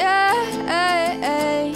day. 0.00 1.72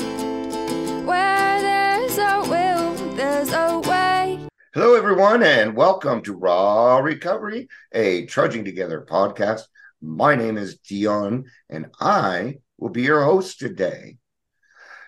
Where 1.05 1.61
there's 1.61 2.17
a 2.17 2.41
will, 2.49 2.95
there's 3.15 3.53
a 3.53 3.81
way. 3.81 4.49
Hello, 4.73 4.95
everyone, 4.95 5.43
and 5.43 5.77
welcome 5.77 6.23
to 6.23 6.33
Raw 6.33 6.99
Recovery, 6.99 7.69
a 7.93 8.25
Trudging 8.25 8.65
Together 8.65 9.07
podcast. 9.07 9.63
My 10.01 10.35
name 10.35 10.57
is 10.57 10.79
Dion, 10.79 11.45
and 11.69 11.91
I 12.01 12.61
will 12.79 12.89
be 12.89 13.03
your 13.03 13.23
host 13.25 13.59
today. 13.59 14.17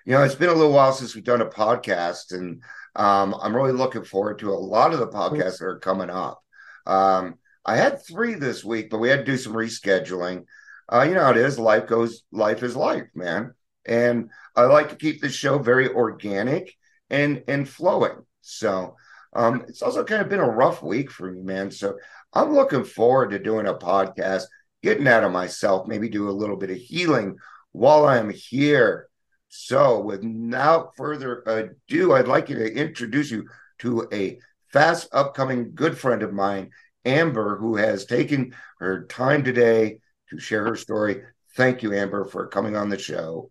You 0.04 0.12
know, 0.12 0.22
it's 0.22 0.34
been 0.34 0.50
a 0.50 0.54
little 0.54 0.72
while 0.72 0.92
since 0.92 1.14
we've 1.14 1.24
done 1.24 1.40
a 1.40 1.46
podcast, 1.46 2.32
and 2.32 2.62
um, 2.96 3.34
I'm 3.40 3.56
really 3.56 3.72
looking 3.72 4.04
forward 4.04 4.40
to 4.40 4.50
a 4.50 4.54
lot 4.54 4.92
of 4.92 4.98
the 4.98 5.08
podcasts 5.08 5.60
that 5.60 5.64
are 5.64 5.78
coming 5.78 6.10
up. 6.10 6.42
Um, 6.84 7.36
I 7.64 7.76
had 7.76 8.04
three 8.04 8.34
this 8.34 8.62
week, 8.62 8.90
but 8.90 8.98
we 8.98 9.08
had 9.08 9.24
to 9.24 9.32
do 9.32 9.38
some 9.38 9.54
rescheduling. 9.54 10.44
Uh, 10.92 11.04
you 11.08 11.14
know 11.14 11.24
how 11.24 11.30
it 11.30 11.36
is. 11.36 11.58
Life 11.58 11.86
goes, 11.86 12.22
life 12.30 12.62
is 12.62 12.76
life, 12.76 13.08
man. 13.14 13.54
And 13.84 14.30
I 14.54 14.62
like 14.62 14.90
to 14.90 14.96
keep 14.96 15.20
this 15.20 15.34
show 15.34 15.58
very 15.58 15.88
organic 15.92 16.76
and 17.10 17.42
and 17.48 17.68
flowing. 17.68 18.24
So 18.40 18.96
um, 19.32 19.64
it's 19.68 19.82
also 19.82 20.04
kind 20.04 20.22
of 20.22 20.28
been 20.28 20.40
a 20.40 20.48
rough 20.48 20.82
week 20.82 21.10
for 21.10 21.30
me, 21.30 21.42
man. 21.42 21.70
So 21.70 21.98
I'm 22.32 22.54
looking 22.54 22.84
forward 22.84 23.30
to 23.30 23.38
doing 23.38 23.66
a 23.66 23.74
podcast, 23.74 24.44
getting 24.82 25.06
out 25.06 25.24
of 25.24 25.32
myself, 25.32 25.86
maybe 25.86 26.08
do 26.08 26.28
a 26.28 26.30
little 26.30 26.56
bit 26.56 26.70
of 26.70 26.76
healing 26.76 27.36
while 27.72 28.06
I'm 28.06 28.30
here. 28.30 29.08
So 29.48 30.00
without 30.00 30.96
further 30.96 31.42
ado, 31.46 32.12
I'd 32.12 32.28
like 32.28 32.48
you 32.48 32.56
to 32.56 32.74
introduce 32.74 33.30
you 33.30 33.48
to 33.80 34.08
a 34.12 34.38
fast 34.72 35.08
upcoming 35.12 35.72
good 35.74 35.96
friend 35.96 36.22
of 36.22 36.32
mine, 36.32 36.70
Amber, 37.04 37.56
who 37.56 37.76
has 37.76 38.04
taken 38.04 38.54
her 38.78 39.06
time 39.06 39.44
today 39.44 39.98
to 40.30 40.38
share 40.38 40.64
her 40.64 40.76
story. 40.76 41.22
Thank 41.56 41.82
you, 41.82 41.92
Amber, 41.94 42.24
for 42.24 42.46
coming 42.48 42.76
on 42.76 42.88
the 42.88 42.98
show. 42.98 43.50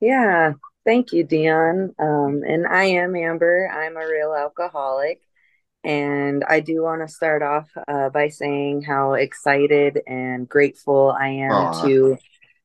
Yeah, 0.00 0.52
thank 0.84 1.12
you, 1.12 1.24
Dion. 1.24 1.94
Um, 1.98 2.42
and 2.46 2.66
I 2.66 2.84
am 2.84 3.14
Amber. 3.16 3.68
I'm 3.72 3.96
a 3.96 4.06
real 4.06 4.34
alcoholic. 4.34 5.20
And 5.82 6.44
I 6.46 6.60
do 6.60 6.82
want 6.82 7.00
to 7.06 7.08
start 7.12 7.42
off 7.42 7.68
uh, 7.88 8.10
by 8.10 8.28
saying 8.28 8.82
how 8.82 9.14
excited 9.14 10.00
and 10.06 10.48
grateful 10.48 11.14
I 11.18 11.28
am 11.28 11.52
Aw. 11.52 11.82
to 11.86 12.18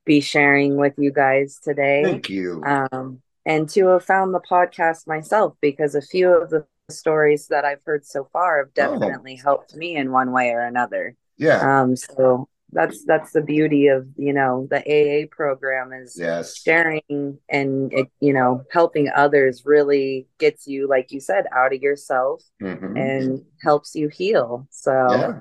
be 0.05 0.19
sharing 0.21 0.75
with 0.75 0.93
you 0.97 1.11
guys 1.11 1.59
today. 1.63 2.03
Thank 2.03 2.29
you. 2.29 2.61
Um, 2.63 3.21
and 3.45 3.69
to 3.69 3.87
have 3.87 4.03
found 4.03 4.33
the 4.33 4.41
podcast 4.41 5.07
myself 5.07 5.55
because 5.61 5.95
a 5.95 6.01
few 6.01 6.29
of 6.29 6.49
the 6.49 6.65
stories 6.89 7.47
that 7.47 7.63
I've 7.63 7.81
heard 7.85 8.05
so 8.05 8.27
far 8.33 8.57
have 8.59 8.67
Oh. 8.67 8.99
definitely 8.99 9.35
helped 9.37 9.75
me 9.75 9.95
in 9.95 10.11
one 10.11 10.31
way 10.31 10.49
or 10.51 10.59
another. 10.61 11.15
yeah. 11.37 11.81
Um, 11.81 11.95
so 11.95 12.47
that's 12.75 13.03
that's 13.05 13.31
the 13.31 13.41
beauty 13.41 13.87
of 13.87 14.05
you 14.17 14.33
know 14.33 14.67
the 14.69 14.81
AA 14.85 15.27
program 15.31 15.93
is 15.93 16.15
yes. 16.19 16.57
sharing 16.61 17.39
and 17.49 17.91
it, 17.93 18.07
you 18.19 18.33
know 18.33 18.63
helping 18.71 19.09
others 19.15 19.63
really 19.65 20.27
gets 20.37 20.67
you 20.67 20.87
like 20.87 21.11
you 21.11 21.19
said 21.19 21.45
out 21.55 21.73
of 21.73 21.81
yourself 21.81 22.43
Mhm. 22.61 22.95
and 23.05 23.41
helps 23.63 23.95
you 23.95 24.09
heal. 24.09 24.67
So 24.69 24.91
yeah. 24.91 25.39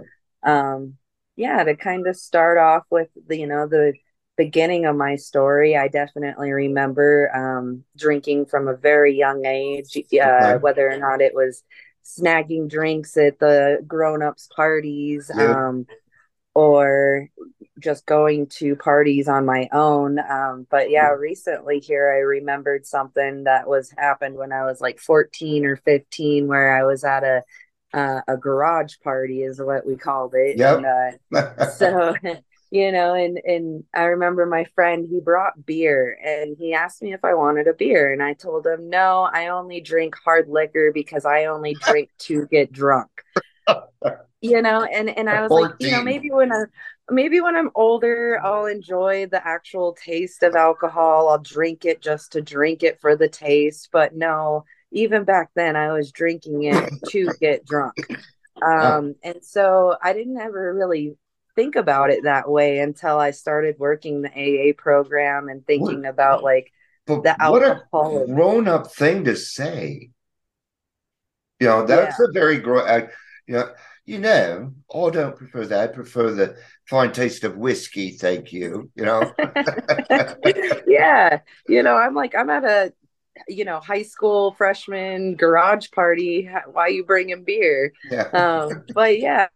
um 0.73 0.95
yeah 1.37 1.65
to 1.65 1.75
kind 1.77 2.07
of 2.07 2.17
start 2.17 2.57
off 2.59 2.85
with 2.91 3.09
the 3.29 3.37
you 3.39 3.47
know 3.47 3.67
the 3.67 3.93
beginning 4.37 4.85
of 4.85 4.97
my 4.97 5.15
story 5.17 5.77
i 5.77 5.87
definitely 5.89 6.51
remember 6.53 7.31
um 7.35 7.85
drinking 7.97 8.47
from 8.47 8.67
a 8.69 8.77
very 8.77 9.15
young 9.17 9.45
age 9.47 9.97
uh, 9.97 10.01
Okay. 10.21 10.57
whether 10.65 10.91
or 10.91 10.99
not 10.99 11.21
it 11.21 11.35
was 11.35 11.63
snagging 12.05 12.69
drinks 12.69 13.17
at 13.17 13.39
the 13.39 13.79
grown-ups 13.87 14.49
parties 14.55 15.31
Yeah. 15.35 15.69
um 15.69 15.87
or 16.55 17.29
just 17.81 18.07
going 18.07 18.47
to 18.47 18.77
parties 18.77 19.29
on 19.29 19.45
my 19.45 19.69
own. 19.73 20.19
Um 20.19 20.67
but 20.71 20.91
yeah 20.91 21.11
recently 21.11 21.81
here 21.81 22.11
i 22.11 22.19
remembered 22.19 22.87
something 22.87 23.45
that 23.45 23.69
was 23.69 23.93
happened 23.97 24.37
when 24.37 24.53
i 24.53 24.65
was 24.65 24.81
like 24.81 24.99
14 24.99 25.67
or 25.67 25.77
15 25.77 26.47
where 26.47 26.77
i 26.77 26.85
was 26.85 27.05
at 27.05 27.25
a 27.25 27.43
uh, 27.93 28.21
a 28.27 28.37
garage 28.37 28.95
party 29.05 29.43
is 29.43 29.61
what 29.61 29.87
we 29.87 29.97
called 29.97 30.35
it. 30.35 30.59
Yep. 30.59 30.79
and 30.79 31.17
uh 31.37 31.67
so 31.71 32.15
you 32.71 32.91
know 32.91 33.15
and 33.15 33.39
and 33.45 33.85
i 33.95 34.03
remember 34.05 34.47
my 34.47 34.65
friend 34.75 35.07
he 35.09 35.21
brought 35.21 35.65
beer 35.65 36.19
and 36.25 36.57
he 36.59 36.75
asked 36.75 37.03
me 37.03 37.13
if 37.13 37.25
i 37.25 37.35
wanted 37.35 37.69
a 37.69 37.73
beer. 37.75 38.13
And 38.13 38.23
i 38.23 38.35
told 38.35 38.67
him 38.67 38.91
no 38.91 39.29
i 39.33 39.49
only 39.49 39.81
drink 39.81 40.17
hard 40.25 40.49
liquor 40.49 40.91
because 40.93 41.25
i 41.25 41.45
only 41.45 41.75
drink 41.75 42.11
to 42.21 42.47
get 42.47 42.73
drunk 42.73 43.11
you 44.45 44.61
know 44.61 44.83
and 44.83 45.09
and 45.09 45.29
i 45.29 45.41
was 45.41 45.51
like 45.51 45.73
you 45.81 45.91
know 45.91 46.03
maybe 46.03 46.31
when 46.31 46.53
i 46.53 46.65
maybe 47.11 47.41
when 47.41 47.57
i'm 47.57 47.71
older 47.75 48.39
i'll 48.45 48.67
enjoy 48.67 49.27
the 49.27 49.47
actual 49.47 49.95
taste 49.95 50.43
of 50.43 50.55
alcohol 50.55 51.29
i'll 51.29 51.39
drink 51.39 51.85
it 51.85 52.03
just 52.03 52.33
to 52.33 52.41
drink 52.41 52.83
it 52.83 53.01
for 53.01 53.17
the 53.17 53.29
taste 53.29 53.89
but 53.91 54.15
no 54.15 54.65
even 54.93 55.25
back 55.25 55.51
then 55.55 55.77
i 55.77 55.93
was 55.93 56.13
drinking 56.13 56.65
it 56.65 56.93
to 57.09 57.29
get 57.41 57.65
drunk 57.65 57.95
um 58.63 59.15
and 59.23 59.43
so 59.43 59.97
i 60.03 60.13
didn't 60.13 60.39
ever 60.39 60.75
really 60.75 61.17
think 61.55 61.77
about 61.77 62.11
it 62.11 62.25
that 62.25 62.49
way 62.49 62.79
until 62.79 63.19
i 63.19 63.31
started 63.31 63.77
working 63.79 64.21
the 64.21 64.31
aa 64.31 64.73
program 64.77 65.49
and 65.49 65.67
thinking 65.67 66.05
about 66.05 66.43
like 66.43 66.71
the 67.07 67.37
what 67.39 67.63
a 67.63 67.83
alcohol. 67.93 68.27
grown 68.27 68.69
up 68.69 68.93
thing 68.93 69.25
to 69.25 69.37
say. 69.37 70.11
You 71.61 71.67
know, 71.69 71.87
that's 71.87 72.19
a 72.19 72.29
very 72.33 72.59
grown. 72.59 73.09
You 73.47 73.55
know, 73.55 73.71
you 74.05 74.19
know, 74.19 74.73
I 74.95 75.11
don't 75.11 75.37
prefer 75.37 75.67
that. 75.67 75.91
I 75.91 75.93
prefer 75.93 76.33
the 76.33 76.57
fine 76.89 77.13
taste 77.13 77.45
of 77.45 77.57
whiskey. 77.57 78.13
Thank 78.13 78.53
you. 78.53 78.91
You 78.95 79.05
know, 79.05 79.33
yeah 80.87 81.41
you 81.67 81.83
know 81.83 81.97
i'm 81.97 82.15
like 82.15 82.35
i'm 82.35 82.51
at 82.51 82.65
a 82.65 82.93
you 83.49 83.65
know 83.65 83.81
high 83.81 84.03
school 84.03 84.53
freshman 84.53 85.35
garage 85.37 85.91
party 85.93 86.49
why 86.73 86.89
you 86.89 87.05
bringing 87.05 87.45
beer 87.45 87.93
yeah, 88.11 88.31
um 88.33 88.83
but 88.95 89.19
yeah 89.19 89.49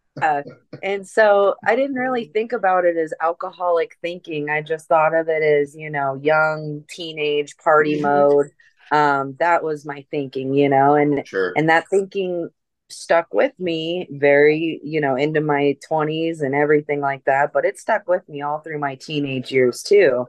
and 0.81 1.07
so 1.07 1.55
i 1.65 1.75
didn't 1.75 1.95
really 1.95 2.25
think 2.33 2.53
about 2.53 2.85
it 2.85 2.97
as 2.97 3.13
alcoholic 3.21 3.97
thinking 4.01 4.49
i 4.49 4.61
just 4.61 4.87
thought 4.87 5.13
of 5.15 5.27
it 5.29 5.43
as 5.43 5.75
you 5.75 5.89
know 5.89 6.15
young 6.21 6.83
teenage 6.89 7.55
party 7.57 7.95
Mhm. 7.95 8.01
mode 8.01 8.47
um 8.91 9.35
that 9.39 9.63
was 9.63 9.85
my 9.85 10.05
thinking 10.11 10.53
you 10.53 10.69
know 10.69 10.95
and 10.95 11.25
sure. 11.25 11.53
and 11.55 11.69
that 11.69 11.85
thinking 11.89 12.49
stuck 12.89 13.33
with 13.33 13.53
me 13.59 14.07
very 14.11 14.79
you 14.83 14.99
know 15.01 15.15
into 15.15 15.41
my 15.41 15.77
20s 15.87 16.41
and 16.41 16.55
everything 16.55 17.01
like 17.01 17.23
that 17.25 17.51
but 17.53 17.65
it 17.65 17.77
stuck 17.77 18.07
with 18.07 18.27
me 18.29 18.41
all 18.41 18.59
through 18.59 18.79
my 18.79 18.95
teenage 18.95 19.51
years 19.51 19.83
too. 19.83 20.25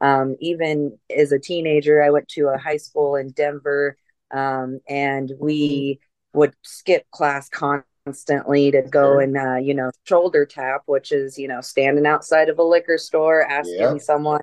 Um, 0.00 0.36
even 0.40 0.98
as 1.14 1.32
a 1.32 1.38
teenager 1.38 2.02
i 2.02 2.10
went 2.10 2.28
to 2.28 2.48
a 2.48 2.58
high 2.58 2.76
school 2.76 3.16
in 3.16 3.30
denver 3.30 3.96
um, 4.30 4.80
and 4.88 5.32
we 5.40 6.00
would 6.34 6.54
skip 6.62 7.10
class 7.10 7.48
constantly 7.48 8.70
to 8.72 8.82
go 8.82 9.18
and 9.18 9.36
uh, 9.38 9.56
you 9.56 9.72
know 9.72 9.90
shoulder 10.04 10.44
tap 10.44 10.82
which 10.86 11.12
is 11.12 11.38
you 11.38 11.48
know 11.48 11.62
standing 11.62 12.06
outside 12.06 12.50
of 12.50 12.58
a 12.58 12.62
liquor 12.62 12.98
store 12.98 13.42
asking 13.42 13.94
Yep. 13.94 14.02
someone 14.02 14.40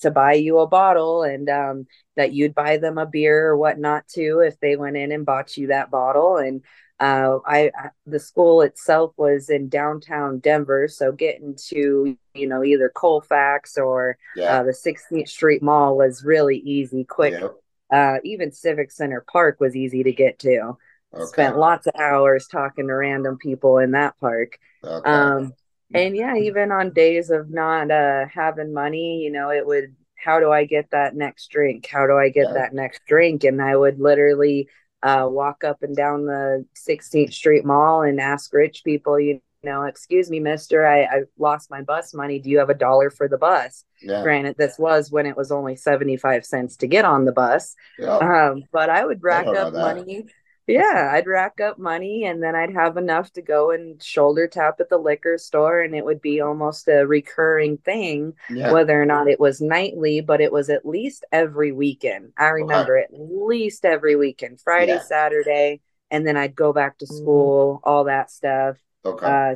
to 0.00 0.10
buy 0.10 0.34
you 0.34 0.58
a 0.58 0.66
bottle 0.66 1.22
and 1.22 1.48
um, 1.48 1.86
that 2.16 2.32
you'd 2.32 2.54
buy 2.54 2.76
them 2.76 2.98
a 2.98 3.06
beer 3.06 3.48
or 3.48 3.56
whatnot 3.56 4.06
too 4.08 4.40
if 4.44 4.58
they 4.60 4.76
went 4.76 4.96
in 4.96 5.12
and 5.12 5.24
bought 5.24 5.56
you 5.56 5.68
that 5.68 5.90
bottle. 5.90 6.36
And 6.36 6.62
uh, 7.02 7.38
I, 7.44 7.70
the 8.06 8.20
school 8.20 8.62
itself 8.62 9.12
was 9.16 9.50
in 9.50 9.68
downtown 9.68 10.38
Denver, 10.38 10.86
so 10.88 11.10
getting 11.10 11.56
to 11.68 12.16
you 12.34 12.46
know 12.46 12.62
either 12.62 12.88
Colfax 12.94 13.76
or 13.76 14.16
Yeah. 14.36 14.60
uh, 14.60 14.62
the 14.62 14.72
16th 14.72 15.28
Street 15.28 15.62
Mall 15.62 15.96
was 15.96 16.24
really 16.24 16.58
easy, 16.58 17.04
quick. 17.04 17.34
Yep. 17.40 17.54
Uh, 17.92 18.16
even 18.24 18.52
Civic 18.52 18.90
Center 18.92 19.24
Park 19.30 19.58
was 19.60 19.74
easy 19.74 20.02
to 20.04 20.12
get 20.12 20.38
to. 20.40 20.76
Okay. 21.14 21.24
Spent 21.26 21.58
lots 21.58 21.86
of 21.86 21.94
hours 21.98 22.46
talking 22.46 22.86
to 22.86 22.94
random 22.94 23.36
people 23.36 23.78
in 23.78 23.90
that 23.90 24.14
park. 24.18 24.58
Okay. 24.82 25.10
Um, 25.10 25.52
and 25.92 26.16
yeah, 26.16 26.36
even 26.36 26.72
on 26.72 26.92
days 26.94 27.30
of 27.30 27.50
not 27.50 27.90
uh, 27.90 28.24
having 28.32 28.72
money, 28.72 29.18
you 29.18 29.30
know, 29.30 29.50
it 29.50 29.66
would, 29.66 29.94
how 30.16 30.40
do 30.40 30.50
I 30.50 30.64
get 30.64 30.90
that 30.92 31.14
next 31.14 31.48
drink? 31.50 31.86
How 31.86 32.06
do 32.06 32.16
I 32.16 32.30
get 32.30 32.46
Yeah. 32.48 32.54
that 32.54 32.72
next 32.72 33.02
drink? 33.06 33.44
And 33.44 33.60
I 33.60 33.76
would 33.76 33.98
literally 34.00 34.68
uh, 35.02 35.26
walk 35.28 35.64
up 35.64 35.82
and 35.82 35.96
down 35.96 36.26
the 36.26 36.64
16th 36.74 37.32
Street 37.32 37.64
Mall 37.64 38.02
and 38.02 38.20
ask 38.20 38.52
rich 38.52 38.82
people, 38.84 39.18
you 39.18 39.40
know, 39.62 39.84
excuse 39.84 40.30
me, 40.30 40.40
mister, 40.40 40.86
I, 40.86 41.02
I 41.02 41.22
lost 41.38 41.70
my 41.70 41.82
bus 41.82 42.14
money. 42.14 42.38
Do 42.38 42.50
you 42.50 42.58
have 42.58 42.70
a 42.70 42.74
dollar 42.74 43.10
for 43.10 43.28
the 43.28 43.38
bus? 43.38 43.84
yeah. 44.02 44.22
Granted, 44.22 44.56
this 44.58 44.78
was 44.78 45.10
when 45.10 45.26
it 45.26 45.36
was 45.36 45.52
only 45.52 45.76
75 45.76 46.44
cents 46.44 46.76
to 46.78 46.86
get 46.86 47.04
on 47.04 47.24
the 47.24 47.32
bus. 47.32 47.74
Yeah. 47.98 48.16
Um, 48.16 48.64
but 48.72 48.90
I 48.90 49.04
would 49.04 49.22
rack 49.22 49.46
know 49.46 49.54
up 49.54 49.72
money. 49.72 50.26
Yeah, 50.72 51.10
I'd 51.12 51.26
rack 51.26 51.60
up 51.60 51.78
money 51.78 52.24
and 52.24 52.42
then 52.42 52.54
I'd 52.54 52.72
have 52.72 52.96
enough 52.96 53.32
to 53.34 53.42
go 53.42 53.70
and 53.70 54.02
shoulder 54.02 54.48
tap 54.48 54.80
at 54.80 54.88
the 54.88 54.98
liquor 54.98 55.38
store, 55.38 55.80
and 55.80 55.94
it 55.94 56.04
would 56.04 56.20
be 56.20 56.40
almost 56.40 56.88
a 56.88 57.06
recurring 57.06 57.78
thing, 57.78 58.34
Yeah. 58.48 58.72
whether 58.72 59.00
or 59.00 59.06
not 59.06 59.28
it 59.28 59.40
was 59.40 59.60
nightly, 59.60 60.20
but 60.20 60.40
it 60.40 60.52
was 60.52 60.70
at 60.70 60.86
least 60.86 61.24
every 61.32 61.72
weekend. 61.72 62.32
I 62.36 62.48
remember 62.48 62.96
at 62.98 63.10
least 63.12 63.84
every 63.84 64.16
weekend, 64.16 64.60
Friday, 64.60 64.92
Yeah. 64.92 64.98
Saturday, 64.98 65.80
and 66.10 66.26
then 66.26 66.36
I'd 66.36 66.54
go 66.54 66.72
back 66.72 66.98
to 66.98 67.06
school, 67.06 67.80
all 67.84 68.04
that 68.04 68.30
stuff. 68.30 68.76
Okay. 69.04 69.26
Uh, 69.26 69.54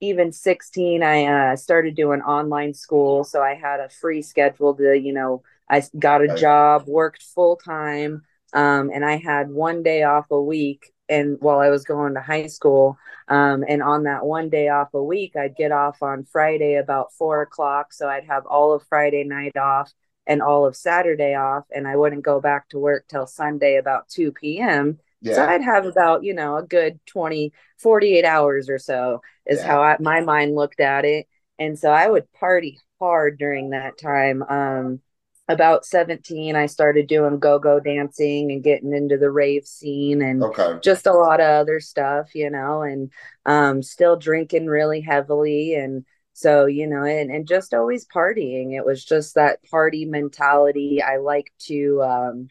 even 0.00 0.32
16, 0.32 1.02
I 1.02 1.24
uh, 1.52 1.56
started 1.56 1.94
doing 1.94 2.22
online 2.22 2.72
school, 2.74 3.24
so 3.24 3.42
I 3.42 3.54
had 3.54 3.80
a 3.80 3.88
free 3.88 4.22
schedule 4.22 4.74
to, 4.76 4.98
you 4.98 5.12
know, 5.12 5.42
I 5.68 5.82
got 5.98 6.22
a 6.22 6.34
job, 6.34 6.86
worked 6.86 7.22
full 7.22 7.56
time, 7.56 8.22
um, 8.52 8.90
and 8.92 9.04
I 9.04 9.16
had 9.16 9.50
one 9.50 9.82
day 9.82 10.02
off 10.02 10.26
a 10.30 10.40
week. 10.40 10.92
And 11.08 11.38
while 11.40 11.58
I 11.58 11.70
was 11.70 11.84
going 11.84 12.14
to 12.14 12.20
high 12.20 12.46
school, 12.46 12.96
um, 13.26 13.64
and 13.68 13.82
on 13.82 14.04
that 14.04 14.24
one 14.24 14.48
day 14.48 14.68
off 14.68 14.94
a 14.94 15.02
week, 15.02 15.34
I'd 15.34 15.56
get 15.56 15.72
off 15.72 16.02
on 16.04 16.24
Friday 16.24 16.76
about 16.76 17.12
four 17.14 17.42
o'clock, 17.42 17.92
so 17.92 18.08
I'd 18.08 18.26
have 18.26 18.46
all 18.46 18.72
of 18.72 18.84
Friday 18.88 19.24
night 19.24 19.56
off 19.56 19.92
and 20.28 20.40
all 20.40 20.66
of 20.66 20.76
Saturday 20.76 21.34
off, 21.34 21.64
and 21.74 21.88
I 21.88 21.96
wouldn't 21.96 22.22
go 22.24 22.40
back 22.40 22.68
to 22.68 22.78
work 22.78 23.06
till 23.08 23.26
Sunday 23.26 23.76
about 23.76 24.08
2 24.08 24.30
p.m. 24.32 25.00
So. 25.24 25.44
I'd 25.44 25.62
have 25.62 25.84
about, 25.84 26.22
you 26.24 26.32
know, 26.32 26.56
a 26.56 26.62
good 26.62 26.98
20, 27.06 27.52
48 27.78 28.24
hours 28.24 28.68
or 28.70 28.78
so 28.78 29.20
is 29.46 29.58
Yeah. 29.58 29.66
how 29.66 29.82
I, 29.82 29.96
my 30.00 30.20
mind 30.20 30.54
looked 30.54 30.80
at 30.80 31.04
it. 31.04 31.26
And 31.58 31.78
so 31.78 31.90
I 31.90 32.08
would 32.08 32.32
party 32.32 32.78
hard 32.98 33.38
during 33.38 33.70
that 33.70 33.98
time. 33.98 34.42
Um, 34.42 35.00
about 35.50 35.84
17, 35.84 36.56
I 36.56 36.66
started 36.66 37.06
doing 37.08 37.38
go-go 37.38 37.80
dancing 37.80 38.52
and 38.52 38.62
getting 38.62 38.94
into 38.94 39.18
the 39.18 39.30
rave 39.30 39.66
scene 39.66 40.22
and 40.22 40.42
Okay. 40.42 40.78
just 40.82 41.06
a 41.06 41.12
lot 41.12 41.40
of 41.40 41.46
other 41.46 41.80
stuff, 41.80 42.34
you 42.34 42.50
know, 42.50 42.82
and 42.82 43.10
um, 43.46 43.82
still 43.82 44.16
drinking 44.16 44.66
really 44.66 45.00
heavily. 45.00 45.74
And 45.74 46.04
so, 46.32 46.66
you 46.66 46.86
know, 46.86 47.02
and, 47.04 47.30
and 47.30 47.46
just 47.46 47.74
always 47.74 48.06
partying. 48.06 48.72
It 48.74 48.86
was 48.86 49.04
just 49.04 49.34
that 49.34 49.62
party 49.64 50.04
mentality. 50.06 51.02
I 51.02 51.16
like 51.18 51.52
to, 51.66 52.02
um, 52.02 52.48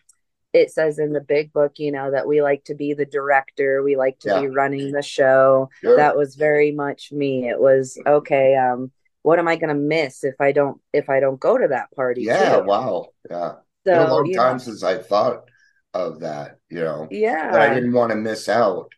it 0.54 0.72
says 0.72 1.00
in 1.00 1.14
the 1.14 1.22
big 1.22 1.54
book, 1.54 1.74
you 1.78 1.92
know, 1.92 2.12
that 2.12 2.28
we 2.28 2.42
like 2.42 2.64
to 2.66 2.76
be 2.76 2.94
the 2.94 3.06
director, 3.06 3.84
we 3.84 3.96
like 3.96 4.20
to 4.22 4.30
Yeah. 4.30 4.42
be 4.42 4.48
running 4.48 4.92
the 4.92 5.02
show. 5.04 5.70
Sure. 5.82 5.96
That 5.96 6.18
was 6.18 6.36
very 6.36 6.72
much 6.72 7.12
me. 7.12 7.48
It 7.48 7.60
was 7.60 8.00
okay, 8.06 8.56
um, 8.56 8.92
what 9.22 9.40
am 9.40 9.48
I 9.48 9.56
gonna 9.56 9.76
miss 9.76 10.24
if 10.24 10.40
I 10.40 10.52
don't 10.52 10.80
if 10.94 11.10
I 11.10 11.20
don't 11.20 11.40
go 11.40 11.58
to 11.58 11.68
that 11.70 11.92
party? 11.96 12.24
yeah. 12.24 12.58
too? 12.58 12.64
Wow. 12.66 13.08
Yeah. 13.30 13.54
Been 13.92 14.02
a 14.02 14.08
So 14.08 14.14
long 14.16 14.32
time 14.32 14.54
know, 14.54 14.58
since 14.60 14.84
I 14.84 14.98
thought 14.98 15.50
of 15.94 16.20
that, 16.22 16.58
you 16.70 16.82
know, 16.82 17.18
that 17.52 17.62
I 17.62 17.74
didn't 17.74 17.94
want 17.94 18.12
to 18.12 18.16
miss 18.18 18.50
out, 18.50 18.92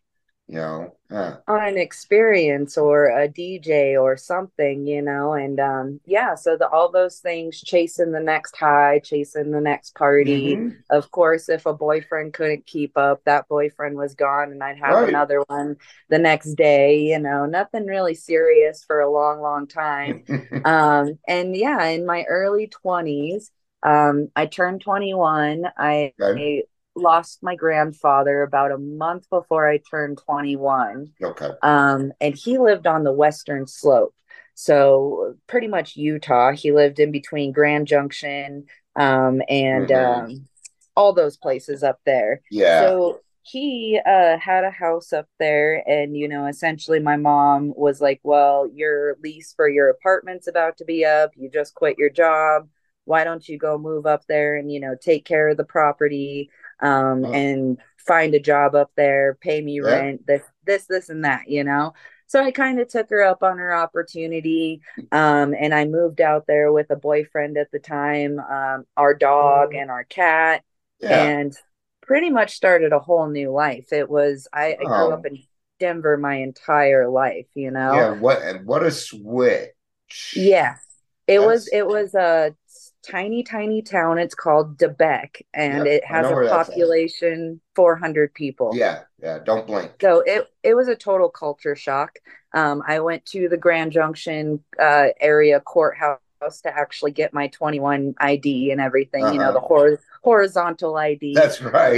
you 0.47 0.55
know. 0.55 0.95
Yeah. 1.11 1.41
on 1.47 1.63
an 1.67 1.77
experience 1.77 2.77
or 2.77 3.07
a 3.17 3.27
DJ 3.27 3.97
or 3.97 4.15
something, 4.15 4.85
you 4.87 5.01
know, 5.01 5.33
and 5.33 5.59
um 5.59 5.99
yeah, 6.05 6.35
so 6.35 6.55
the 6.55 6.69
all 6.69 6.91
those 6.91 7.19
things 7.19 7.61
chasing 7.61 8.11
the 8.11 8.19
next 8.19 8.55
high, 8.55 8.99
chasing 9.03 9.51
the 9.51 9.61
next 9.61 9.95
party. 9.95 10.61
Mhm. 10.61 10.83
Of 10.89 11.11
course, 11.11 11.49
if 11.49 11.65
a 11.65 11.73
boyfriend 11.73 12.33
couldn't 12.33 12.65
keep 12.67 12.97
up, 12.97 13.21
that 13.25 13.47
boyfriend 13.49 13.97
was 13.97 14.13
gone 14.15 14.51
and 14.51 14.63
I'd 14.63 14.77
have 14.79 15.01
Right. 15.01 15.09
another 15.09 15.43
one 15.47 15.77
the 16.09 16.19
next 16.19 16.55
day, 16.55 16.99
you 17.01 17.19
know, 17.19 17.45
nothing 17.45 17.85
really 17.85 18.13
serious 18.15 18.83
for 18.83 18.99
a 18.99 19.11
long, 19.11 19.41
long 19.41 19.67
time. 19.67 20.23
Um 20.63 21.17
and 21.27 21.55
yeah, 21.55 21.83
in 21.85 22.05
my 22.05 22.23
early 22.29 22.67
20s, 22.67 23.51
um 23.83 24.29
I 24.35 24.45
turned 24.45 24.81
21. 24.81 25.65
I, 25.77 26.13
Okay. 26.19 26.37
I 26.37 26.63
lost 26.95 27.41
my 27.41 27.55
grandfather 27.55 28.41
about 28.43 28.71
a 28.71 28.77
month 28.77 29.29
before 29.29 29.67
I 29.69 29.79
turned 29.89 30.17
21 30.17 31.11
Okay. 31.21 31.49
um, 31.61 32.11
and 32.19 32.35
he 32.35 32.57
lived 32.57 32.87
on 32.87 33.03
the 33.03 33.13
western 33.13 33.65
slope. 33.67 34.13
So 34.55 35.35
pretty 35.47 35.67
much 35.67 35.95
utah. 35.95 36.51
He 36.51 36.71
lived 36.71 36.99
in 36.99 37.11
between 37.11 37.51
grand 37.53 37.87
junction 37.87 38.65
um, 38.95 39.41
and 39.47 39.87
Mhm. 39.87 40.25
um, 40.25 40.47
all 40.95 41.13
those 41.13 41.37
places 41.37 41.83
up 41.83 41.99
there. 42.05 42.41
Yeah. 42.51 42.79
so 42.79 43.21
he 43.43 43.99
uh, 44.05 44.37
had 44.37 44.63
a 44.63 44.69
house 44.69 45.13
up 45.13 45.25
there 45.39 45.81
and 45.89 46.15
you 46.15 46.27
know 46.27 46.45
essentially 46.45 46.99
my 46.99 47.15
mom 47.17 47.73
was 47.75 47.99
like 47.99 48.19
well 48.21 48.69
your 48.71 49.15
lease 49.23 49.51
for 49.55 49.67
your 49.67 49.89
apartment's 49.89 50.47
about 50.47 50.77
to 50.77 50.85
be 50.85 51.05
up. 51.05 51.31
You 51.35 51.49
just 51.49 51.73
quit 51.73 51.97
your 51.97 52.11
job. 52.11 52.67
Why 53.05 53.23
don't 53.23 53.47
you 53.49 53.57
go 53.57 53.79
move 53.79 54.05
up 54.05 54.27
there 54.27 54.57
and 54.57 54.71
you 54.71 54.79
know 54.79 54.95
take 54.99 55.25
care 55.25 55.49
of 55.49 55.57
the 55.57 55.63
property 55.63 56.51
um, 56.81 57.25
Oh. 57.25 57.31
and 57.33 57.77
find 57.97 58.33
a 58.33 58.39
job 58.39 58.75
up 58.75 58.91
there 58.95 59.37
pay 59.41 59.61
me 59.61 59.75
Yeah. 59.81 59.89
rent 59.95 60.27
this 60.27 60.43
this 60.65 60.85
this 60.87 61.09
and 61.09 61.23
that 61.25 61.47
you 61.49 61.63
know 61.63 61.93
so 62.27 62.43
i 62.43 62.51
kind 62.51 62.79
of 62.79 62.87
took 62.87 63.09
her 63.11 63.23
up 63.23 63.43
on 63.43 63.57
her 63.59 63.73
opportunity 63.75 64.81
um, 65.11 65.53
and 65.53 65.73
i 65.73 65.85
moved 65.85 66.19
out 66.21 66.45
there 66.47 66.71
with 66.71 66.89
a 66.89 66.95
boyfriend 66.95 67.57
at 67.57 67.69
the 67.71 67.79
time 67.79 68.39
um, 68.39 68.85
our 68.97 69.13
dog 69.13 69.75
and 69.75 69.91
our 69.91 70.03
cat 70.05 70.63
yeah. 70.99 71.23
and 71.23 71.55
pretty 72.01 72.29
much 72.31 72.55
started 72.55 72.91
a 72.91 72.99
whole 72.99 73.27
new 73.29 73.51
life. 73.51 73.93
It 73.93 74.09
was 74.09 74.47
I, 74.51 74.73
I 74.79 74.83
grew 74.83 74.87
Wow. 75.09 75.11
up 75.11 75.25
in 75.25 75.37
Denver 75.79 76.17
my 76.17 76.35
entire 76.35 77.07
life, 77.09 77.47
you 77.53 77.71
know. 77.71 77.93
Yeah. 77.93 78.11
What 78.11 78.41
and 78.41 78.65
what 78.65 78.83
a 78.83 78.91
switch. 78.91 79.71
Yeah. 80.35 80.75
It 81.27 81.39
was 81.41 81.69
it 81.71 81.87
was 81.87 82.13
a 82.15 82.53
tiny 83.03 83.43
tiny 83.43 83.81
town. 83.81 84.17
It's 84.17 84.35
called 84.35 84.77
De 84.77 84.89
Beque 84.89 85.41
and 85.53 85.85
Yeah, 85.85 85.93
it 85.93 86.05
has 86.05 86.29
a 86.29 86.33
where 86.33 86.45
that's 86.45 86.69
at. 86.69 86.73
population 86.73 87.61
400 87.75 88.33
people. 88.33 88.71
Yeah. 88.75 89.03
Yeah. 89.21 89.39
Don't 89.39 89.65
blink. 89.67 89.91
So 90.01 90.21
it 90.25 90.47
it 90.63 90.73
was 90.75 90.87
a 90.87 90.95
total 90.95 91.29
culture 91.29 91.75
shock. 91.75 92.17
Um, 92.53 92.83
I 92.85 92.99
went 92.99 93.25
to 93.27 93.47
the 93.49 93.57
Grand 93.57 93.91
Junction 93.91 94.63
uh, 94.79 95.07
area 95.19 95.59
courthouse 95.59 96.19
to 96.63 96.75
actually 96.75 97.11
get 97.11 97.33
my 97.33 97.47
21 97.47 98.15
ID 98.19 98.71
and 98.71 98.81
everything. 98.81 99.21
You 99.33 99.39
know, 99.39 99.49
Uh-huh. 99.49 99.51
the 99.53 99.59
hor- 99.59 99.99
horizontal 100.21 100.95
ID. 100.97 101.33
That's 101.33 101.61
right. 101.61 101.97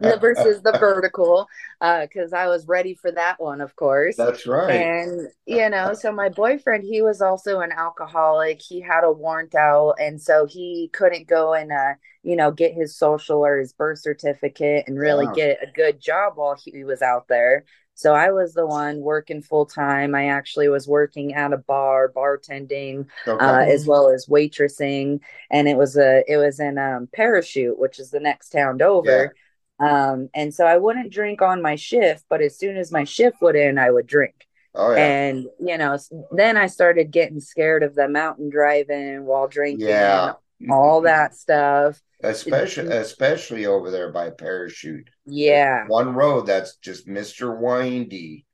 the 0.00 0.18
versus 0.20 0.62
the 0.62 0.76
vertical 0.78 1.48
because 1.80 2.32
I 2.32 2.46
was 2.46 2.66
ready 2.66 2.94
for 2.94 3.10
that 3.12 3.40
one, 3.40 3.60
of 3.60 3.76
course. 3.76 4.16
That's 4.16 4.46
right. 4.46 4.70
And 4.70 5.28
you 5.46 5.68
know, 5.68 5.94
so 5.94 6.12
my 6.12 6.28
boyfriend, 6.28 6.84
he 6.84 7.02
was 7.02 7.20
also 7.20 7.60
an 7.60 7.72
alcoholic. 7.72 8.60
He 8.60 8.80
had 8.80 9.04
a 9.04 9.12
warrant 9.12 9.54
out, 9.54 9.96
and 10.00 10.20
so 10.20 10.46
he 10.46 10.90
couldn't 10.92 11.26
go 11.26 11.54
and 11.54 11.72
uh, 11.72 11.94
you 12.22 12.36
know, 12.36 12.50
get 12.50 12.74
his 12.74 12.96
social 12.96 13.44
or 13.44 13.58
his 13.58 13.72
birth 13.72 14.00
certificate 14.00 14.84
and 14.86 14.98
really 14.98 15.26
get 15.34 15.62
a 15.62 15.70
good 15.72 16.00
job 16.00 16.34
while 16.36 16.56
he 16.62 16.84
was 16.84 17.02
out 17.02 17.26
there. 17.28 17.64
So 17.98 18.14
I 18.14 18.30
was 18.30 18.54
the 18.54 18.64
one 18.64 19.00
working 19.00 19.42
full 19.42 19.66
time. 19.66 20.14
I 20.14 20.28
actually 20.28 20.68
was 20.68 20.86
working 20.86 21.34
at 21.34 21.52
a 21.52 21.56
bar, 21.58 22.12
bartending, 22.14 23.06
Okay. 23.26 23.44
uh, 23.44 23.58
as 23.66 23.86
well 23.86 24.08
as 24.08 24.26
waitressing, 24.26 25.18
and 25.50 25.66
it 25.68 25.76
was 25.76 25.96
a 25.96 26.22
it 26.28 26.36
was 26.36 26.60
in 26.60 26.78
um, 26.78 27.08
Parachute, 27.12 27.76
which 27.78 27.98
is 27.98 28.10
the 28.10 28.20
next 28.20 28.50
town 28.50 28.80
over. 28.82 29.34
Um, 29.80 30.28
and 30.34 30.54
so 30.54 30.64
I 30.64 30.76
wouldn't 30.76 31.12
drink 31.12 31.42
on 31.42 31.60
my 31.62 31.74
shift, 31.76 32.24
but 32.28 32.40
as 32.40 32.56
soon 32.58 32.76
as 32.76 32.92
my 32.92 33.02
shift 33.04 33.38
would 33.42 33.56
end, 33.56 33.80
I 33.80 33.90
would 33.90 34.06
drink. 34.06 34.46
oh 34.74 34.92
yeah. 34.92 34.98
And 34.98 35.46
you 35.58 35.76
know, 35.78 35.98
then 36.30 36.56
I 36.56 36.66
started 36.68 37.10
getting 37.10 37.40
scared 37.40 37.82
of 37.82 37.94
the 37.96 38.08
mountain 38.08 38.48
driving 38.50 39.24
while 39.24 39.48
drinking, 39.48 39.88
yeah. 39.88 40.34
all 40.70 41.00
that 41.02 41.34
stuff. 41.34 42.00
Especially 42.22 42.88
especially 42.88 43.66
over 43.66 43.90
there 43.90 44.10
by 44.12 44.30
parachute. 44.30 45.08
Yeah, 45.28 45.88
One 45.88 46.14
road 46.14 46.46
that's 46.46 46.76
just 46.76 47.08
Mr. 47.08 47.52
Windy. 47.52 48.46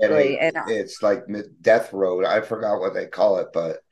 And 0.00 0.12
exactly. 0.14 0.36
it- 0.40 0.40
And 0.40 0.56
it's 0.66 1.02
like 1.02 1.24
Death 1.60 1.92
Road. 1.92 2.24
I 2.24 2.40
forgot 2.40 2.80
what 2.80 2.94
they 2.94 3.06
call 3.06 3.38
it, 3.38 3.48
but 3.52 3.82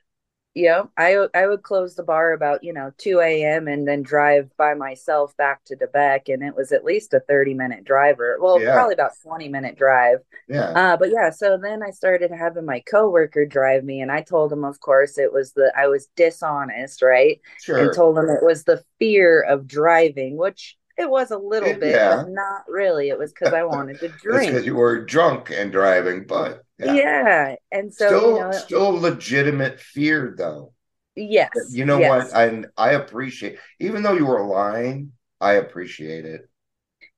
Yeah, 0.55 0.85
i 0.97 1.27
i 1.35 1.45
would 1.47 1.61
close 1.63 1.95
the 1.95 2.03
bar 2.03 2.33
about, 2.33 2.63
you 2.63 2.73
know, 2.73 2.91
2 2.97 3.43
a.m. 3.43 3.67
and 3.67 3.87
then 3.87 4.01
drive 4.01 4.49
by 4.57 4.73
myself 4.73 5.35
back 5.37 5.63
to 5.65 5.75
De 5.75 5.87
Beque, 5.87 6.33
and 6.33 6.43
it 6.43 6.55
was 6.55 6.71
at 6.71 6.83
least 6.83 7.13
a 7.13 7.19
30 7.21 7.53
minute 7.53 7.83
driver. 7.85 8.37
Well, 8.41 8.61
Yeah. 8.61 8.71
probably 8.71 8.95
about 8.95 9.11
20 9.23 9.47
minute 9.47 9.77
drive. 9.77 10.19
yeah. 10.47 10.75
Uh, 10.75 10.97
but 10.97 11.11
yeah, 11.11 11.29
so 11.31 11.57
then 11.61 11.83
I 11.83 11.91
started 11.91 12.31
having 12.31 12.65
my 12.65 12.81
coworker 12.81 13.45
drive 13.45 13.83
me, 13.85 14.01
and 14.01 14.11
I 14.11 14.21
told 14.23 14.53
him, 14.53 14.65
of 14.65 14.79
course, 14.81 15.17
it 15.19 15.33
was 15.33 15.53
the 15.53 15.71
I 15.77 15.87
was 15.87 16.07
dishonest, 16.15 17.01
right? 17.03 17.41
sure. 17.57 17.77
And 17.77 17.93
told 17.93 18.17
him 18.19 18.29
it 18.29 18.43
was 18.43 18.63
the 18.65 18.83
fear 18.99 19.41
of 19.43 19.67
driving, 19.67 20.37
which 20.37 20.78
it 20.99 21.09
was 21.09 21.31
a 21.31 21.37
little 21.37 21.73
bit, 21.73 21.95
Yeah. 21.95 22.15
but 22.15 22.29
not 22.29 22.63
really. 22.67 23.09
It 23.09 23.17
was 23.17 23.31
because 23.33 23.53
I 23.53 23.63
wanted 23.63 23.99
to 24.01 24.07
It's 24.23 24.47
because 24.47 24.65
you 24.65 24.75
were 24.75 25.05
drunk 25.05 25.51
and 25.51 25.71
driving, 25.71 26.25
but 26.25 26.63
Yeah. 26.77 26.93
yeah. 26.93 27.55
And 27.71 27.93
so, 27.93 28.07
still 28.07 28.35
you 28.35 28.39
know, 28.39 28.51
still 28.51 28.91
legitimate 28.91 29.79
fear 29.79 30.33
though. 30.37 30.73
yes, 31.15 31.51
You 31.67 31.85
know 31.85 31.99
yes. 31.99 32.31
what? 32.31 32.33
I 32.35 32.63
I 32.77 32.91
appreciate 32.93 33.59
even 33.79 34.03
though 34.03 34.13
you 34.13 34.25
were 34.25 34.45
lying, 34.45 35.13
I 35.41 35.53
appreciate 35.53 36.25
it. 36.25 36.49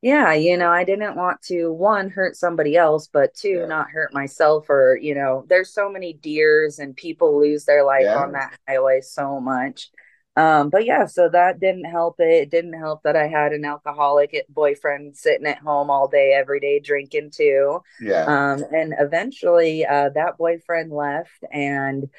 Yeah, 0.02 0.34
you 0.34 0.58
know, 0.58 0.70
I 0.72 0.84
didn't 0.84 1.16
want 1.16 1.42
to 1.44 1.72
one 1.72 2.10
hurt 2.10 2.36
somebody 2.36 2.76
else, 2.76 3.08
but 3.08 3.36
two 3.36 3.64
Yeah. 3.64 3.66
not 3.68 3.92
hurt 3.92 4.14
myself 4.14 4.70
or, 4.70 4.98
you 5.00 5.14
know, 5.14 5.46
there's 5.48 5.74
so 5.74 5.90
many 5.92 6.14
deers 6.14 6.80
and 6.80 6.96
people 6.96 7.40
lose 7.40 7.66
their 7.66 7.84
life 7.84 8.10
Yeah. 8.10 8.18
on 8.18 8.32
that 8.32 8.58
highway 8.68 9.02
so 9.02 9.40
much. 9.40 9.92
Um, 10.38 10.70
but 10.70 10.86
yeah, 10.86 11.08
so 11.08 11.28
that 11.30 11.60
didn't 11.60 11.86
help 11.86 12.16
it. 12.20 12.44
It 12.44 12.50
didn't 12.50 12.74
help 12.74 13.04
that 13.04 13.18
I 13.18 13.28
had 13.28 13.52
an 13.52 13.66
alcoholic 13.66 14.46
boyfriend 14.50 15.18
sitting 15.18 15.46
at 15.46 15.58
home 15.58 15.90
all 15.90 16.08
day, 16.08 16.34
every 16.34 16.60
day 16.60 16.80
drinking 16.80 17.32
too. 17.32 17.82
Yeah. 18.00 18.24
Um, 18.26 18.64
and 18.74 18.94
eventually 18.98 19.86
uh, 19.86 20.10
that 20.16 20.38
boyfriend 20.38 20.92
left 20.92 21.44
and 21.52 22.10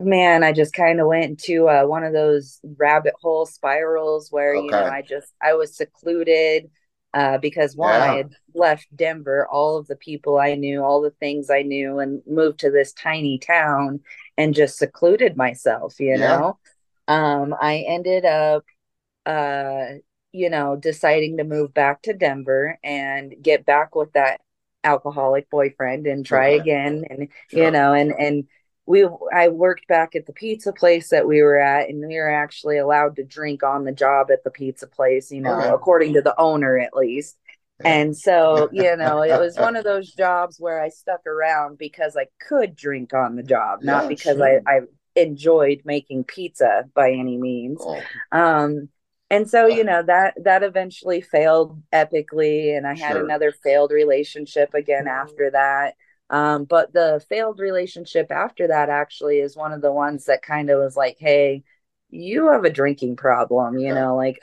man, 0.00 0.42
I 0.42 0.52
just 0.52 0.72
kind 0.72 1.00
of 1.00 1.06
went 1.06 1.24
into 1.24 1.68
uh, 1.68 1.84
one 1.84 2.04
of 2.04 2.12
those 2.12 2.60
rabbit 2.78 3.14
hole 3.20 3.46
spirals 3.46 4.28
where, 4.30 4.54
you 4.54 4.70
know, 4.70 4.84
I 4.84 5.02
just, 5.02 5.32
I 5.42 5.54
was 5.54 5.76
secluded 5.76 6.70
uh, 7.14 7.38
because 7.38 7.76
one, 7.76 8.00
I 8.00 8.08
had 8.16 8.30
left 8.54 8.86
Denver, 8.96 9.46
all 9.50 9.76
of 9.76 9.86
the 9.86 9.96
people 9.96 10.38
I 10.38 10.54
knew, 10.54 10.82
all 10.82 11.02
the 11.02 11.10
things 11.10 11.50
I 11.50 11.62
knew, 11.62 11.98
and 11.98 12.22
moved 12.26 12.60
to 12.60 12.70
this 12.70 12.92
tiny 12.94 13.38
town 13.38 14.00
and 14.38 14.54
just 14.54 14.78
secluded 14.78 15.36
myself, 15.36 16.00
you 16.00 16.12
Yeah. 16.12 16.18
know? 16.18 16.58
Um, 17.08 17.54
I 17.60 17.84
ended 17.88 18.24
up, 18.24 18.64
uh, 19.26 19.84
you 20.32 20.50
know, 20.50 20.76
deciding 20.76 21.38
to 21.38 21.44
move 21.44 21.74
back 21.74 22.02
to 22.02 22.14
Denver 22.14 22.78
and 22.82 23.34
get 23.42 23.66
back 23.66 23.94
with 23.94 24.12
that 24.14 24.40
alcoholic 24.84 25.48
boyfriend 25.50 26.06
and 26.06 26.26
try 26.26 26.48
Okay. 26.48 26.60
again 26.60 27.04
and 27.08 27.28
Sure. 27.48 27.64
you 27.64 27.70
know 27.70 27.92
and 27.92 28.12
and 28.18 28.44
we 28.84 29.08
I 29.32 29.46
worked 29.48 29.86
back 29.86 30.16
at 30.16 30.26
the 30.26 30.32
pizza 30.32 30.72
place 30.72 31.10
that 31.10 31.26
we 31.28 31.40
were 31.40 31.56
at 31.58 31.88
and 31.88 32.04
we 32.06 32.16
were 32.16 32.28
actually 32.30 32.78
allowed 32.78 33.14
to 33.16 33.24
drink 33.24 33.62
on 33.62 33.84
the 33.84 33.92
job 33.92 34.30
at 34.32 34.42
the 34.42 34.50
pizza 34.50 34.88
place 34.88 35.30
you 35.30 35.40
know 35.40 35.56
Okay. 35.58 35.74
according 35.74 36.14
to 36.14 36.22
the 36.22 36.34
owner 36.40 36.78
at 36.78 36.96
least 36.96 37.36
Yeah. 37.78 37.90
and 37.92 38.16
so 38.16 38.68
you 38.72 38.96
know 38.96 39.22
it 39.22 39.38
was 39.38 39.56
one 39.56 39.76
of 39.76 39.84
those 39.84 40.12
jobs 40.12 40.58
where 40.58 40.80
I 40.80 40.88
stuck 40.88 41.26
around 41.26 41.78
because 41.78 42.16
I 42.16 42.26
could 42.48 42.74
drink 42.76 43.12
on 43.14 43.36
the 43.36 43.42
job 43.42 43.82
not 43.82 44.02
Yeah, 44.02 44.08
because 44.08 44.36
sure. 44.36 44.46
I 44.46 44.60
I 44.66 44.80
enjoyed 45.16 45.82
making 45.84 46.24
pizza 46.24 46.88
by 46.94 47.10
any 47.12 47.36
means. 47.36 47.80
Oh, 47.84 48.00
um 48.32 48.88
and 49.30 49.48
so 49.48 49.66
you 49.66 49.84
know 49.84 50.02
that 50.02 50.34
that 50.44 50.62
eventually 50.62 51.20
failed 51.20 51.80
epically 51.92 52.76
and 52.76 52.86
i 52.86 52.94
had 52.94 53.12
Sure. 53.12 53.24
another 53.24 53.52
failed 53.52 53.90
relationship 53.92 54.74
again 54.74 55.06
after 55.06 55.50
that. 55.50 55.94
Um 56.30 56.64
but 56.64 56.92
the 56.92 57.22
failed 57.28 57.58
relationship 57.60 58.30
after 58.30 58.68
that 58.68 58.88
actually 58.88 59.38
is 59.40 59.56
one 59.56 59.72
of 59.72 59.82
the 59.82 59.92
ones 59.92 60.26
that 60.26 60.42
kind 60.42 60.70
of 60.70 60.78
was 60.80 60.96
like 60.96 61.16
hey 61.18 61.62
you 62.10 62.48
have 62.48 62.64
a 62.64 62.70
drinking 62.70 63.16
problem 63.16 63.78
you 63.78 63.94
know 63.94 64.16
like 64.16 64.38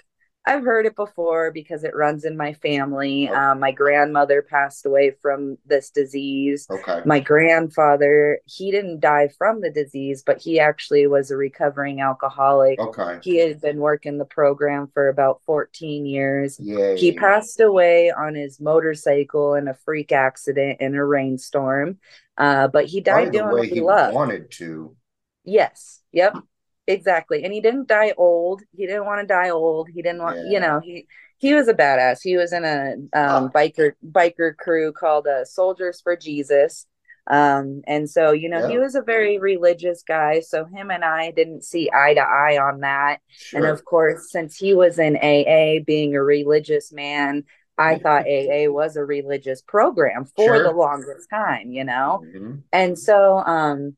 i've 0.45 0.63
heard 0.63 0.85
it 0.85 0.95
before 0.95 1.51
because 1.51 1.83
it 1.83 1.95
runs 1.95 2.23
in 2.25 2.35
my 2.37 2.53
family 2.53 3.27
Okay. 3.29 3.35
um, 3.37 3.59
my 3.59 3.71
grandmother 3.71 4.41
passed 4.41 4.85
away 4.85 5.11
from 5.21 5.57
this 5.65 5.89
disease 5.91 6.65
okay. 6.71 7.01
my 7.05 7.19
grandfather 7.19 8.39
he 8.45 8.71
didn't 8.71 8.99
die 9.01 9.29
from 9.37 9.61
the 9.61 9.69
disease 9.69 10.23
but 10.25 10.41
he 10.41 10.59
actually 10.59 11.05
was 11.07 11.29
a 11.29 11.37
recovering 11.37 12.01
alcoholic 12.01 12.79
Okay. 12.79 13.19
he 13.21 13.37
had 13.37 13.61
been 13.61 13.77
working 13.79 14.17
the 14.17 14.25
program 14.25 14.87
for 14.93 15.09
about 15.09 15.41
14 15.45 16.05
years. 16.05 16.59
Yay. 16.59 16.97
He 16.97 17.11
passed 17.11 17.59
away 17.59 18.11
on 18.11 18.33
his 18.35 18.59
motorcycle 18.59 19.55
in 19.55 19.67
a 19.67 19.73
freak 19.73 20.11
accident 20.11 20.79
in 20.81 20.95
a 20.95 21.03
rainstorm. 21.05 21.97
Uh, 22.37 22.67
but 22.69 22.85
he 22.85 23.01
died 23.01 23.31
doing 23.33 23.49
what 23.51 23.65
he 23.67 23.75
he 23.75 23.81
loved. 23.81 24.15
wanted 24.15 24.49
to. 24.51 24.95
Yes. 25.43 25.99
Yep. 26.13 26.37
Exactly. 26.89 27.43
And 27.43 27.53
he 27.53 27.61
didn't 27.61 27.87
die 27.87 28.13
old. 28.17 28.61
He 28.75 28.85
didn't 28.87 29.05
want 29.05 29.21
to 29.21 29.27
die 29.27 29.49
old. 29.51 29.87
He 29.93 30.01
didn't 30.01 30.21
want, 30.21 30.37
you 30.49 30.59
know, 30.59 30.79
he 30.83 31.07
he 31.37 31.53
was 31.53 31.67
a 31.69 31.73
badass. 31.73 32.19
He 32.21 32.35
was 32.35 32.51
in 32.51 32.65
a 32.65 32.93
um, 32.95 33.09
Ah. 33.13 33.49
biker 33.55 33.93
biker 34.05 34.55
crew 34.57 34.91
called 34.91 35.27
uh, 35.27 35.45
Soldiers 35.45 36.01
for 36.01 36.15
Jesus. 36.17 36.85
Um, 37.27 37.81
and 37.85 38.09
so, 38.09 38.31
you 38.31 38.49
know, 38.49 38.67
he 38.67 38.79
was 38.79 38.95
a 38.95 39.03
very 39.03 39.37
religious 39.37 40.01
guy. 40.01 40.39
So 40.39 40.65
him 40.65 40.89
and 40.89 41.05
I 41.05 41.29
didn't 41.29 41.63
see 41.63 41.89
eye 41.93 42.15
to 42.15 42.21
eye 42.21 42.57
on 42.57 42.79
that. 42.79 43.19
And 43.53 43.65
of 43.65 43.85
course, 43.85 44.31
since 44.31 44.57
he 44.57 44.73
was 44.73 44.97
in 44.97 45.15
AA, 45.15 45.79
being 45.85 46.15
a 46.15 46.23
religious 46.23 46.91
man, 46.91 47.43
I 47.77 47.99
thought 47.99 48.25
AA 48.27 48.67
was 48.67 48.95
a 48.97 49.05
religious 49.05 49.61
program 49.61 50.25
for 50.35 50.55
Sure. 50.55 50.63
the 50.63 50.71
longest 50.71 51.29
time, 51.29 51.71
you 51.71 51.83
know? 51.85 52.23
Mhm. 52.25 52.63
And 52.73 52.97
so, 52.97 53.37
um, 53.37 53.95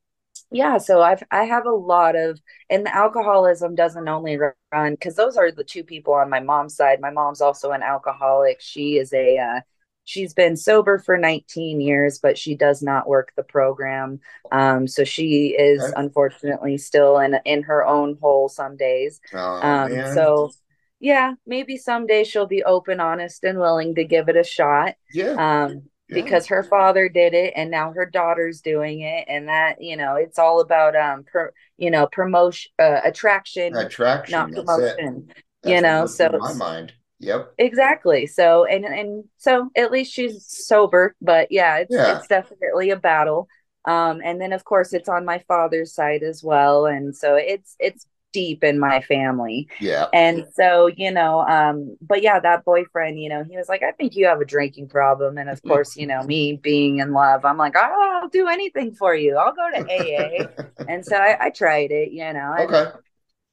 yeah, 0.52 0.78
so 0.78 1.02
I've 1.02 1.24
I 1.32 1.46
have 1.46 1.66
a 1.66 1.72
lot 1.72 2.16
of, 2.16 2.40
and 2.70 2.86
the 2.86 2.94
alcoholism 2.96 3.76
doesn't 3.76 4.08
only 4.10 4.38
run 4.72 4.94
because 4.94 5.16
those 5.16 5.38
are 5.38 5.52
the 5.52 5.64
two 5.64 5.84
people 5.84 6.14
on 6.14 6.30
my 6.30 6.40
mom's 6.42 6.76
side. 6.76 7.00
My 7.02 7.10
mom's 7.12 7.42
also 7.42 7.72
an 7.72 7.84
alcoholic. 7.84 8.60
She 8.62 8.98
is 8.98 9.14
a 9.14 9.38
uh, 9.38 9.62
she's 10.04 10.34
been 10.34 10.58
sober 10.58 11.00
for 11.00 11.18
19 11.18 11.80
years, 11.82 12.20
but 12.20 12.38
she 12.38 12.56
does 12.56 12.82
not 12.82 13.08
work 13.08 13.32
the 13.36 13.44
program. 13.44 14.20
Um, 14.52 14.88
so 14.88 15.04
she 15.06 15.56
is 15.58 15.90
Okay. 15.90 15.96
unfortunately 15.96 16.78
still 16.78 17.20
in 17.20 17.38
in 17.46 17.64
her 17.64 17.86
own 17.86 18.18
hole 18.22 18.50
some 18.50 18.76
days. 18.78 19.22
Oh, 19.34 19.38
Um, 19.62 20.04
so 20.04 20.54
yeah, 21.00 21.34
maybe 21.46 21.78
someday 21.78 22.24
she'll 22.24 22.46
be 22.48 22.64
open, 22.64 23.00
honest, 23.00 23.44
and 23.44 23.58
willing 23.60 23.96
to 23.96 24.04
give 24.04 24.30
it 24.30 24.36
a 24.38 24.44
shot. 24.44 24.96
yeah. 25.12 25.38
Um, 25.38 25.84
Yeah. 26.12 26.22
because 26.24 26.48
her 26.48 26.64
father 26.64 27.10
did 27.10 27.34
it 27.34 27.54
and 27.56 27.72
now 27.72 27.94
her 27.94 28.06
daughter's 28.06 28.62
doing 28.62 29.02
it, 29.02 29.26
and 29.28 29.48
that, 29.48 29.82
you 29.82 29.96
know, 29.98 30.16
it's 30.16 30.38
all 30.40 30.60
about 30.60 30.96
um 30.96 31.24
per, 31.24 31.54
you 31.78 31.90
know, 31.92 32.08
promotion 32.08 32.72
uh, 32.80 33.00
attraction, 33.04 33.76
Attraction. 33.76 34.32
not 34.34 34.52
promotion. 34.52 35.30
You 35.64 35.82
know, 35.82 36.06
so 36.08 36.30
my 36.40 36.54
mind. 36.54 36.94
Yep. 37.20 37.54
Exactly. 37.60 38.26
So 38.28 38.66
and 38.66 38.84
and 38.84 39.24
so 39.38 39.70
at 39.76 39.92
least 39.92 40.12
she's 40.14 40.46
sober, 40.48 41.16
but 41.22 41.52
yeah, 41.52 41.78
it's 41.78 41.94
Yeah. 41.94 42.18
it's 42.18 42.28
definitely 42.28 42.90
a 42.90 42.96
battle. 42.98 43.48
Um, 43.86 44.22
and 44.24 44.40
then 44.42 44.54
of 44.54 44.64
course 44.64 44.94
it's 44.94 45.10
on 45.10 45.26
my 45.26 45.40
father's 45.48 45.94
side 45.94 46.24
as 46.24 46.44
well, 46.44 46.86
and 46.88 47.16
so 47.16 47.36
it's 47.36 47.76
it's 47.80 48.06
deep 48.32 48.64
in 48.64 48.80
my 48.80 49.02
family. 49.02 49.68
Yeah. 49.80 50.08
And 50.14 50.46
so, 50.54 50.88
you 50.88 51.12
know, 51.12 51.42
um, 51.42 51.98
but 52.02 52.22
yeah, 52.22 52.40
that 52.40 52.66
boyfriend, 52.66 53.20
you 53.20 53.30
know, 53.30 53.44
he 53.44 53.58
was 53.58 53.70
like, 53.70 53.84
I 53.84 53.92
think 53.92 54.16
you 54.16 54.26
have 54.28 54.42
a 54.42 54.46
drinking 54.46 54.90
problem. 54.90 55.38
And 55.38 55.50
of 55.50 55.64
course, 55.64 55.96
you 55.96 56.08
know, 56.08 56.24
me 56.24 56.58
being 56.58 57.00
in 57.00 57.14
love, 57.14 57.46
I'm 57.46 57.58
like, 57.58 57.76
oh, 57.78 58.20
I'll 58.22 58.30
do 58.30 58.48
anything 58.48 58.94
for 58.94 59.16
you. 59.16 59.38
I'll 59.38 59.54
go 59.54 59.70
to 59.72 59.86
AA. 59.86 60.48
and 60.88 61.06
so 61.06 61.16
I, 61.16 61.38
I 61.46 61.50
tried 61.50 61.92
it, 61.92 62.12
you 62.12 62.32
know, 62.34 62.56
okay. 62.60 62.92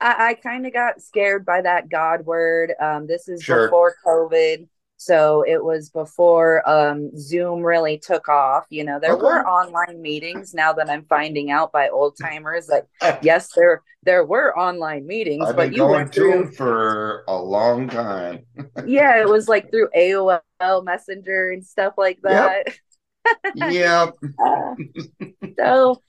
I, 0.00 0.28
I 0.30 0.34
kind 0.34 0.66
of 0.66 0.72
got 0.72 1.02
scared 1.02 1.44
by 1.44 1.62
that 1.62 1.88
God 1.88 2.24
word. 2.24 2.72
Um, 2.80 3.06
this 3.06 3.28
is 3.28 3.42
Sure. 3.42 3.66
before 3.66 3.94
COVID. 4.06 4.68
So 4.98 5.44
it 5.46 5.64
was 5.64 5.90
before 5.90 6.68
um, 6.68 7.16
Zoom 7.16 7.62
really 7.62 7.98
took 7.98 8.28
off. 8.28 8.66
You 8.70 8.84
know, 8.84 9.00
there 9.00 9.14
Okay. 9.14 9.22
were 9.22 9.46
online 9.46 10.02
meetings 10.02 10.54
now 10.54 10.72
that 10.74 10.90
I'm 10.90 11.04
finding 11.06 11.50
out 11.50 11.72
by 11.72 11.88
old 11.88 12.16
timers 12.20 12.66
that 12.66 12.86
yes, 13.20 13.52
there 13.54 13.82
there 14.04 14.24
were 14.24 14.56
online 14.58 15.06
meetings, 15.06 15.48
I've 15.48 15.56
but 15.56 15.70
been 15.70 15.72
you 15.72 15.86
going 15.86 15.92
went 15.92 16.12
to 16.14 16.20
them 16.28 16.52
for 16.52 17.24
a 17.28 17.36
long 17.36 17.88
time. 17.88 18.44
yeah, 18.84 19.20
it 19.20 19.28
was 19.28 19.48
like 19.48 19.70
through 19.70 19.88
AOL 19.94 20.82
Messenger 20.82 21.50
and 21.50 21.64
stuff 21.64 21.94
like 21.96 22.20
that. 22.22 22.66
Yep. 23.54 24.16
Uh, 24.44 24.74
so, 25.58 26.02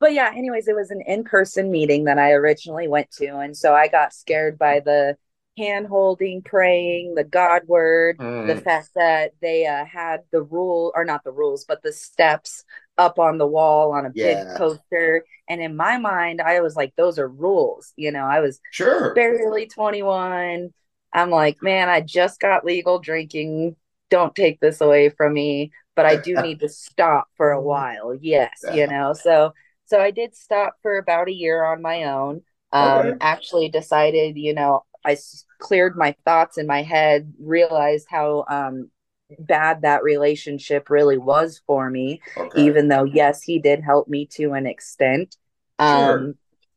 but 0.00 0.12
yeah, 0.14 0.32
anyways, 0.34 0.68
it 0.68 0.76
was 0.76 0.90
an 0.90 1.02
in 1.06 1.24
person 1.24 1.70
meeting 1.70 2.04
that 2.04 2.18
I 2.18 2.32
originally 2.32 2.88
went 2.88 3.10
to. 3.12 3.38
And 3.38 3.56
so 3.56 3.74
I 3.74 3.88
got 3.88 4.14
scared 4.14 4.58
by 4.58 4.80
the 4.80 5.16
hand 5.56 5.86
holding, 5.86 6.42
praying, 6.42 7.14
the 7.14 7.24
God 7.24 7.62
word, 7.66 8.20
the 8.46 8.56
Mm, 8.56 8.64
fact 8.64 8.90
that 8.94 9.32
they 9.40 9.66
uh, 9.66 9.84
had 9.84 10.20
the 10.32 10.42
rule, 10.42 10.92
or 10.94 11.04
not 11.04 11.24
the 11.24 11.32
rules, 11.32 11.64
but 11.64 11.82
the 11.82 11.92
steps 11.92 12.64
up 12.98 13.18
on 13.18 13.38
the 13.38 13.46
wall 13.46 13.92
on 13.92 14.06
a 14.06 14.10
Yeah. 14.14 14.24
big 14.26 14.54
poster. 14.56 15.24
And 15.48 15.60
in 15.60 15.76
my 15.76 15.98
mind, 15.98 16.40
I 16.40 16.60
was 16.60 16.76
like, 16.76 16.94
those 16.96 17.18
are 17.18 17.28
rules. 17.28 17.92
You 17.96 18.12
know, 18.12 18.24
I 18.24 18.40
was 18.40 18.60
sure. 18.70 19.14
barely 19.14 19.66
21. 19.66 20.72
I'm 21.12 21.30
like, 21.30 21.62
man, 21.62 21.88
I 21.88 22.00
just 22.00 22.40
got 22.40 22.64
legal 22.64 22.98
drinking. 22.98 23.76
Don't 24.10 24.34
take 24.34 24.60
this 24.60 24.80
away 24.80 25.10
from 25.10 25.32
me, 25.32 25.72
but 25.96 26.06
I 26.06 26.16
do 26.16 26.36
need 26.42 26.60
to 26.60 26.68
stop 26.68 27.28
for 27.36 27.50
a 27.52 27.60
while. 27.62 28.14
Yes, 28.14 28.50
Yeah. 28.62 28.74
you 28.74 28.86
know. 28.86 29.12
So 29.12 29.52
so 29.86 30.00
I 30.00 30.10
did 30.10 30.34
stop 30.34 30.76
for 30.82 30.96
about 30.98 31.28
a 31.28 31.32
year 31.32 31.64
on 31.64 31.82
my 31.82 32.04
own. 32.04 32.42
Um 32.72 32.98
Okay. 32.98 33.18
actually 33.20 33.68
decided, 33.68 34.36
you 34.36 34.54
know, 34.54 34.84
I 35.04 35.12
s- 35.12 35.44
cleared 35.58 35.96
my 35.96 36.14
thoughts 36.24 36.58
in 36.58 36.66
my 36.66 36.82
head, 36.82 37.32
realized 37.40 38.06
how 38.10 38.44
um 38.48 38.90
bad 39.38 39.82
that 39.82 40.02
relationship 40.04 40.90
really 40.90 41.16
was 41.18 41.60
for 41.66 41.88
me 41.90 42.20
Okay. 42.36 42.62
even 42.62 42.88
though 42.88 43.04
yes 43.04 43.42
he 43.42 43.58
did 43.58 43.80
help 43.82 44.06
me 44.06 44.26
to 44.26 44.52
an 44.52 44.66
extent 44.66 45.36
Sure. 45.80 46.18
um 46.18 46.34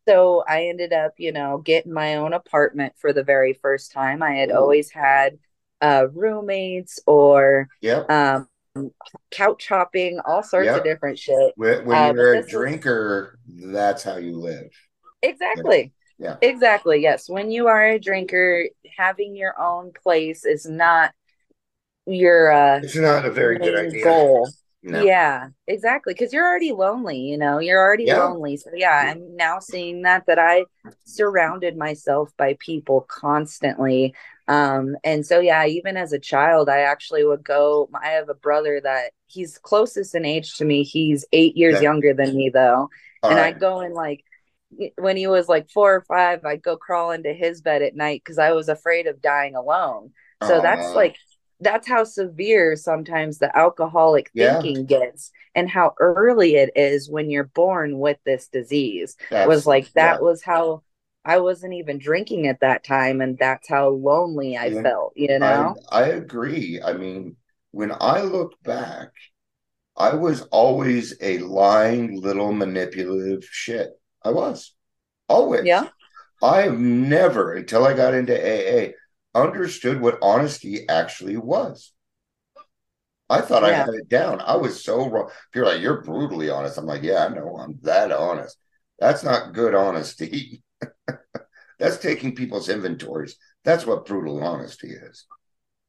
so 0.08 0.44
i 0.48 0.64
ended 0.64 0.94
up 0.94 1.12
you 1.18 1.32
know 1.34 1.58
getting 1.60 1.92
my 1.94 2.16
own 2.16 2.34
apartment 2.34 2.94
for 2.98 3.12
the 3.12 3.22
very 3.22 3.54
first 3.54 3.92
time 3.92 4.24
i 4.24 4.32
had 4.32 4.50
Ooh. 4.50 4.56
always 4.56 4.90
had 4.90 5.38
uh 5.82 6.08
roommates 6.14 7.00
or 7.06 7.68
um 8.10 8.48
couch 9.30 9.68
hopping 9.68 10.20
all 10.26 10.42
sorts 10.42 10.68
Yep. 10.68 10.78
of 10.78 10.84
different 10.86 11.20
shit 11.20 11.54
When, 11.58 11.86
when 11.86 11.98
uh, 11.98 12.14
you're 12.14 12.34
a 12.34 12.38
this 12.38 12.46
is- 12.46 12.52
drinker, 12.52 13.38
that's 13.48 14.04
how 14.04 14.16
you 14.18 14.38
live. 14.40 14.70
exactly 15.22 15.92
Yeah. 16.20 16.38
exactly 16.42 17.02
yes 17.02 17.30
when 17.30 17.52
you 17.52 17.68
are 17.68 17.86
a 17.88 18.00
drinker 18.00 18.66
having 18.98 19.36
your 19.36 19.60
own 19.60 19.92
place 20.04 20.46
is 20.46 20.66
not 20.66 21.14
your 22.06 22.52
uh 22.52 22.80
It's 22.82 22.96
not 22.96 23.26
a 23.26 23.32
very 23.32 23.58
good 23.60 23.76
idea. 23.76 24.04
goal 24.04 24.54
No. 24.84 25.04
Yeah, 25.04 25.50
exactly. 25.68 26.14
Because 26.14 26.32
you're 26.32 26.48
already 26.48 26.72
lonely, 26.72 27.18
you 27.20 27.38
know, 27.38 27.60
you're 27.60 27.80
already 27.82 28.06
Yeah. 28.06 28.20
lonely. 28.20 28.58
So 28.58 28.70
yeah, 28.74 28.94
I'm 28.94 29.36
now 29.36 29.60
seeing 29.60 30.04
that 30.04 30.26
that 30.28 30.40
I 30.40 30.66
surrounded 31.04 31.76
myself 31.78 32.32
by 32.38 32.56
people 32.60 33.02
constantly. 33.10 34.14
Um, 34.48 34.96
and 35.04 35.26
so 35.26 35.40
yeah, 35.40 35.66
even 35.66 35.98
as 35.98 36.14
a 36.14 36.20
child, 36.20 36.70
I 36.70 36.80
actually 36.82 37.26
would 37.26 37.44
go. 37.44 37.90
I 37.94 38.10
have 38.12 38.30
a 38.30 38.34
brother 38.34 38.80
that 38.82 39.12
he's 39.28 39.58
closest 39.58 40.16
in 40.16 40.26
age 40.26 40.56
to 40.58 40.66
me. 40.66 40.84
He's 40.84 41.26
eight 41.34 41.58
years 41.58 41.76
Okay. 41.76 41.84
younger 41.84 42.14
than 42.14 42.36
me 42.36 42.50
though. 42.50 42.90
All 43.24 43.30
and 43.30 43.38
right. 43.38 43.54
I'd 43.54 43.60
go 43.60 43.82
in 43.82 43.94
like 43.94 44.24
when 44.98 45.18
he 45.18 45.28
was 45.28 45.48
like 45.48 45.70
four 45.70 45.96
or 45.96 46.02
five, 46.02 46.44
I'd 46.46 46.62
go 46.62 46.78
crawl 46.78 47.12
into 47.12 47.34
his 47.34 47.62
bed 47.62 47.82
at 47.82 47.96
night 47.96 48.22
because 48.24 48.38
I 48.38 48.52
was 48.52 48.70
afraid 48.70 49.08
of 49.08 49.22
dying 49.22 49.56
alone. 49.56 50.12
So 50.44 50.62
that's 50.62 50.94
like 50.94 51.16
that's 51.60 51.88
how 51.88 52.04
severe 52.04 52.76
sometimes 52.76 53.40
the 53.40 53.56
alcoholic 53.58 54.30
Yeah. 54.34 54.62
thinking 54.62 54.86
gets 54.86 55.32
and 55.56 55.68
how 55.68 55.96
early 56.00 56.56
it 56.56 56.72
is 56.76 57.10
when 57.10 57.32
you're 57.32 57.46
born 57.46 57.98
with 57.98 58.18
this 58.26 58.48
disease 58.48 59.16
That's- 59.32 59.48
was 59.48 59.66
like 59.66 59.92
that 59.94 60.16
yeah. 60.18 60.20
was 60.20 60.44
how 60.44 60.84
I 61.26 61.40
wasn't 61.40 61.74
even 61.74 61.98
drinking 61.98 62.46
at 62.48 62.60
that 62.60 62.84
time 62.84 63.20
and 63.22 63.38
that's 63.40 63.68
how 63.68 63.90
lonely 63.90 64.56
I 64.56 64.68
Yeah. 64.68 64.82
felt, 64.84 65.14
you 65.16 65.40
know? 65.40 65.76
I, 65.92 66.04
I 66.04 66.08
agree. 66.10 66.80
I 66.86 66.94
mean, 66.94 67.36
when 67.72 67.92
I 68.00 68.22
look 68.22 68.54
back, 68.64 69.10
I 69.98 70.14
was 70.14 70.44
always 70.52 71.16
a 71.22 71.40
lying 71.40 72.22
little 72.22 72.54
manipulative 72.54 73.44
shit. 73.50 73.90
I 74.28 74.32
was 74.32 74.74
always. 75.30 75.66
Yeah. 75.66 75.90
I 76.42 76.62
have 76.64 76.80
never, 76.80 77.54
until 77.54 77.86
I 77.86 77.94
got 77.94 78.14
into 78.14 78.36
AA, 78.36 78.94
understood 79.36 80.02
what 80.02 80.20
honesty 80.22 80.88
actually 80.90 81.38
was. 81.38 81.94
I 83.30 83.42
thought 83.42 83.64
I 83.64 83.74
had 83.74 83.94
it 83.94 84.08
down. 84.10 84.40
I 84.42 84.56
was 84.56 84.84
so 84.84 85.10
wrong. 85.10 85.30
People 85.52 85.68
are 85.70 85.74
like, 85.74 85.82
you're 85.82 86.02
brutally 86.02 86.50
honest. 86.50 86.78
I'm 86.78 86.86
like, 86.86 87.04
yeah, 87.04 87.26
I 87.26 87.34
know. 87.34 87.58
I'm 87.58 87.78
that 87.84 88.12
honest. 88.12 88.58
That's 89.00 89.24
not 89.24 89.54
good 89.54 89.76
honesty. 89.76 90.64
That's 91.80 91.98
taking 91.98 92.36
people's 92.36 92.70
inventories. 92.70 93.38
That's 93.64 93.86
what 93.86 94.06
brutal 94.06 94.44
honesty 94.44 94.90
is. 94.90 95.26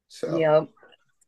So, 0.09 0.37
Yep. 0.39 0.69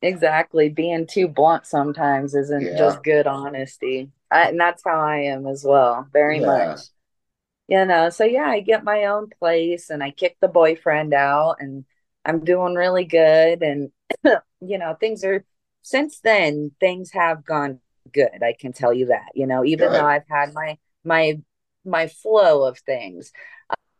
Exactly. 0.01 0.69
Being 0.69 1.07
too 1.07 1.27
blunt 1.27 1.65
sometimes 1.67 2.35
isn't 2.35 2.63
Yeah. 2.65 2.77
just 2.77 3.03
good 3.03 3.27
honesty. 3.27 4.11
I, 4.31 4.49
and 4.49 4.59
that's 4.59 4.83
how 4.85 4.99
I 4.99 5.17
am 5.17 5.47
as 5.47 5.63
well, 5.63 6.07
very 6.11 6.39
Yeah. 6.39 6.47
much. 6.47 6.79
You 7.71 7.85
know, 7.85 8.09
so 8.09 8.25
yeah, 8.25 8.47
I 8.47 8.59
get 8.59 8.83
my 8.83 9.05
own 9.05 9.29
place 9.39 9.89
and 9.89 10.03
I 10.03 10.11
kick 10.11 10.35
the 10.41 10.49
boyfriend 10.49 11.13
out 11.13 11.55
and 11.61 11.85
I'm 12.25 12.43
doing 12.43 12.75
really 12.75 13.05
good. 13.05 13.63
And, 13.63 13.91
you 14.59 14.77
know, 14.77 14.97
things 14.99 15.23
are, 15.23 15.45
since 15.81 16.19
then, 16.19 16.71
things 16.81 17.11
have 17.11 17.45
gone 17.45 17.79
good. 18.11 18.43
I 18.43 18.55
can 18.59 18.73
tell 18.73 18.93
you 18.93 19.05
that, 19.05 19.29
you 19.35 19.47
know, 19.47 19.63
even 19.63 19.87
Good. 19.87 19.95
though 19.95 20.05
I've 20.05 20.27
had 20.29 20.53
my, 20.53 20.79
my, 21.05 21.39
my 21.85 22.07
flow 22.07 22.65
of 22.67 22.77
things. 22.79 23.31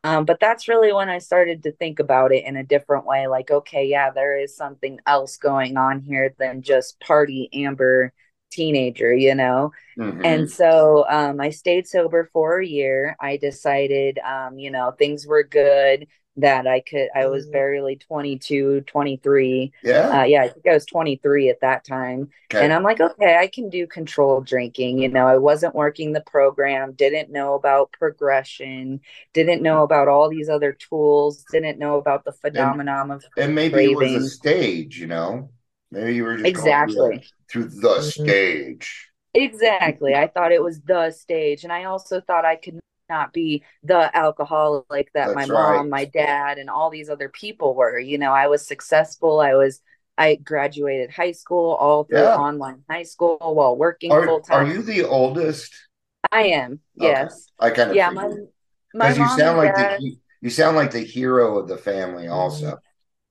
Um, 0.03 0.25
but 0.25 0.41
that's 0.41 0.67
really 0.67 0.91
when 0.91 1.07
I 1.07 1.19
started 1.19 1.63
to 1.63 1.71
think 1.71 1.99
about 1.99 2.33
it 2.33 2.43
in 2.43 2.57
a 2.57 2.65
different 2.65 3.05
way. 3.05 3.27
Like, 3.27 3.51
okay, 3.51 3.85
yeah, 3.87 4.09
there 4.11 4.37
is 4.37 4.53
something 4.53 4.99
else 5.07 5.37
going 5.37 5.77
on 5.77 6.01
here 6.01 6.35
than 6.37 6.61
just 6.61 6.99
party 6.99 7.47
Amber 7.53 8.11
teenager, 8.51 9.13
you 9.13 9.35
know? 9.35 9.71
Mhm. 9.97 10.21
And 10.23 10.49
so 10.51 11.05
um, 11.09 11.39
I 11.41 11.49
stayed 11.49 11.87
sober 11.87 12.29
for 12.33 12.59
a 12.59 12.65
year. 12.67 13.15
I 13.19 13.37
decided, 13.37 14.19
um, 14.19 14.59
you 14.59 14.71
know, 14.71 14.91
things 14.91 15.25
were 15.27 15.43
good, 15.43 16.07
that 16.37 16.65
I 16.65 16.79
could, 16.79 17.09
I 17.13 17.27
was 17.27 17.45
barely 17.45 17.97
22, 17.97 18.81
23. 18.81 19.73
yeah. 19.83 20.21
Uh, 20.21 20.23
yeah, 20.23 20.43
I 20.43 20.47
think 20.49 20.65
I 20.65 20.73
was 20.73 20.85
23 20.85 21.49
at 21.49 21.59
that 21.61 21.83
time. 21.83 22.29
Okay. 22.51 22.63
And 22.63 22.71
I'm 22.73 22.83
like, 22.83 23.01
okay, 23.01 23.37
I 23.37 23.47
can 23.47 23.69
do 23.69 23.85
controlled 23.85 24.45
drinking. 24.47 24.99
You 24.99 25.09
know, 25.09 25.27
I 25.27 25.37
wasn't 25.37 25.75
working 25.75 26.13
the 26.13 26.21
program, 26.21 26.93
didn't 26.93 27.31
know 27.31 27.53
about 27.55 27.91
progression, 27.91 29.01
didn't 29.33 29.61
know 29.61 29.83
about 29.83 30.07
all 30.07 30.29
these 30.29 30.49
other 30.49 30.71
tools, 30.71 31.43
didn't 31.51 31.79
know 31.79 31.97
about 31.97 32.23
the 32.23 32.31
phenomenon 32.31 33.11
of 33.11 33.25
and 33.37 33.53
maybe 33.53 33.91
it 33.91 33.95
was 33.95 34.11
a 34.13 34.29
stage, 34.29 34.99
you 34.99 35.07
know? 35.07 35.51
Maybe 35.91 36.15
you 36.15 36.23
were 36.23 36.35
just 36.37 36.47
exactly. 36.47 37.23
through, 37.49 37.69
through 37.69 37.81
the 37.81 37.97
Mhm. 37.97 38.11
stage. 38.11 39.11
Exactly. 39.33 40.15
I 40.15 40.27
thought 40.27 40.51
it 40.51 40.63
was 40.63 40.81
the 40.81 41.11
stage. 41.11 41.63
And 41.63 41.71
I 41.71 41.85
also 41.85 42.21
thought 42.21 42.45
I 42.45 42.55
could 42.55 42.79
not 43.09 43.33
be 43.33 43.63
the 43.83 44.15
alcoholic 44.15 45.11
that 45.13 45.35
my 45.35 45.45
mom, 45.45 45.55
right. 45.55 45.85
my 45.87 46.05
dad, 46.05 46.57
and 46.57 46.69
all 46.69 46.89
these 46.89 47.09
other 47.09 47.29
people 47.29 47.75
were. 47.75 47.99
You 47.99 48.17
know, 48.17 48.31
I 48.31 48.47
was 48.47 48.65
successful. 48.65 49.39
I 49.39 49.53
was, 49.53 49.81
I 50.17 50.35
graduated 50.35 51.11
high 51.11 51.31
school 51.33 51.73
all 51.75 52.05
through 52.05 52.19
Yeah. 52.19 52.37
online 52.37 52.83
high 52.89 53.03
school 53.03 53.37
while 53.39 53.75
working 53.75 54.11
full 54.11 54.41
time. 54.41 54.65
are 54.65 54.73
you 54.73 54.81
the 54.81 55.03
oldest? 55.07 55.73
I 56.31 56.43
am. 56.43 56.79
Okay. 56.99 57.07
Yes. 57.09 57.47
I 57.59 57.69
kind 57.71 57.89
of 57.89 57.95
Yeah. 57.95 58.09
My, 58.11 58.23
figured. 58.23 58.47
my 58.93 59.13
Because 59.13 59.17
you 59.17 59.27
sound 59.27 59.41
and 59.41 59.57
like 59.57 59.75
dad. 59.75 59.99
the 60.01 60.17
you 60.41 60.49
sound 60.49 60.75
like 60.75 60.91
the 60.91 60.99
hero 61.03 61.57
of 61.59 61.67
the 61.67 61.77
family 61.77 62.27
also. 62.27 62.79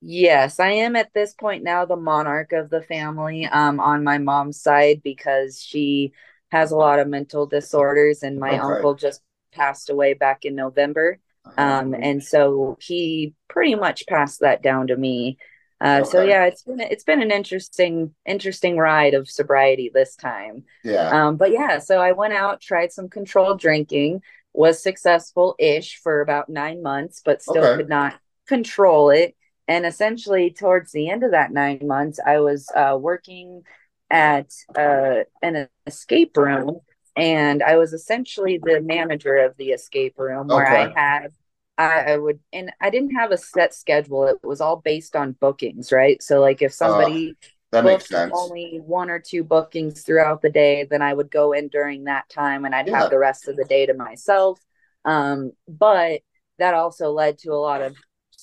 Yes, 0.02 0.58
I 0.60 0.70
am 0.72 0.96
at 0.96 1.12
this 1.12 1.34
point 1.34 1.62
now 1.62 1.84
the 1.84 1.96
monarch 1.96 2.52
of 2.52 2.70
the 2.70 2.80
family 2.82 3.44
um 3.46 3.80
on 3.80 4.02
my 4.02 4.16
mom's 4.18 4.60
side 4.62 5.02
because 5.02 5.62
she 5.62 6.12
has 6.50 6.70
a 6.72 6.76
lot 6.76 6.98
of 6.98 7.06
mental 7.08 7.46
disorders 7.46 8.22
and 8.22 8.38
my 8.38 8.56
Okay. 8.56 8.58
uncle 8.58 8.94
just 8.94 9.22
passed 9.52 9.90
away 9.90 10.14
back 10.14 10.44
in 10.44 10.54
November. 10.54 11.18
Um 11.58 11.94
and 12.00 12.22
so 12.24 12.78
he 12.80 13.34
pretty 13.48 13.74
much 13.74 14.06
passed 14.06 14.40
that 14.40 14.62
down 14.62 14.86
to 14.88 14.96
me. 14.96 15.36
Uh 15.82 16.02
so 16.02 16.20
yeah, 16.20 16.44
it's 16.46 16.62
been 16.62 16.80
it's 16.80 17.04
been 17.04 17.20
an 17.22 17.30
interesting 17.30 18.14
interesting 18.26 18.78
ride 18.78 19.12
of 19.14 19.28
sobriety 19.28 19.90
this 19.92 20.16
time. 20.16 20.64
yeah. 20.82 21.12
Um 21.12 21.36
but 21.36 21.50
yeah, 21.52 21.78
so 21.78 22.00
I 22.00 22.12
went 22.12 22.32
out, 22.32 22.60
tried 22.62 22.90
some 22.92 23.08
controlled 23.10 23.60
drinking, 23.60 24.22
was 24.54 24.82
successful-ish 24.82 25.98
for 26.02 26.20
about 26.22 26.48
9 26.48 26.82
months, 26.82 27.20
but 27.24 27.42
still 27.42 27.68
Okay. 27.68 27.68
could 27.68 27.88
not 27.90 28.18
control 28.48 29.10
it. 29.10 29.36
And 29.70 29.86
essentially, 29.86 30.50
towards 30.50 30.90
the 30.90 31.10
end 31.10 31.22
of 31.22 31.30
that 31.30 31.52
nine 31.52 31.78
months, 31.84 32.18
I 32.24 32.40
was 32.40 32.68
uh, 32.74 32.98
working 33.00 33.62
at 34.10 34.52
uh, 34.76 35.20
an 35.42 35.68
escape 35.86 36.36
room, 36.36 36.80
and 37.16 37.62
I 37.62 37.76
was 37.76 37.92
essentially 37.92 38.58
the 38.58 38.80
manager 38.80 39.36
of 39.36 39.56
the 39.56 39.68
escape 39.70 40.18
room 40.18 40.48
where 40.48 40.66
I 40.66 40.92
had, 40.92 41.28
I, 41.78 42.14
I 42.14 42.16
would, 42.16 42.40
and 42.52 42.72
I 42.80 42.90
didn't 42.90 43.14
have 43.14 43.30
a 43.30 43.36
set 43.38 43.72
schedule. 43.72 44.26
It 44.26 44.38
was 44.42 44.60
all 44.60 44.78
based 44.78 45.14
on 45.14 45.36
bookings, 45.40 45.92
right? 45.92 46.20
So, 46.20 46.40
like, 46.40 46.62
if 46.62 46.72
Uh, 46.82 46.88
somebody 46.96 47.36
that 47.70 47.84
makes 47.84 48.08
sense. 48.08 48.32
only 48.34 48.80
one 48.84 49.08
or 49.08 49.20
two 49.20 49.44
bookings 49.44 50.02
throughout 50.02 50.42
the 50.42 50.50
day, 50.50 50.88
then 50.90 51.00
I 51.02 51.14
would 51.14 51.30
go 51.30 51.52
in 51.52 51.68
during 51.68 52.04
that 52.04 52.28
time 52.28 52.64
and 52.64 52.74
I'd 52.74 52.88
Yeah. 52.88 52.98
have 52.98 53.10
the 53.10 53.18
rest 53.18 53.46
of 53.48 53.56
the 53.56 53.64
day 53.64 53.86
to 53.86 53.94
myself. 53.94 54.60
Um, 55.04 55.52
but 55.68 56.22
that 56.58 56.74
also 56.74 57.12
led 57.12 57.38
to 57.38 57.52
a 57.52 57.54
lot 57.54 57.82
of 57.82 57.96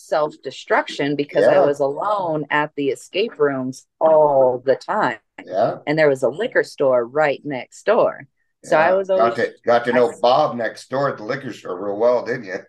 self 0.08 0.36
destruction 0.44 1.16
because 1.16 1.44
I 1.46 1.60
was 1.60 1.80
alone 1.80 2.46
at 2.50 2.72
the 2.76 2.90
escape 2.90 3.38
rooms 3.40 3.86
all 4.00 4.62
the 4.66 4.76
time. 4.76 5.18
Yeah. 5.46 5.78
And 5.86 5.98
there 5.98 6.10
was 6.10 6.24
a 6.24 6.30
liquor 6.30 6.64
store 6.64 7.06
right 7.06 7.42
next 7.44 7.86
door. 7.86 8.28
So 8.66 8.78
I 8.78 8.90
yeah. 8.90 8.96
was 8.96 9.08
got 9.08 9.36
to 9.36 9.54
got 9.66 9.86
to 9.86 9.92
I- 9.92 9.96
know 9.96 10.14
Bob 10.22 10.56
next 10.56 10.90
door 10.90 11.10
at 11.10 11.18
the 11.18 11.24
liquor 11.24 11.54
store 11.54 11.84
real 11.86 11.98
well, 11.98 12.26
didn't 12.26 12.46
you? 12.46 12.60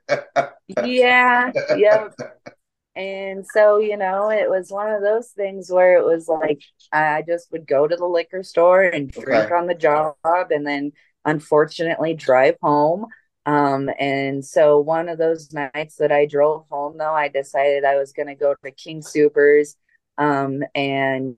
yeah, 0.85 1.51
yep. 1.77 2.15
And 2.97 3.47
so, 3.47 3.79
you 3.79 3.97
know, 3.97 4.29
it 4.29 4.51
was 4.51 4.73
one 4.73 4.91
of 4.91 5.03
those 5.03 5.29
things 5.29 5.71
where 5.71 5.99
it 5.99 6.05
was 6.05 6.27
like 6.27 6.61
I 6.91 7.23
just 7.25 7.53
would 7.53 7.65
go 7.65 7.87
to 7.87 7.95
the 7.95 8.05
liquor 8.05 8.43
store 8.43 8.83
and 8.83 9.09
drink 9.09 9.29
Okay. 9.29 9.55
on 9.55 9.69
the 9.69 9.75
job 9.77 10.17
and 10.25 10.67
then 10.67 10.91
unfortunately 11.25 12.15
drive 12.15 12.57
home. 12.61 13.07
Um, 13.49 13.89
and 13.99 14.45
so 14.45 14.79
one 14.79 15.09
of 15.09 15.17
those 15.17 15.55
nights 15.55 15.97
that 15.97 16.13
I 16.13 16.27
drove 16.27 16.67
home 16.71 16.99
though, 16.99 17.15
I 17.15 17.29
decided 17.29 17.85
I 17.85 17.97
was 17.97 18.13
gonna 18.13 18.35
go 18.35 18.55
to 18.63 18.71
King 18.71 19.01
Supers 19.01 19.75
um 20.19 20.63
and 20.75 21.37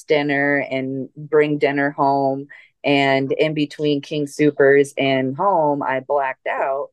dinner 0.00 0.66
and 0.70 1.10
bring 1.14 1.58
dinner 1.58 1.90
home. 1.90 2.46
And 2.82 3.30
in 3.32 3.52
between 3.52 4.00
King 4.00 4.26
Supers 4.26 4.94
and 4.96 5.36
home, 5.36 5.82
I 5.82 6.00
blacked 6.00 6.46
out 6.46 6.88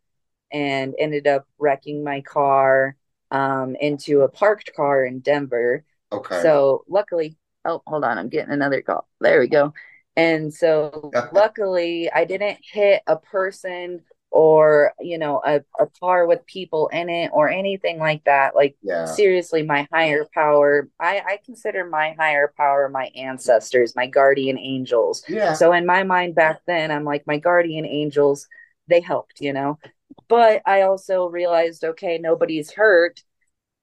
and 0.52 0.94
ended 1.00 1.26
up 1.26 1.48
wrecking 1.58 2.04
my 2.04 2.20
car 2.22 2.98
um, 3.32 3.78
into 3.80 4.22
a 4.22 4.30
parked 4.30 4.74
car 4.76 5.06
in 5.06 5.20
Denver. 5.20 5.86
Okay. 6.12 6.42
So 6.42 6.84
luckily, 6.90 7.38
oh, 7.64 7.82
hold 7.88 8.04
on, 8.04 8.18
I'm 8.18 8.30
getting 8.30 8.52
another 8.52 8.82
call. 8.82 9.08
There 9.22 9.40
we 9.40 9.48
go. 9.48 9.74
And 10.20 10.54
so 10.54 11.12
luckily, 11.32 12.12
I 12.12 12.26
didn't 12.26 12.60
hit 12.62 13.02
a 13.08 13.16
person 13.16 14.02
or, 14.32 14.94
you 15.00 15.18
know, 15.18 15.42
a, 15.44 15.62
a 15.80 15.88
car 16.00 16.28
with 16.28 16.46
people 16.46 16.88
in 16.90 17.10
it 17.10 17.32
or 17.34 17.50
anything 17.50 17.98
like 17.98 18.24
that. 18.26 18.56
Like, 18.56 18.78
yeah. 18.84 19.06
seriously, 19.06 19.64
my 19.64 19.88
higher 19.92 20.26
power, 20.34 20.88
I, 21.00 21.18
I 21.26 21.40
consider 21.44 21.86
my 21.86 22.16
higher 22.20 22.54
power 22.56 22.90
my 22.90 23.06
ancestors, 23.16 23.96
my 23.96 24.06
guardian 24.06 24.60
angels. 24.60 25.24
Yeah. 25.28 25.54
So 25.54 25.74
in 25.74 25.86
my 25.86 26.04
mind 26.04 26.36
back 26.36 26.62
then, 26.68 26.92
I'm 26.92 27.06
like, 27.06 27.26
my 27.26 27.38
guardian 27.38 27.86
angels, 27.86 28.48
they 28.88 29.02
helped, 29.02 29.42
you 29.42 29.54
know. 29.54 29.80
But 30.28 30.62
I 30.66 30.82
also 30.82 31.26
realized, 31.26 31.84
okay, 31.84 32.20
nobody's 32.20 32.72
hurt. 32.72 33.24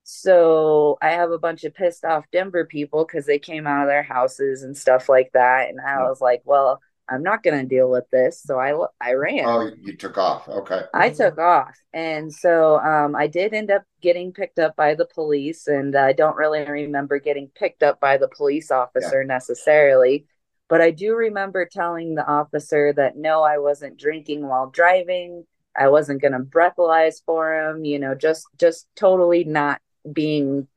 So 0.08 0.98
I 1.02 1.10
have 1.10 1.32
a 1.32 1.38
bunch 1.38 1.64
of 1.64 1.74
pissed 1.74 2.04
off 2.04 2.30
Denver 2.30 2.64
people 2.64 3.04
because 3.04 3.26
they 3.26 3.40
came 3.40 3.66
out 3.66 3.82
of 3.82 3.88
their 3.88 4.04
houses 4.04 4.62
and 4.62 4.76
stuff 4.76 5.08
like 5.08 5.32
that. 5.32 5.68
And 5.68 5.80
I 5.80 6.08
was 6.08 6.20
like, 6.20 6.42
well, 6.44 6.80
I'm 7.08 7.24
not 7.24 7.42
going 7.42 7.58
to 7.58 7.66
deal 7.66 7.90
with 7.90 8.08
this. 8.12 8.40
So 8.40 8.56
I, 8.56 8.86
I 9.00 9.14
ran. 9.14 9.44
Oh, 9.44 9.68
you 9.80 9.96
took 9.96 10.16
off. 10.16 10.48
Okay. 10.48 10.82
I 10.94 11.10
took 11.10 11.38
off. 11.38 11.76
And 11.92 12.32
so 12.32 12.78
um, 12.78 13.16
I 13.16 13.26
did 13.26 13.52
end 13.52 13.72
up 13.72 13.82
getting 14.00 14.32
picked 14.32 14.60
up 14.60 14.76
by 14.76 14.94
the 14.94 15.06
police. 15.06 15.66
And 15.66 15.96
I 15.96 16.12
don't 16.12 16.36
really 16.36 16.64
remember 16.64 17.18
getting 17.18 17.48
picked 17.48 17.82
up 17.82 17.98
by 17.98 18.16
the 18.16 18.28
police 18.28 18.70
officer 18.70 19.22
yeah. 19.22 19.26
necessarily. 19.26 20.26
But 20.68 20.82
I 20.82 20.92
do 20.92 21.16
remember 21.16 21.68
telling 21.68 22.14
the 22.14 22.26
officer 22.26 22.92
that 22.92 23.16
no, 23.16 23.42
I 23.42 23.58
wasn't 23.58 23.98
drinking 23.98 24.46
while 24.46 24.70
driving. 24.70 25.46
I 25.76 25.88
wasn't 25.88 26.22
going 26.22 26.32
to 26.32 26.38
breathalyze 26.38 27.24
for 27.26 27.58
him, 27.58 27.84
you 27.84 27.98
know, 27.98 28.14
just 28.14 28.46
just 28.56 28.86
totally 28.94 29.42
not 29.42 29.80
being 30.12 30.68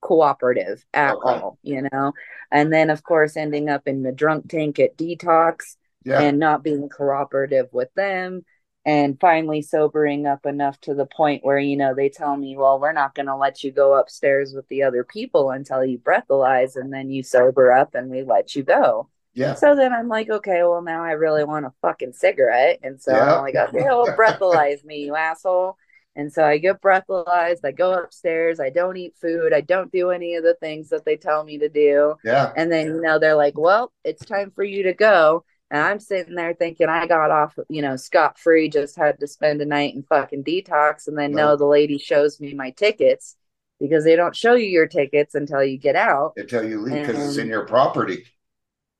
cooperative 0.00 0.84
at 0.94 1.14
okay. 1.14 1.28
all, 1.28 1.58
you 1.62 1.88
know. 1.92 2.12
And 2.50 2.72
then 2.72 2.90
of 2.90 3.02
course 3.02 3.36
ending 3.36 3.68
up 3.68 3.86
in 3.86 4.02
the 4.02 4.12
drunk 4.12 4.48
tank 4.48 4.78
at 4.78 4.96
detox 4.96 5.76
yeah. 6.04 6.20
and 6.20 6.38
not 6.38 6.62
being 6.62 6.88
cooperative 6.88 7.68
with 7.72 7.92
them 7.94 8.44
and 8.84 9.18
finally 9.18 9.62
sobering 9.62 10.26
up 10.26 10.46
enough 10.46 10.80
to 10.82 10.94
the 10.94 11.06
point 11.06 11.44
where 11.44 11.58
you 11.58 11.76
know 11.76 11.92
they 11.92 12.08
tell 12.08 12.36
me 12.36 12.56
well 12.56 12.78
we're 12.78 12.92
not 12.92 13.16
going 13.16 13.26
to 13.26 13.34
let 13.34 13.64
you 13.64 13.72
go 13.72 13.98
upstairs 13.98 14.52
with 14.54 14.66
the 14.68 14.84
other 14.84 15.02
people 15.02 15.50
until 15.50 15.84
you 15.84 15.98
breathalyze 15.98 16.76
and 16.76 16.92
then 16.92 17.10
you 17.10 17.24
sober 17.24 17.72
up 17.72 17.96
and 17.96 18.08
we 18.08 18.22
let 18.22 18.54
you 18.54 18.62
go 18.62 19.08
yeah. 19.36 19.54
So 19.54 19.76
then 19.76 19.92
I'm 19.92 20.08
like, 20.08 20.30
okay, 20.30 20.62
well 20.62 20.80
now 20.80 21.04
I 21.04 21.10
really 21.10 21.44
want 21.44 21.66
a 21.66 21.72
fucking 21.82 22.14
cigarette. 22.14 22.80
And 22.82 23.00
so 23.00 23.12
yeah. 23.12 23.34
I'm 23.34 23.42
like, 23.42 23.54
okay, 23.54 23.84
well 23.84 24.06
breathalyze 24.16 24.82
me, 24.82 25.04
you 25.04 25.14
asshole. 25.14 25.76
And 26.16 26.32
so 26.32 26.42
I 26.42 26.56
get 26.56 26.80
breathalyzed, 26.80 27.60
I 27.62 27.72
go 27.72 27.92
upstairs, 27.92 28.58
I 28.58 28.70
don't 28.70 28.96
eat 28.96 29.14
food, 29.20 29.52
I 29.52 29.60
don't 29.60 29.92
do 29.92 30.10
any 30.10 30.34
of 30.34 30.42
the 30.42 30.54
things 30.54 30.88
that 30.88 31.04
they 31.04 31.16
tell 31.16 31.44
me 31.44 31.58
to 31.58 31.68
do. 31.68 32.14
Yeah. 32.24 32.52
And 32.56 32.72
then, 32.72 32.86
you 32.86 33.00
know, 33.02 33.18
they're 33.18 33.36
like, 33.36 33.58
well, 33.58 33.92
it's 34.02 34.24
time 34.24 34.50
for 34.50 34.64
you 34.64 34.84
to 34.84 34.94
go. 34.94 35.44
And 35.70 35.82
I'm 35.82 36.00
sitting 36.00 36.34
there 36.34 36.54
thinking 36.54 36.88
I 36.88 37.06
got 37.06 37.30
off, 37.30 37.58
you 37.68 37.82
know, 37.82 37.96
scot 37.96 38.38
free, 38.38 38.70
just 38.70 38.96
had 38.96 39.20
to 39.20 39.26
spend 39.26 39.60
a 39.60 39.66
night 39.66 39.94
in 39.94 40.04
fucking 40.04 40.44
detox. 40.44 41.06
And 41.06 41.18
then, 41.18 41.32
no, 41.32 41.48
no 41.48 41.56
the 41.56 41.66
lady 41.66 41.98
shows 41.98 42.40
me 42.40 42.54
my 42.54 42.70
tickets 42.70 43.36
because 43.78 44.04
they 44.04 44.16
don't 44.16 44.34
show 44.34 44.54
you 44.54 44.68
your 44.68 44.86
tickets 44.86 45.34
until 45.34 45.62
you 45.62 45.76
get 45.76 45.96
out. 45.96 46.32
Until 46.36 46.66
you 46.66 46.80
leave 46.80 47.06
because 47.06 47.28
it's 47.28 47.36
in 47.36 47.48
your 47.48 47.66
property. 47.66 48.24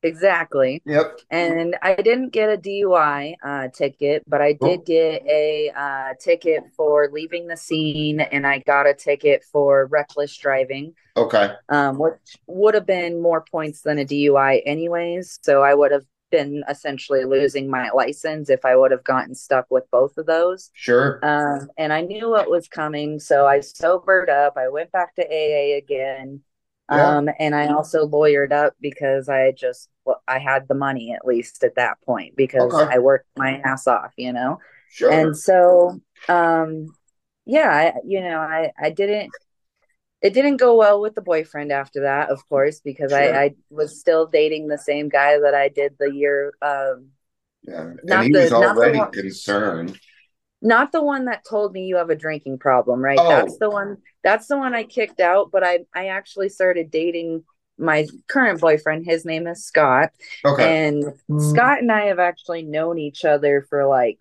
Exactly. 0.06 0.82
Yep. 0.86 1.20
And 1.30 1.76
I 1.82 1.94
didn't 1.96 2.30
get 2.30 2.48
a 2.48 2.56
DUI 2.56 3.34
uh, 3.42 3.68
ticket, 3.68 4.22
but 4.26 4.40
I 4.40 4.52
did 4.52 4.80
oh. 4.80 4.82
get 4.86 5.22
a 5.26 5.72
uh, 5.76 6.14
ticket 6.20 6.64
for 6.76 7.10
leaving 7.12 7.48
the 7.48 7.56
scene, 7.56 8.20
and 8.20 8.46
I 8.46 8.60
got 8.60 8.86
a 8.86 8.94
ticket 8.94 9.44
for 9.44 9.86
reckless 9.86 10.36
driving. 10.36 10.94
Okay. 11.16 11.52
Um, 11.68 11.98
which 11.98 12.36
would 12.46 12.74
have 12.74 12.86
been 12.86 13.20
more 13.20 13.44
points 13.50 13.82
than 13.82 13.98
a 13.98 14.04
DUI, 14.04 14.62
anyways. 14.66 15.38
So 15.42 15.62
I 15.62 15.74
would 15.74 15.92
have 15.92 16.04
been 16.30 16.64
essentially 16.68 17.24
losing 17.24 17.70
my 17.70 17.90
license 17.90 18.50
if 18.50 18.64
I 18.64 18.76
would 18.76 18.90
have 18.90 19.04
gotten 19.04 19.34
stuck 19.34 19.66
with 19.70 19.84
both 19.90 20.16
of 20.18 20.26
those. 20.26 20.70
Sure. 20.74 21.18
Um, 21.22 21.68
and 21.78 21.92
I 21.92 22.02
knew 22.02 22.30
what 22.30 22.50
was 22.50 22.68
coming, 22.68 23.18
so 23.18 23.46
I 23.46 23.60
sobered 23.60 24.28
up. 24.28 24.54
I 24.56 24.68
went 24.68 24.92
back 24.92 25.14
to 25.16 25.22
AA 25.22 25.76
again. 25.78 26.42
Yeah. 26.90 27.16
Um, 27.16 27.28
and 27.38 27.54
I 27.54 27.68
also 27.68 28.06
lawyered 28.06 28.52
up 28.52 28.74
because 28.80 29.28
I 29.28 29.52
just 29.52 29.88
well, 30.04 30.22
I 30.28 30.38
had 30.38 30.68
the 30.68 30.74
money 30.74 31.12
at 31.12 31.26
least 31.26 31.64
at 31.64 31.74
that 31.74 32.00
point 32.02 32.36
because 32.36 32.72
okay. 32.72 32.94
I 32.94 32.98
worked 32.98 33.26
my 33.36 33.60
ass 33.64 33.86
off, 33.86 34.12
you 34.16 34.32
know. 34.32 34.60
Sure. 34.90 35.10
And 35.10 35.36
so, 35.36 36.00
um, 36.28 36.94
yeah, 37.44 37.68
I, 37.68 37.98
you 38.04 38.20
know, 38.20 38.38
I 38.38 38.72
I 38.80 38.90
didn't. 38.90 39.30
It 40.22 40.32
didn't 40.32 40.56
go 40.56 40.76
well 40.76 41.00
with 41.00 41.14
the 41.14 41.20
boyfriend 41.20 41.70
after 41.70 42.00
that, 42.02 42.30
of 42.30 42.48
course, 42.48 42.80
because 42.80 43.10
sure. 43.10 43.18
I, 43.18 43.44
I 43.44 43.54
was 43.68 44.00
still 44.00 44.26
dating 44.26 44.66
the 44.66 44.78
same 44.78 45.08
guy 45.08 45.38
that 45.38 45.54
I 45.54 45.68
did 45.68 45.96
the 45.98 46.10
year. 46.10 46.54
Um, 46.62 47.10
yeah, 47.62 47.92
and 48.08 48.24
he 48.24 48.32
the, 48.32 48.40
was 48.40 48.52
already 48.52 49.00
concerned 49.12 49.98
not 50.66 50.92
the 50.92 51.02
one 51.02 51.26
that 51.26 51.44
told 51.48 51.72
me 51.72 51.86
you 51.86 51.96
have 51.96 52.10
a 52.10 52.16
drinking 52.16 52.58
problem, 52.58 53.00
right? 53.00 53.18
Oh. 53.20 53.28
That's 53.28 53.56
the 53.58 53.70
one 53.70 53.98
that's 54.22 54.48
the 54.48 54.58
one 54.58 54.74
I 54.74 54.82
kicked 54.84 55.20
out, 55.20 55.50
but 55.52 55.64
I 55.64 55.80
I 55.94 56.08
actually 56.08 56.48
started 56.48 56.90
dating 56.90 57.44
my 57.78 58.06
current 58.28 58.60
boyfriend. 58.60 59.06
His 59.06 59.24
name 59.24 59.46
is 59.46 59.64
Scott. 59.64 60.10
Okay. 60.44 60.88
And 60.88 61.04
mm. 61.30 61.50
Scott 61.50 61.78
and 61.78 61.92
I 61.92 62.06
have 62.06 62.18
actually 62.18 62.62
known 62.62 62.98
each 62.98 63.24
other 63.24 63.66
for 63.68 63.86
like 63.86 64.18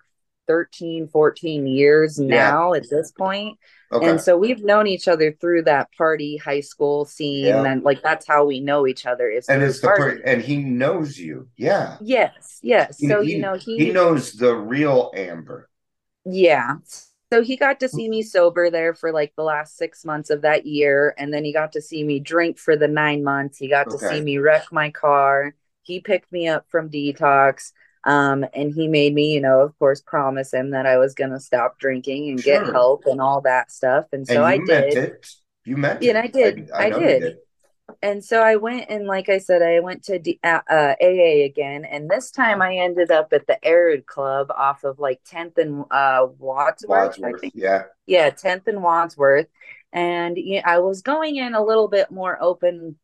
13, 0.48 1.08
14 1.08 1.66
years 1.66 2.20
now 2.20 2.74
yeah. 2.74 2.80
at 2.80 2.90
this 2.90 3.12
point. 3.12 3.58
Okay. 3.92 4.10
And 4.10 4.20
so 4.20 4.38
we've 4.38 4.64
known 4.64 4.88
each 4.88 5.08
other 5.08 5.32
through 5.32 5.64
that 5.64 5.90
party 5.98 6.38
high 6.38 6.60
school 6.60 7.06
scene 7.06 7.46
yeah. 7.46 7.64
and 7.64 7.84
like 7.84 8.04
that's 8.04 8.28
how 8.28 8.46
we 8.46 8.60
know 8.60 8.86
each 8.86 9.06
other 9.06 9.30
is 9.30 9.48
and 9.48 9.64
it's 9.64 9.80
the 9.80 9.88
part 9.88 10.22
and 10.26 10.42
he 10.42 10.58
knows 10.58 11.18
you. 11.18 11.48
Yeah. 11.56 11.98
Yes. 12.02 12.60
Yes. 12.62 13.00
He, 13.00 13.08
so 13.08 13.22
he, 13.22 13.34
you 13.34 13.40
know 13.40 13.56
he 13.56 13.78
he 13.78 13.92
knows 13.92 14.34
the 14.34 14.54
real 14.54 15.12
Amber. 15.16 15.70
Yeah. 16.26 16.78
So 17.32 17.42
he 17.42 17.58
got 17.58 17.80
to 17.80 17.90
see 17.90 18.08
me 18.08 18.22
sober 18.22 18.70
there 18.70 18.94
for 18.94 19.12
like 19.12 19.34
the 19.36 19.44
last 19.44 19.78
six 19.78 20.06
months 20.06 20.30
of 20.30 20.42
that 20.42 20.66
year. 20.66 21.16
And 21.18 21.34
then 21.34 21.44
he 21.44 21.54
got 21.54 21.72
to 21.74 21.82
see 21.82 22.04
me 22.04 22.20
drink 22.20 22.58
for 22.58 22.76
the 22.76 22.88
nine 22.88 23.24
months. 23.24 23.58
He 23.58 23.68
got 23.68 23.88
okay. 23.88 23.98
to 23.98 24.10
see 24.10 24.22
me 24.22 24.38
wreck 24.38 24.72
my 24.72 24.92
car. 24.92 25.56
He 25.82 26.00
picked 26.00 26.32
me 26.32 26.48
up 26.48 26.66
from 26.70 26.90
detox. 26.90 27.72
Um, 28.04 28.46
and 28.54 28.72
he 28.72 28.88
made 28.88 29.16
me, 29.16 29.34
you 29.34 29.42
know, 29.42 29.62
of 29.62 29.78
course, 29.80 30.02
promise 30.02 30.54
him 30.54 30.72
that 30.72 30.86
I 30.86 30.98
was 30.98 31.16
going 31.16 31.32
to 31.32 31.40
stop 31.40 31.80
drinking 31.80 32.30
and 32.30 32.40
sure. 32.40 32.64
get 32.64 32.72
help 32.72 33.06
and 33.06 33.20
all 33.20 33.42
that 33.42 33.72
stuff. 33.72 34.06
And 34.12 34.28
so 34.28 34.46
and 34.46 34.46
I 34.46 34.58
did. 34.58 34.98
It. 34.98 35.28
You 35.66 35.78
meant 35.78 36.04
it. 36.04 36.16
I 36.16 36.28
did. 36.28 36.70
I, 36.72 36.78
I, 36.78 36.86
I 36.86 36.90
did. 37.00 37.20
did 37.22 37.38
and 38.06 38.24
so 38.24 38.42
I 38.42 38.56
went 38.56 38.86
and 38.90 39.08
like 39.08 39.30
I 39.30 39.40
said, 39.40 39.64
I 39.64 39.80
went 39.80 40.04
to 40.04 40.20
D- 40.20 40.40
uh, 40.44 40.60
uh, 40.70 40.96
AA 41.02 41.44
again, 41.46 41.86
and 41.86 42.08
this 42.08 42.30
time 42.30 42.62
I 42.62 42.76
ended 42.76 43.10
up 43.10 43.34
at 43.34 43.48
the 43.48 43.64
Arid 43.66 44.06
Club 44.06 44.52
off 44.52 44.84
of 44.84 45.00
like 45.00 45.22
10th 45.24 45.58
and 45.58 45.86
uh, 45.90 46.28
Wadsworth. 46.38 47.18
Wadsworth 47.18 47.52
yeah, 47.56 47.86
yeah, 48.06 48.30
10th 48.30 48.68
and 48.68 48.84
Wadsworth, 48.84 49.48
and 49.92 50.38
you 50.38 50.58
know, 50.58 50.62
I 50.66 50.80
was 50.80 51.02
going 51.02 51.38
in 51.38 51.56
a 51.56 51.64
little 51.64 51.88
bit 51.88 52.12
more 52.12 52.38
open 52.40 52.98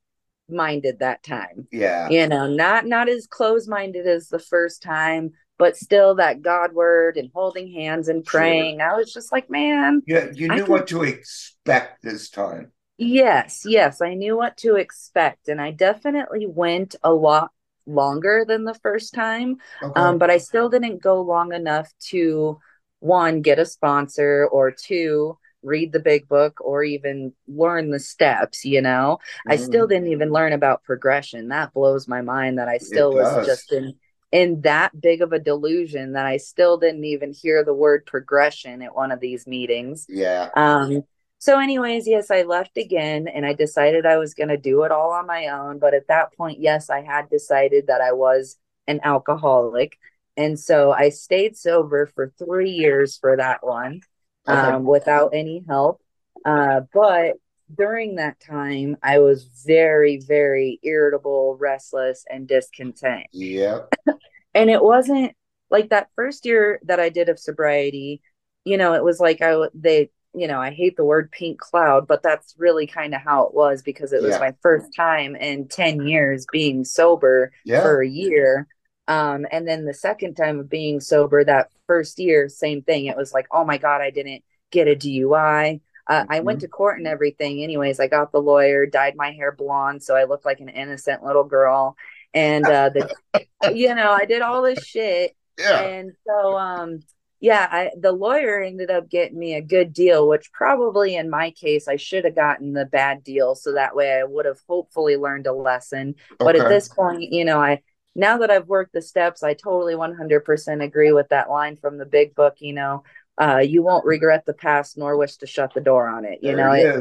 minded 0.47 0.99
that 0.99 1.23
time. 1.23 1.67
Yeah, 1.71 2.07
you 2.09 2.27
know, 2.27 2.47
not 2.47 2.85
not 2.85 3.09
as 3.09 3.25
close 3.25 3.67
minded 3.67 4.05
as 4.05 4.27
the 4.27 4.37
first 4.37 4.83
time, 4.83 5.31
but 5.57 5.77
still 5.77 6.13
that 6.15 6.43
God 6.43 6.73
word 6.73 7.17
and 7.17 7.31
holding 7.33 7.73
hands 7.73 8.07
and 8.07 8.23
praying. 8.23 8.77
Sure. 8.77 8.91
I 8.91 8.95
was 8.95 9.11
just 9.11 9.31
like, 9.31 9.49
man, 9.49 10.03
yeah, 10.05 10.27
you 10.31 10.47
knew 10.47 10.65
what 10.65 10.85
to 10.89 11.01
expect 11.01 12.03
this 12.03 12.29
time. 12.29 12.71
Yes, 13.03 13.63
yes, 13.65 13.99
I 13.99 14.13
knew 14.13 14.37
what 14.37 14.57
to 14.57 14.75
expect, 14.75 15.47
and 15.47 15.59
I 15.59 15.71
definitely 15.71 16.45
went 16.45 16.95
a 17.03 17.11
lot 17.11 17.49
longer 17.87 18.45
than 18.47 18.63
the 18.63 18.75
first 18.75 19.15
time. 19.15 19.57
Okay. 19.81 19.99
Um, 19.99 20.19
but 20.19 20.29
I 20.29 20.37
still 20.37 20.69
didn't 20.69 21.01
go 21.01 21.21
long 21.21 21.51
enough 21.51 21.91
to 22.09 22.59
one 22.99 23.41
get 23.41 23.57
a 23.57 23.65
sponsor 23.65 24.47
or 24.51 24.69
two 24.69 25.35
read 25.63 25.91
the 25.91 25.99
big 25.99 26.27
book 26.27 26.59
or 26.61 26.83
even 26.83 27.33
learn 27.47 27.91
the 27.91 27.99
steps 27.99 28.65
you 28.65 28.81
know 28.81 29.19
mm. 29.47 29.51
i 29.51 29.55
still 29.55 29.85
mm. 29.85 29.89
didn't 29.89 30.07
even 30.07 30.31
learn 30.31 30.53
about 30.53 30.83
progression 30.83 31.49
that 31.49 31.71
blows 31.73 32.07
my 32.07 32.21
mind 32.21 32.57
that 32.57 32.67
i 32.67 32.77
still 32.77 33.13
was 33.13 33.45
just 33.45 33.71
in 33.71 33.93
in 34.31 34.61
that 34.61 34.89
big 34.99 35.21
of 35.21 35.33
a 35.33 35.39
delusion 35.39 36.13
that 36.13 36.25
i 36.25 36.37
still 36.37 36.77
didn't 36.77 37.03
even 37.03 37.31
hear 37.31 37.63
the 37.63 37.73
word 37.73 38.03
progression 38.07 38.81
at 38.81 38.95
one 38.95 39.11
of 39.11 39.19
these 39.19 39.45
meetings 39.45 40.07
yeah 40.09 40.49
um 40.55 41.03
so, 41.41 41.59
anyways, 41.59 42.07
yes, 42.07 42.29
I 42.29 42.43
left 42.43 42.77
again 42.77 43.27
and 43.27 43.47
I 43.47 43.53
decided 43.53 44.05
I 44.05 44.17
was 44.17 44.35
going 44.35 44.49
to 44.49 44.57
do 44.57 44.83
it 44.83 44.91
all 44.91 45.11
on 45.11 45.25
my 45.25 45.47
own. 45.47 45.79
But 45.79 45.95
at 45.95 46.07
that 46.07 46.37
point, 46.37 46.59
yes, 46.59 46.91
I 46.91 47.01
had 47.01 47.31
decided 47.31 47.87
that 47.87 47.99
I 47.99 48.11
was 48.11 48.59
an 48.85 48.99
alcoholic. 49.03 49.97
And 50.37 50.59
so 50.59 50.91
I 50.91 51.09
stayed 51.09 51.57
sober 51.57 52.05
for 52.05 52.31
three 52.37 52.69
years 52.69 53.17
for 53.17 53.37
that 53.37 53.65
one 53.65 54.01
okay. 54.47 54.55
um, 54.55 54.83
without 54.83 55.31
any 55.33 55.65
help. 55.67 55.99
Uh, 56.45 56.81
but 56.93 57.37
during 57.75 58.17
that 58.17 58.39
time, 58.39 58.97
I 59.01 59.17
was 59.17 59.45
very, 59.65 60.19
very 60.19 60.79
irritable, 60.83 61.57
restless, 61.59 62.23
and 62.29 62.47
discontent. 62.47 63.25
Yeah. 63.31 63.79
and 64.53 64.69
it 64.69 64.83
wasn't 64.83 65.35
like 65.71 65.89
that 65.89 66.09
first 66.15 66.45
year 66.45 66.79
that 66.83 66.99
I 66.99 67.09
did 67.09 67.29
of 67.29 67.39
sobriety, 67.39 68.21
you 68.63 68.77
know, 68.77 68.93
it 68.93 69.03
was 69.03 69.19
like 69.19 69.41
I 69.41 69.55
they 69.73 70.11
you 70.33 70.47
know, 70.47 70.61
I 70.61 70.71
hate 70.71 70.95
the 70.95 71.05
word 71.05 71.31
pink 71.31 71.59
cloud, 71.59 72.07
but 72.07 72.23
that's 72.23 72.55
really 72.57 72.87
kind 72.87 73.13
of 73.13 73.21
how 73.21 73.45
it 73.47 73.53
was 73.53 73.81
because 73.81 74.13
it 74.13 74.21
was 74.21 74.31
yeah. 74.31 74.39
my 74.39 74.55
first 74.61 74.95
time 74.95 75.35
in 75.35 75.67
10 75.67 76.07
years 76.07 76.45
being 76.51 76.85
sober 76.85 77.51
yeah. 77.65 77.81
for 77.81 78.01
a 78.01 78.07
year. 78.07 78.67
Um, 79.07 79.45
and 79.51 79.67
then 79.67 79.85
the 79.85 79.93
second 79.93 80.35
time 80.35 80.59
of 80.59 80.69
being 80.69 81.01
sober, 81.01 81.43
that 81.43 81.69
first 81.85 82.17
year, 82.17 82.47
same 82.47 82.81
thing. 82.81 83.07
It 83.07 83.17
was 83.17 83.33
like, 83.33 83.47
oh 83.51 83.65
my 83.65 83.77
God, 83.77 84.01
I 84.01 84.09
didn't 84.09 84.43
get 84.71 84.87
a 84.87 84.95
DUI. 84.95 85.81
Uh, 86.07 86.21
mm-hmm. 86.21 86.31
I 86.31 86.39
went 86.39 86.59
mm-hmm. 86.59 86.65
to 86.65 86.69
court 86.69 86.97
and 86.97 87.07
everything. 87.07 87.61
Anyways, 87.61 87.99
I 87.99 88.07
got 88.07 88.31
the 88.31 88.41
lawyer, 88.41 88.85
dyed 88.85 89.15
my 89.17 89.31
hair 89.31 89.51
blonde 89.51 90.01
so 90.01 90.15
I 90.15 90.23
looked 90.23 90.45
like 90.45 90.61
an 90.61 90.69
innocent 90.69 91.23
little 91.23 91.43
girl. 91.43 91.97
And, 92.33 92.65
uh, 92.65 92.89
the, 92.89 93.13
you 93.73 93.93
know, 93.93 94.11
I 94.11 94.23
did 94.25 94.41
all 94.41 94.61
this 94.61 94.85
shit. 94.85 95.35
Yeah. 95.59 95.81
And 95.81 96.13
so, 96.25 96.57
um, 96.57 97.01
yeah, 97.41 97.67
I, 97.71 97.91
the 97.99 98.13
lawyer 98.13 98.61
ended 98.61 98.91
up 98.91 99.09
getting 99.09 99.39
me 99.39 99.55
a 99.55 99.61
good 99.61 99.93
deal, 99.93 100.27
which 100.27 100.51
probably 100.53 101.15
in 101.15 101.29
my 101.29 101.51
case, 101.51 101.87
I 101.87 101.97
should 101.97 102.25
have 102.25 102.35
gotten 102.35 102.73
the 102.73 102.85
bad 102.85 103.23
deal. 103.23 103.55
So 103.55 103.73
that 103.73 103.95
way 103.95 104.13
I 104.13 104.23
would 104.23 104.45
have 104.45 104.59
hopefully 104.69 105.17
learned 105.17 105.47
a 105.47 105.53
lesson. 105.53 106.15
But 106.43 106.55
at 106.55 106.67
this 106.67 106.87
point, 106.87 107.31
you 107.33 107.43
know, 107.45 107.59
I, 107.59 107.81
now 108.15 108.37
that 108.39 108.51
I've 108.51 108.67
worked 108.67 108.93
the 108.93 109.01
steps, 109.01 109.43
I 109.43 109.55
totally 109.55 109.95
100% 109.95 110.83
agree 110.83 111.11
with 111.13 111.29
that 111.29 111.49
line 111.49 111.77
from 111.77 111.97
the 111.97 112.05
big 112.05 112.35
book, 112.35 112.55
you 112.59 112.73
know, 112.73 113.03
uh, 113.41 113.57
you 113.57 113.81
won't 113.83 114.05
regret 114.05 114.45
the 114.45 114.53
past 114.53 114.97
nor 114.97 115.17
wish 115.17 115.37
to 115.37 115.47
shut 115.47 115.73
the 115.73 115.81
door 115.81 116.07
on 116.07 116.25
it. 116.25 116.39
You 116.43 116.53
There 116.53 116.55
know, 116.55 116.71
it 116.73 116.93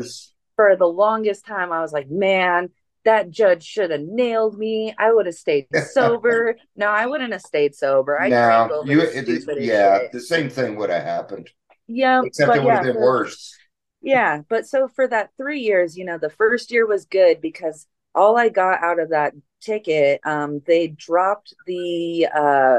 for 0.57 0.76
the 0.76 0.87
longest 0.87 1.46
time, 1.46 1.72
I 1.72 1.81
was 1.81 1.92
like, 1.92 2.11
man, 2.11 2.70
that 3.04 3.30
judge 3.30 3.64
should 3.64 3.90
have 3.90 4.00
nailed 4.00 4.58
me. 4.58 4.94
I 4.98 5.12
would 5.12 5.26
have 5.26 5.34
stayed 5.34 5.66
sober. 5.92 6.56
no, 6.76 6.86
I 6.86 7.06
wouldn't 7.06 7.32
have 7.32 7.42
stayed 7.42 7.74
sober. 7.74 8.20
I 8.20 8.30
Now 8.30 8.68
you, 8.84 9.00
the 9.00 9.06
it, 9.14 9.62
yeah, 9.62 9.98
shit. 9.98 10.12
the 10.12 10.20
same 10.20 10.50
thing 10.50 10.76
would 10.76 10.90
have 10.90 11.02
happened, 11.02 11.48
Yeah, 11.86 12.22
except 12.24 12.48
but 12.48 12.58
it 12.58 12.64
would 12.64 12.68
yeah, 12.68 12.76
have 12.76 12.84
been 12.86 12.96
for- 12.96 13.02
worse. 13.02 13.56
yeah, 14.02 14.42
but 14.48 14.66
so 14.66 14.88
for 14.88 15.06
that 15.08 15.30
three 15.36 15.60
years, 15.60 15.96
you 15.96 16.04
know, 16.04 16.18
the 16.18 16.30
first 16.30 16.70
year 16.70 16.86
was 16.86 17.04
good 17.04 17.40
because 17.40 17.86
all 18.14 18.36
I 18.36 18.48
got 18.48 18.82
out 18.82 18.98
of 18.98 19.10
that 19.10 19.34
ticket, 19.60 20.20
um, 20.24 20.60
they 20.66 20.88
dropped 20.88 21.54
the 21.66 22.26
uh 22.34 22.78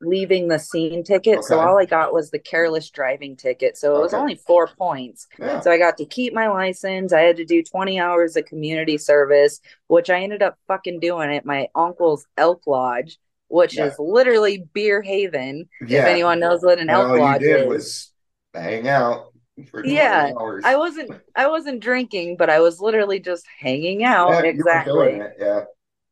leaving 0.00 0.46
the 0.48 0.58
scene 0.58 1.02
ticket. 1.02 1.42
So 1.44 1.58
all 1.58 1.78
I 1.78 1.84
got 1.84 2.12
was 2.12 2.30
the 2.30 2.38
careless 2.38 2.88
driving 2.90 3.36
ticket. 3.36 3.76
So 3.76 3.96
it 3.96 4.00
was 4.00 4.14
Okay. 4.14 4.20
only 4.20 4.34
four 4.36 4.68
points. 4.68 5.26
Yeah. 5.38 5.60
So 5.60 5.70
I 5.72 5.78
got 5.78 5.96
to 5.98 6.04
keep 6.04 6.32
my 6.32 6.48
license. 6.48 7.12
I 7.12 7.22
had 7.22 7.36
to 7.38 7.44
do 7.44 7.62
20 7.64 7.98
hours 7.98 8.36
of 8.36 8.44
community 8.44 8.96
service, 8.98 9.60
which 9.88 10.08
I 10.08 10.20
ended 10.20 10.42
up 10.42 10.56
fucking 10.68 11.00
doing 11.00 11.34
at 11.34 11.44
my 11.44 11.68
uncle's 11.74 12.26
Elk 12.36 12.62
Lodge, 12.66 13.18
which 13.48 13.76
Yeah. 13.76 13.86
is 13.86 13.98
literally 13.98 14.64
Beer 14.72 15.02
Haven. 15.02 15.68
Yeah. 15.84 16.02
If 16.02 16.06
anyone 16.06 16.38
knows 16.38 16.62
what 16.62 16.78
an 16.78 16.90
Elk 16.90 17.16
you 17.16 17.20
Lodge 17.20 17.40
did 17.40 17.62
is. 17.62 17.66
was 17.66 18.12
hang 18.54 18.86
out 18.88 19.32
for 19.70 19.84
Yeah, 19.84 20.30
hours. 20.38 20.62
I 20.64 20.76
wasn't 20.76 21.10
I 21.34 21.48
wasn't 21.48 21.80
drinking, 21.80 22.36
but 22.36 22.48
I 22.50 22.60
was 22.60 22.80
literally 22.80 23.18
just 23.18 23.44
hanging 23.58 24.04
out. 24.04 24.30
Yeah, 24.30 24.42
exactly. 24.50 25.20
yeah. 25.40 25.64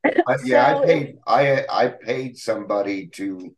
I, 0.04 0.36
yeah, 0.44 0.74
So- 0.76 0.82
I 0.82 0.86
paid 0.86 1.18
I 1.24 1.64
I 1.70 1.88
paid 1.88 2.36
somebody 2.36 3.06
to 3.08 3.54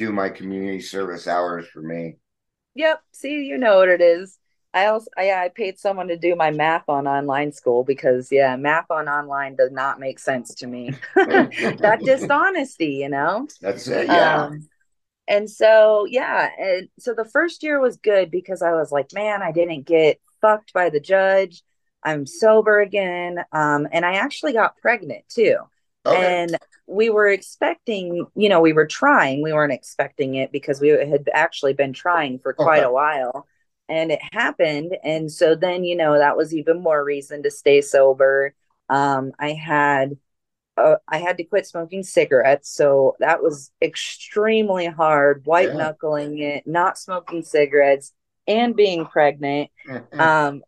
do 0.00 0.10
my 0.12 0.30
community 0.30 0.80
service 0.80 1.28
hours 1.28 1.66
for 1.68 1.82
me. 1.82 2.16
Yep. 2.74 3.02
See, 3.12 3.44
you 3.44 3.58
know 3.58 3.76
what 3.76 3.90
it 3.90 4.00
is. 4.00 4.38
I 4.72 4.86
also 4.86 5.10
I, 5.16 5.32
I 5.32 5.50
paid 5.54 5.78
someone 5.78 6.08
to 6.08 6.16
do 6.16 6.34
my 6.34 6.50
math 6.50 6.88
on 6.88 7.06
online 7.06 7.52
school 7.52 7.84
because 7.84 8.32
yeah, 8.32 8.56
math 8.56 8.90
on 8.90 9.08
online 9.08 9.56
does 9.56 9.70
not 9.70 10.00
make 10.00 10.18
sense 10.18 10.54
to 10.56 10.66
me. 10.66 10.94
that 11.14 12.00
dishonesty, 12.02 12.94
you 12.94 13.10
know? 13.10 13.46
That's 13.60 13.88
it. 13.88 14.06
Yeah. 14.06 14.44
Um, 14.44 14.68
and 15.28 15.50
so, 15.50 16.06
yeah, 16.08 16.48
and 16.58 16.88
so 16.98 17.12
the 17.14 17.26
first 17.26 17.62
year 17.62 17.78
was 17.78 17.98
good 17.98 18.30
because 18.30 18.62
I 18.62 18.72
was 18.72 18.90
like, 18.90 19.12
man, 19.12 19.42
I 19.42 19.52
didn't 19.52 19.86
get 19.86 20.18
fucked 20.40 20.72
by 20.72 20.88
the 20.88 21.00
judge. 21.00 21.62
I'm 22.02 22.26
sober 22.26 22.80
again. 22.80 23.40
Um, 23.52 23.86
and 23.92 24.06
I 24.06 24.14
actually 24.14 24.54
got 24.54 24.78
pregnant 24.78 25.24
too. 25.28 25.56
okay. 26.06 26.42
And 26.42 26.56
we 26.90 27.10
were 27.10 27.28
expecting, 27.28 28.26
you 28.34 28.48
know, 28.48 28.60
we 28.60 28.72
were 28.72 28.86
trying. 28.86 29.42
We 29.42 29.52
weren't 29.52 29.72
expecting 29.72 30.34
it 30.36 30.52
because 30.52 30.80
we 30.80 30.88
had 30.88 31.28
actually 31.32 31.74
been 31.74 31.92
trying 31.92 32.38
for 32.40 32.52
quite 32.52 32.82
Okay. 32.82 32.84
a 32.84 32.92
while. 32.92 33.46
And 33.88 34.12
it 34.12 34.20
happened. 34.32 34.96
And 35.04 35.30
so 35.30 35.54
then, 35.54 35.84
you 35.84 35.96
know, 35.96 36.18
that 36.18 36.36
was 36.36 36.54
even 36.54 36.82
more 36.82 37.02
reason 37.04 37.42
to 37.44 37.50
stay 37.50 37.80
sober. 37.80 38.54
Um, 38.88 39.32
I 39.38 39.52
had 39.52 40.16
uh, 40.76 40.96
I 41.08 41.18
had 41.18 41.36
to 41.38 41.44
quit 41.44 41.66
smoking 41.66 42.02
cigarettes, 42.02 42.70
so 42.70 43.16
that 43.20 43.42
was 43.42 43.70
extremely 43.82 44.86
hard. 44.86 45.44
White 45.46 45.74
Yeah. 45.74 45.76
knuckling 45.76 46.38
it, 46.38 46.66
not 46.66 46.98
smoking 46.98 47.42
cigarettes, 47.42 48.12
and 48.46 48.74
being 48.76 49.06
pregnant. 49.06 49.70
Um, 50.18 50.62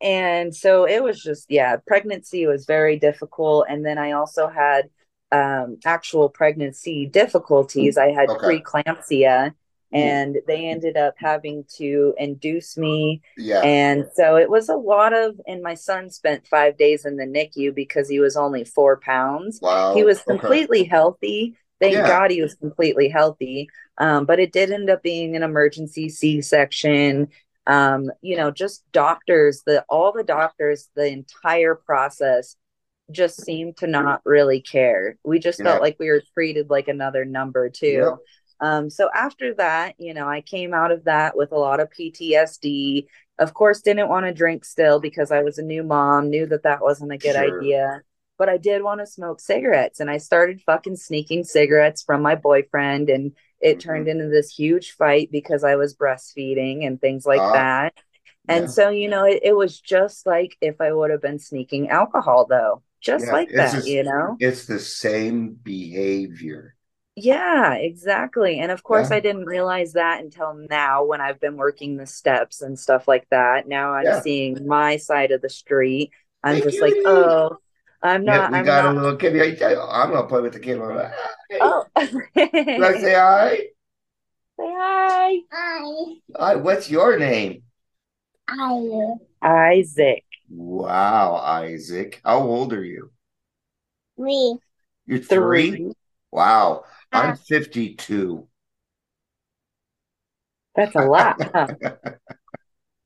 and 0.00 0.54
so 0.54 0.84
it 0.86 1.02
was 1.02 1.22
just 1.22 1.50
yeah, 1.50 1.76
pregnancy 1.86 2.46
was 2.46 2.66
very 2.66 2.98
difficult. 2.98 3.66
And 3.68 3.84
then 3.84 3.98
I 3.98 4.12
also 4.12 4.48
had 4.48 4.90
um 5.32 5.78
actual 5.84 6.28
pregnancy 6.28 7.06
difficulties. 7.06 7.98
I 7.98 8.08
had 8.12 8.28
Okay. 8.28 8.62
preeclampsia, 8.62 9.54
and 9.92 10.36
they 10.46 10.66
ended 10.66 10.96
up 10.96 11.14
having 11.18 11.64
to 11.76 12.14
induce 12.18 12.76
me 12.76 13.22
yeah. 13.36 13.60
and 13.62 14.06
so 14.14 14.36
it 14.36 14.50
was 14.50 14.68
a 14.68 14.76
lot 14.76 15.12
of, 15.12 15.40
and 15.46 15.62
my 15.62 15.74
son 15.74 16.10
spent 16.10 16.46
five 16.46 16.76
days 16.76 17.04
in 17.04 17.16
the 17.16 17.24
NICU 17.24 17.74
because 17.74 18.08
he 18.08 18.20
was 18.20 18.36
only 18.36 18.64
four 18.64 18.98
pounds. 18.98 19.58
wow. 19.62 19.94
He 19.94 20.02
was 20.04 20.18
Oh, 20.26 20.34
Okay. 20.34 20.38
completely 20.38 20.84
healthy. 20.84 21.56
Thank 21.80 21.94
Yeah. 21.94 22.06
God 22.08 22.30
he 22.30 22.42
was 22.42 22.54
completely 22.54 23.08
healthy. 23.08 23.68
Um, 23.98 24.26
but 24.26 24.40
it 24.40 24.52
did 24.52 24.70
end 24.70 24.90
up 24.90 25.02
being 25.02 25.36
an 25.36 25.42
emergency 25.42 26.08
C 26.08 26.40
section. 26.42 27.28
Um, 27.66 28.10
you 28.22 28.36
know, 28.36 28.50
just 28.50 28.84
doctors, 28.92 29.62
the 29.66 29.84
all 29.88 30.12
the 30.12 30.24
doctors, 30.24 30.88
the 30.94 31.06
entire 31.06 31.74
process 31.74 32.56
just 33.10 33.42
seemed 33.44 33.76
to 33.78 33.86
not 33.86 34.20
really 34.24 34.60
care. 34.60 35.16
We 35.24 35.38
just 35.38 35.58
Yeah. 35.58 35.66
felt 35.66 35.82
like 35.82 35.96
we 35.98 36.08
were 36.10 36.22
treated 36.34 36.70
like 36.70 36.88
another 36.88 37.24
number 37.24 37.70
too. 37.70 37.86
Yeah. 37.86 38.16
Um, 38.60 38.90
so 38.90 39.08
after 39.14 39.54
that, 39.54 39.94
you 39.98 40.14
know, 40.14 40.28
I 40.28 40.40
came 40.40 40.74
out 40.74 40.90
of 40.90 41.04
that 41.04 41.36
with 41.36 41.52
a 41.52 41.58
lot 41.58 41.80
of 41.80 41.90
PTSD. 41.90 43.06
Of 43.38 43.54
course, 43.54 43.82
didn't 43.82 44.08
want 44.08 44.26
to 44.26 44.32
drink 44.34 44.64
still 44.64 44.98
because 45.00 45.30
I 45.30 45.42
was 45.42 45.58
a 45.58 45.62
new 45.62 45.82
mom, 45.84 46.28
knew 46.28 46.46
that 46.46 46.64
that 46.64 46.82
wasn't 46.82 47.12
a 47.12 47.18
good 47.18 47.36
Sure. 47.36 47.58
idea. 47.60 48.02
But 48.36 48.48
I 48.48 48.56
did 48.56 48.82
want 48.82 49.00
to 49.00 49.06
smoke 49.06 49.40
cigarettes, 49.40 50.00
and 50.00 50.10
I 50.10 50.18
started 50.18 50.60
fucking 50.62 50.96
sneaking 50.96 51.44
cigarettes 51.44 52.02
from 52.02 52.22
my 52.22 52.34
boyfriend, 52.34 53.10
and 53.10 53.32
it 53.60 53.78
Mhm. 53.78 53.80
turned 53.80 54.08
into 54.08 54.28
this 54.28 54.54
huge 54.54 54.92
fight 54.92 55.30
because 55.32 55.64
I 55.64 55.76
was 55.76 55.94
breastfeeding 55.96 56.86
and 56.86 57.00
things 57.00 57.26
like 57.26 57.40
Ah. 57.40 57.52
that. 57.52 57.94
And 58.48 58.62
Yeah. 58.64 58.66
so, 58.66 58.88
you 58.90 59.08
know, 59.08 59.24
it, 59.24 59.40
it 59.42 59.52
was 59.56 59.80
just 59.80 60.26
like 60.26 60.56
if 60.60 60.80
I 60.80 60.92
would 60.92 61.10
have 61.10 61.22
been 61.22 61.38
sneaking 61.38 61.90
alcohol, 61.90 62.46
though, 62.46 62.82
just 63.00 63.26
Yeah, 63.26 63.32
like 63.32 63.50
that, 63.52 63.74
just- 63.74 63.88
you 63.88 64.02
know? 64.04 64.36
It's 64.40 64.66
the 64.66 64.78
same 64.78 65.54
behavior. 65.54 66.74
Yeah, 67.16 67.74
exactly. 67.74 68.60
And 68.60 68.70
of 68.70 68.84
course, 68.84 69.10
Yeah. 69.10 69.16
I 69.16 69.20
didn't 69.20 69.46
realize 69.46 69.94
that 69.94 70.20
until 70.22 70.54
now 70.54 71.04
when 71.04 71.20
I've 71.20 71.40
been 71.40 71.56
working 71.56 71.96
the 71.96 72.06
steps 72.06 72.62
and 72.62 72.78
stuff 72.78 73.08
like 73.08 73.26
that. 73.30 73.66
Now 73.66 73.94
I'm 73.94 74.04
Yeah. 74.04 74.20
seeing 74.20 74.68
my 74.68 74.98
side 74.98 75.32
of 75.32 75.42
the 75.42 75.48
street. 75.48 76.12
I'm 76.44 76.54
Hey, 76.54 76.60
just 76.62 76.80
like, 76.80 76.94
oh, 77.04 77.58
I'm 78.02 78.24
Yeah, 78.24 78.38
not, 78.38 78.52
we 78.52 78.58
I'm 78.58 78.64
got 78.64 78.84
not. 78.84 78.96
a 78.96 79.00
little 79.00 79.16
kid. 79.16 79.62
I'm 79.62 80.10
gonna 80.12 80.28
play 80.28 80.40
with 80.42 80.52
the 80.52 80.60
kid. 80.60 80.78
Oh. 80.78 81.10
Hey, 81.50 81.58
Oh, 81.60 81.84
Can 81.96 82.84
I 82.84 82.92
say 82.98 83.14
hi? 83.14 83.56
say 84.58 84.74
hi, 84.76 85.38
I, 85.50 86.14
Hi, 86.36 86.54
what's 86.54 86.88
your 86.88 87.18
name? 87.18 87.62
I, 88.48 89.14
Isaac. 89.42 90.24
Wow, 90.48 91.36
Isaac. 91.36 92.20
How 92.24 92.40
old 92.40 92.72
are 92.72 92.84
you? 92.84 93.10
we, 94.16 94.58
You're 95.06 95.18
three? 95.20 95.92
Wow. 96.30 96.84
I'm 97.12 97.36
52. 97.36 98.46
That's 100.74 100.94
a 100.94 101.04
lot, 101.04 101.42
huh? 101.54 101.66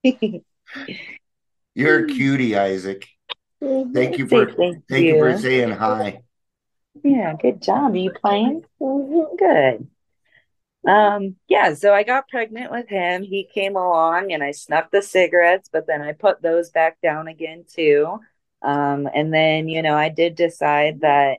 You're 1.74 2.00
a 2.00 2.02
mm. 2.02 2.14
cutie, 2.14 2.56
Isaac. 2.56 3.06
Mm-hmm. 3.62 3.92
Thank 3.92 4.18
you 4.18 4.26
for 4.26 4.52
thank 4.52 4.84
thank 4.88 5.06
you 5.06 5.18
for 5.18 5.30
you. 5.30 5.38
saying 5.38 5.70
hi. 5.70 6.22
Yeah, 7.02 7.34
good 7.40 7.62
job. 7.62 7.92
Are 7.92 7.96
you 7.96 8.10
playing? 8.10 8.64
Mm-hmm. 8.80 9.36
Good. 9.36 9.88
Um, 10.86 11.36
yeah, 11.48 11.74
so 11.74 11.94
I 11.94 12.02
got 12.02 12.28
pregnant 12.28 12.72
with 12.72 12.88
him. 12.88 13.22
He 13.22 13.44
came 13.44 13.76
along 13.76 14.32
and 14.32 14.42
I 14.42 14.50
snuck 14.50 14.90
the 14.90 15.02
cigarettes, 15.02 15.68
but 15.72 15.86
then 15.86 16.02
I 16.02 16.12
put 16.12 16.42
those 16.42 16.70
back 16.70 17.00
down 17.00 17.28
again 17.28 17.64
too. 17.72 18.18
Um, 18.62 19.08
and 19.14 19.32
then, 19.32 19.68
you 19.68 19.82
know, 19.82 19.96
I 19.96 20.08
did 20.08 20.34
decide 20.34 21.00
that 21.02 21.38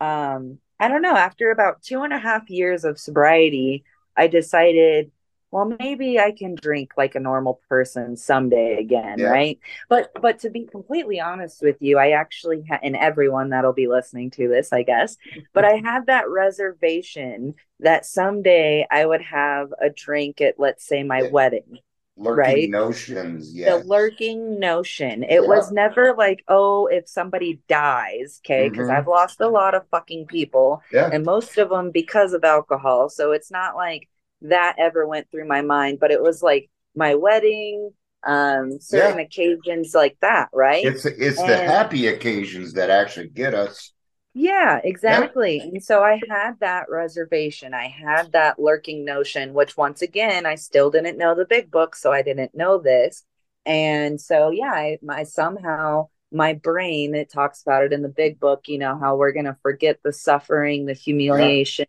um, 0.00 0.58
I 0.78 0.88
don't 0.88 1.02
know, 1.02 1.16
after 1.16 1.50
about 1.50 1.82
two 1.82 2.02
and 2.02 2.12
a 2.12 2.18
half 2.18 2.50
years 2.50 2.84
of 2.84 2.98
sobriety, 2.98 3.84
I 4.16 4.28
decided, 4.28 5.10
well, 5.56 5.76
maybe 5.80 6.18
I 6.20 6.32
can 6.32 6.54
drink 6.54 6.92
like 6.98 7.14
a 7.14 7.20
normal 7.20 7.60
person 7.68 8.16
someday 8.16 8.78
again, 8.78 9.20
Yeah. 9.20 9.28
right? 9.28 9.58
But 9.88 10.10
but 10.20 10.40
to 10.40 10.50
be 10.50 10.66
completely 10.66 11.20
honest 11.20 11.62
with 11.62 11.76
you, 11.80 11.98
I 11.98 12.10
actually 12.10 12.64
ha- 12.68 12.80
and 12.82 12.96
everyone 12.96 13.50
that'll 13.50 13.72
be 13.72 13.88
listening 13.88 14.30
to 14.32 14.48
this, 14.48 14.72
I 14.72 14.82
guess, 14.82 15.16
but 15.54 15.64
I 15.64 15.76
had 15.76 16.06
that 16.06 16.28
reservation 16.28 17.54
that 17.80 18.06
someday 18.06 18.86
I 18.90 19.06
would 19.06 19.22
have 19.22 19.72
a 19.80 19.90
drink 19.90 20.40
at, 20.42 20.56
let's 20.58 20.86
say, 20.86 21.02
my 21.02 21.22
Yeah. 21.22 21.30
wedding. 21.30 21.78
Lurking 22.18 22.36
Right. 22.36 22.70
notions, 22.70 23.54
yes. 23.54 23.82
The 23.82 23.88
lurking 23.88 24.58
notion. 24.58 25.22
It 25.22 25.40
Yeah. 25.40 25.48
was 25.48 25.70
never 25.70 26.14
like, 26.14 26.42
oh, 26.48 26.86
if 26.86 27.08
somebody 27.08 27.60
dies, 27.68 28.40
okay? 28.44 28.68
Because 28.68 28.88
Mhm. 28.88 28.96
I've 28.96 29.06
lost 29.06 29.40
a 29.40 29.48
lot 29.48 29.74
of 29.74 29.88
fucking 29.90 30.26
people, 30.26 30.82
Yeah. 30.90 31.10
and 31.12 31.24
most 31.24 31.58
of 31.58 31.68
them 31.68 31.90
because 31.90 32.32
of 32.32 32.44
alcohol. 32.44 33.08
So 33.10 33.32
it's 33.32 33.50
not 33.50 33.76
like 33.76 34.08
that 34.48 34.76
ever 34.78 35.06
went 35.06 35.30
through 35.30 35.46
my 35.46 35.62
mind, 35.62 35.98
but 36.00 36.10
it 36.10 36.22
was 36.22 36.42
like 36.42 36.68
my 36.94 37.14
wedding, 37.14 37.90
um, 38.26 38.80
certain 38.80 39.20
occasions 39.20 39.94
like 39.94 40.16
that, 40.20 40.48
right? 40.52 40.84
It's 40.84 41.04
it's 41.06 41.36
the 41.36 41.56
happy 41.56 42.08
occasions 42.08 42.72
that 42.74 42.90
actually 42.90 43.28
get 43.28 43.54
us. 43.54 43.92
Yeah, 44.38 44.80
exactly. 44.84 45.60
And 45.60 45.82
so 45.82 46.02
I 46.02 46.20
had 46.28 46.60
that 46.60 46.90
reservation. 46.90 47.72
I 47.72 47.88
had 47.88 48.32
that 48.32 48.58
lurking 48.58 49.04
notion, 49.04 49.54
which 49.54 49.78
once 49.78 50.02
again, 50.02 50.44
I 50.44 50.56
still 50.56 50.90
didn't 50.90 51.16
know 51.16 51.34
the 51.34 51.46
big 51.46 51.70
book, 51.70 51.96
so 51.96 52.12
I 52.12 52.20
didn't 52.20 52.54
know 52.54 52.78
this. 52.78 53.24
And 53.64 54.20
so, 54.20 54.50
yeah, 54.50 54.72
I, 54.72 54.98
my 55.02 55.22
somehow 55.22 56.08
my 56.32 56.52
brain 56.54 57.14
it 57.14 57.30
talks 57.30 57.62
about 57.62 57.84
it 57.84 57.92
in 57.92 58.02
the 58.02 58.08
big 58.08 58.40
book 58.40 58.64
you 58.66 58.78
know 58.78 58.98
how 58.98 59.14
we're 59.16 59.32
going 59.32 59.44
to 59.44 59.56
forget 59.62 59.98
the 60.02 60.12
suffering 60.12 60.84
the 60.86 60.92
humiliation 60.92 61.86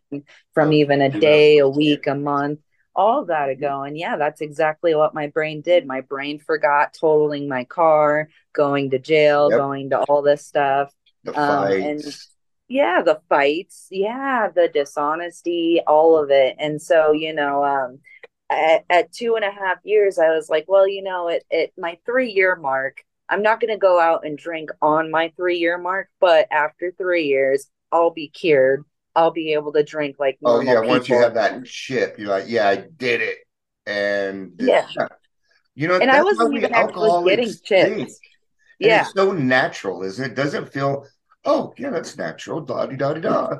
from 0.54 0.72
even 0.72 1.00
a 1.02 1.10
day 1.20 1.58
a 1.58 1.68
week 1.68 2.06
a 2.06 2.14
month 2.14 2.60
all 2.94 3.26
that 3.26 3.48
ago. 3.48 3.82
And 3.82 3.96
yeah 3.96 4.16
that's 4.16 4.40
exactly 4.40 4.92
what 4.94 5.14
my 5.14 5.28
brain 5.28 5.60
did. 5.60 5.86
My 5.86 6.00
brain 6.00 6.40
forgot 6.40 6.94
totaling 6.94 7.48
my 7.48 7.62
car 7.62 8.28
going 8.52 8.90
to 8.90 8.98
jail 8.98 9.50
Yep. 9.50 9.58
going 9.58 9.90
to 9.90 9.98
all 10.00 10.20
this 10.22 10.44
stuff. 10.44 10.92
The 11.22 11.38
Um, 11.38 11.70
and- 11.72 12.04
yeah 12.66 13.02
the 13.02 13.20
fights. 13.28 13.86
Yeah 13.90 14.48
the 14.52 14.68
dishonesty 14.68 15.80
all 15.86 16.16
of 16.20 16.30
it. 16.30 16.56
And 16.58 16.82
so 16.82 17.12
you 17.12 17.32
know 17.32 17.64
um 17.64 18.00
at, 18.50 18.84
at 18.90 19.12
two 19.12 19.36
and 19.36 19.44
a 19.44 19.50
half 19.50 19.76
years 19.84 20.18
i 20.18 20.30
was 20.30 20.48
like 20.48 20.64
well 20.68 20.88
you 20.88 21.02
know 21.02 21.28
it, 21.28 21.44
at 21.52 21.70
my 21.76 21.98
three 22.06 22.30
year 22.32 22.56
mark 22.56 23.04
i'm 23.28 23.42
not 23.42 23.60
going 23.60 23.72
to 23.72 23.78
go 23.78 23.98
out 24.00 24.24
and 24.24 24.38
drink 24.38 24.70
on 24.82 25.10
my 25.10 25.32
three 25.36 25.58
year 25.58 25.78
mark 25.78 26.08
but 26.20 26.46
after 26.50 26.92
three 26.98 27.24
years 27.26 27.68
i'll 27.92 28.10
be 28.10 28.28
cured 28.28 28.84
i'll 29.16 29.30
be 29.30 29.52
able 29.52 29.72
to 29.72 29.82
drink 29.82 30.16
like 30.18 30.38
Oh 30.44 30.60
yeah, 30.60 30.80
once 30.80 31.08
you 31.08 31.18
have 31.18 31.34
that 31.34 31.64
chip, 31.64 32.18
you're 32.18 32.28
like, 32.28 32.44
yeah, 32.48 32.68
I 32.68 32.76
did 32.76 33.20
it. 33.20 33.38
And 33.86 34.58
Yeah. 34.58 34.86
you 35.74 35.88
know, 35.88 36.00
And 36.00 36.10
I 36.10 36.22
wasn't 36.22 36.54
even 36.54 36.72
actually 36.74 37.12
getting 37.24 37.58
chips. 37.64 38.20
yeah 38.78 39.06
it's 39.06 39.12
so 39.12 39.32
natural, 39.32 40.02
isn't 40.02 40.32
it? 40.32 40.34
Doesn't 40.34 40.72
feel, 40.72 41.06
oh 41.44 41.74
yeah, 41.78 41.90
that's 41.90 42.16
natural. 42.16 42.60
Da 42.60 42.86
di 42.86 42.96
da 42.96 43.14
di 43.14 43.20
da. 43.20 43.50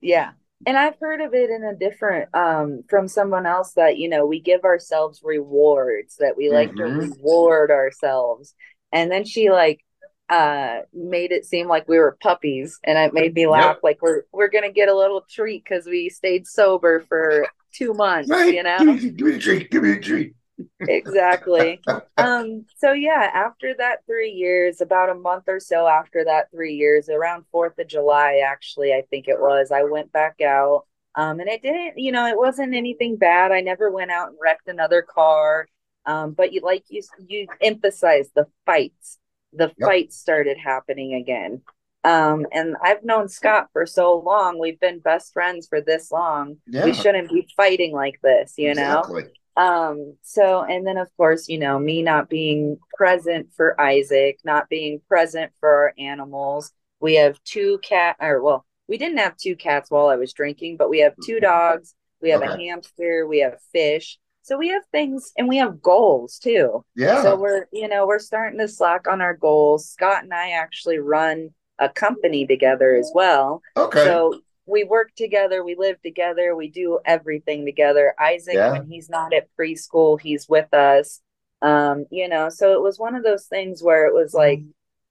Yeah. 0.00 0.32
And 0.66 0.76
I've 0.76 0.98
heard 1.00 1.20
of 1.20 1.34
it 1.34 1.50
in 1.50 1.64
a 1.64 1.74
different 1.74 2.28
um 2.34 2.82
from 2.88 3.08
someone 3.08 3.46
else 3.46 3.72
that, 3.74 3.96
you 3.98 4.08
know, 4.08 4.26
we 4.26 4.40
give 4.40 4.64
ourselves 4.64 5.20
rewards, 5.24 6.16
that 6.16 6.36
we 6.36 6.50
like 6.50 6.74
to 6.76 6.84
Mhm. 6.84 7.12
reward 7.12 7.70
ourselves. 7.70 8.54
And 8.92 9.10
then 9.10 9.24
she 9.24 9.50
like 9.50 9.84
uh 10.28 10.80
made 10.94 11.32
it 11.32 11.44
seem 11.44 11.66
like 11.66 11.88
we 11.88 11.98
were 11.98 12.16
puppies 12.22 12.78
and 12.84 12.96
it 12.96 13.12
made 13.12 13.34
me 13.34 13.48
laugh 13.48 13.78
like 13.82 14.00
we're 14.00 14.22
we're 14.32 14.48
gonna 14.48 14.70
get 14.70 14.88
a 14.88 14.96
little 14.96 15.22
treat 15.28 15.64
because 15.64 15.86
we 15.86 16.08
stayed 16.08 16.46
sober 16.46 17.00
for 17.08 17.46
two 17.72 17.94
months, 17.94 18.28
Right? 18.28 18.54
you 18.54 18.62
know? 18.62 18.78
Give 18.78 19.02
me, 19.02 19.10
give 19.10 19.26
me 19.26 19.34
a 19.34 19.38
treat. 19.38 19.70
Give 19.70 19.82
me 19.82 19.92
a 19.92 20.00
treat. 20.00 20.34
exactly. 20.80 21.80
Um, 22.16 22.66
so 22.76 22.92
yeah, 22.92 23.30
after 23.32 23.74
that 23.78 24.04
three 24.04 24.32
years, 24.32 24.82
about 24.82 25.08
a 25.08 25.14
month 25.14 25.44
or 25.48 25.58
so 25.58 25.86
after 25.86 26.22
that 26.26 26.50
three 26.50 26.74
years, 26.74 27.08
around 27.08 27.46
Fourth 27.50 27.78
of 27.78 27.86
July, 27.88 28.42
actually, 28.46 28.92
I 28.92 29.04
think 29.08 29.26
it 29.26 29.40
was, 29.40 29.70
I 29.72 29.84
went 29.84 30.12
back 30.12 30.42
out. 30.42 30.84
Um, 31.14 31.40
and 31.40 31.48
it 31.48 31.62
didn't, 31.62 31.98
you 31.98 32.12
know, 32.12 32.26
it 32.26 32.36
wasn't 32.36 32.74
anything 32.74 33.16
bad. 33.16 33.52
I 33.52 33.62
never 33.62 33.90
went 33.90 34.10
out 34.10 34.28
and 34.28 34.36
wrecked 34.38 34.68
another 34.68 35.00
car. 35.00 35.66
Um, 36.10 36.32
but 36.32 36.52
you 36.52 36.60
like 36.62 36.84
you 36.88 37.02
you 37.28 37.46
emphasize 37.60 38.30
the 38.34 38.46
fights. 38.66 39.18
The 39.52 39.72
Yep. 39.78 39.88
fights 39.88 40.16
started 40.16 40.58
happening 40.58 41.14
again. 41.14 41.62
Um, 42.02 42.46
and 42.52 42.76
I've 42.82 43.04
known 43.04 43.28
Scott 43.28 43.68
for 43.72 43.84
so 43.86 44.18
long. 44.18 44.58
We've 44.58 44.80
been 44.80 45.00
best 45.00 45.32
friends 45.32 45.68
for 45.68 45.80
this 45.80 46.10
long. 46.10 46.56
Yeah. 46.66 46.84
We 46.84 46.92
shouldn't 46.94 47.30
be 47.30 47.46
fighting 47.56 47.92
like 47.92 48.20
this, 48.22 48.54
you 48.56 48.74
know? 48.74 49.02
Um, 49.56 50.16
so, 50.22 50.62
and 50.62 50.86
then 50.86 50.96
of 50.96 51.08
course, 51.16 51.48
you 51.48 51.58
know, 51.58 51.78
me 51.78 52.02
not 52.02 52.30
being 52.30 52.78
present 52.94 53.48
for 53.54 53.78
Isaac, 53.80 54.38
not 54.44 54.68
being 54.68 55.00
present 55.08 55.52
for 55.60 55.68
our 55.68 55.94
animals. 55.98 56.72
We 57.00 57.16
have 57.16 57.42
two 57.44 57.78
cat, 57.82 58.16
or 58.20 58.42
well, 58.42 58.64
we 58.88 58.96
didn't 58.96 59.18
have 59.18 59.36
two 59.36 59.56
cats 59.56 59.90
while 59.90 60.08
I 60.08 60.16
was 60.16 60.32
drinking, 60.32 60.76
but 60.78 60.90
we 60.90 61.00
have 61.00 61.14
two 61.24 61.38
dogs, 61.40 61.94
we 62.22 62.30
have 62.30 62.42
a 62.42 62.56
hamster, 62.56 63.26
we 63.26 63.40
have 63.40 63.58
fish. 63.72 64.18
So 64.42 64.56
we 64.58 64.68
have 64.68 64.82
things 64.90 65.32
and 65.38 65.48
we 65.48 65.58
have 65.58 65.82
goals 65.82 66.38
too. 66.38 66.84
Yeah. 66.96 67.22
So 67.22 67.36
we're, 67.36 67.66
you 67.72 67.88
know, 67.88 68.06
we're 68.06 68.18
starting 68.18 68.58
to 68.58 68.68
slack 68.68 69.06
on 69.06 69.20
our 69.20 69.36
goals. 69.36 69.88
Scott 69.88 70.22
and 70.24 70.32
I 70.34 70.50
actually 70.50 70.98
run 70.98 71.50
a 71.78 71.88
company 71.88 72.46
together 72.46 72.94
as 72.94 73.10
well. 73.14 73.62
okay. 73.76 74.04
So 74.04 74.40
we 74.66 74.84
work 74.84 75.10
together, 75.16 75.64
we 75.64 75.74
live 75.76 76.00
together, 76.02 76.54
we 76.54 76.68
do 76.68 77.00
everything 77.04 77.64
together. 77.64 78.14
Isaac, 78.20 78.54
Yeah. 78.54 78.72
when 78.72 78.86
he's 78.86 79.08
not 79.10 79.32
at 79.34 79.48
preschool, 79.58 80.20
he's 80.20 80.48
with 80.48 80.72
us. 80.74 81.20
Um, 81.62 82.06
you 82.10 82.28
know, 82.28 82.48
so 82.48 82.72
it 82.74 82.80
was 82.82 82.98
one 82.98 83.14
of 83.14 83.22
those 83.24 83.46
things 83.46 83.82
where 83.82 84.06
it 84.06 84.14
was 84.14 84.32
like 84.32 84.60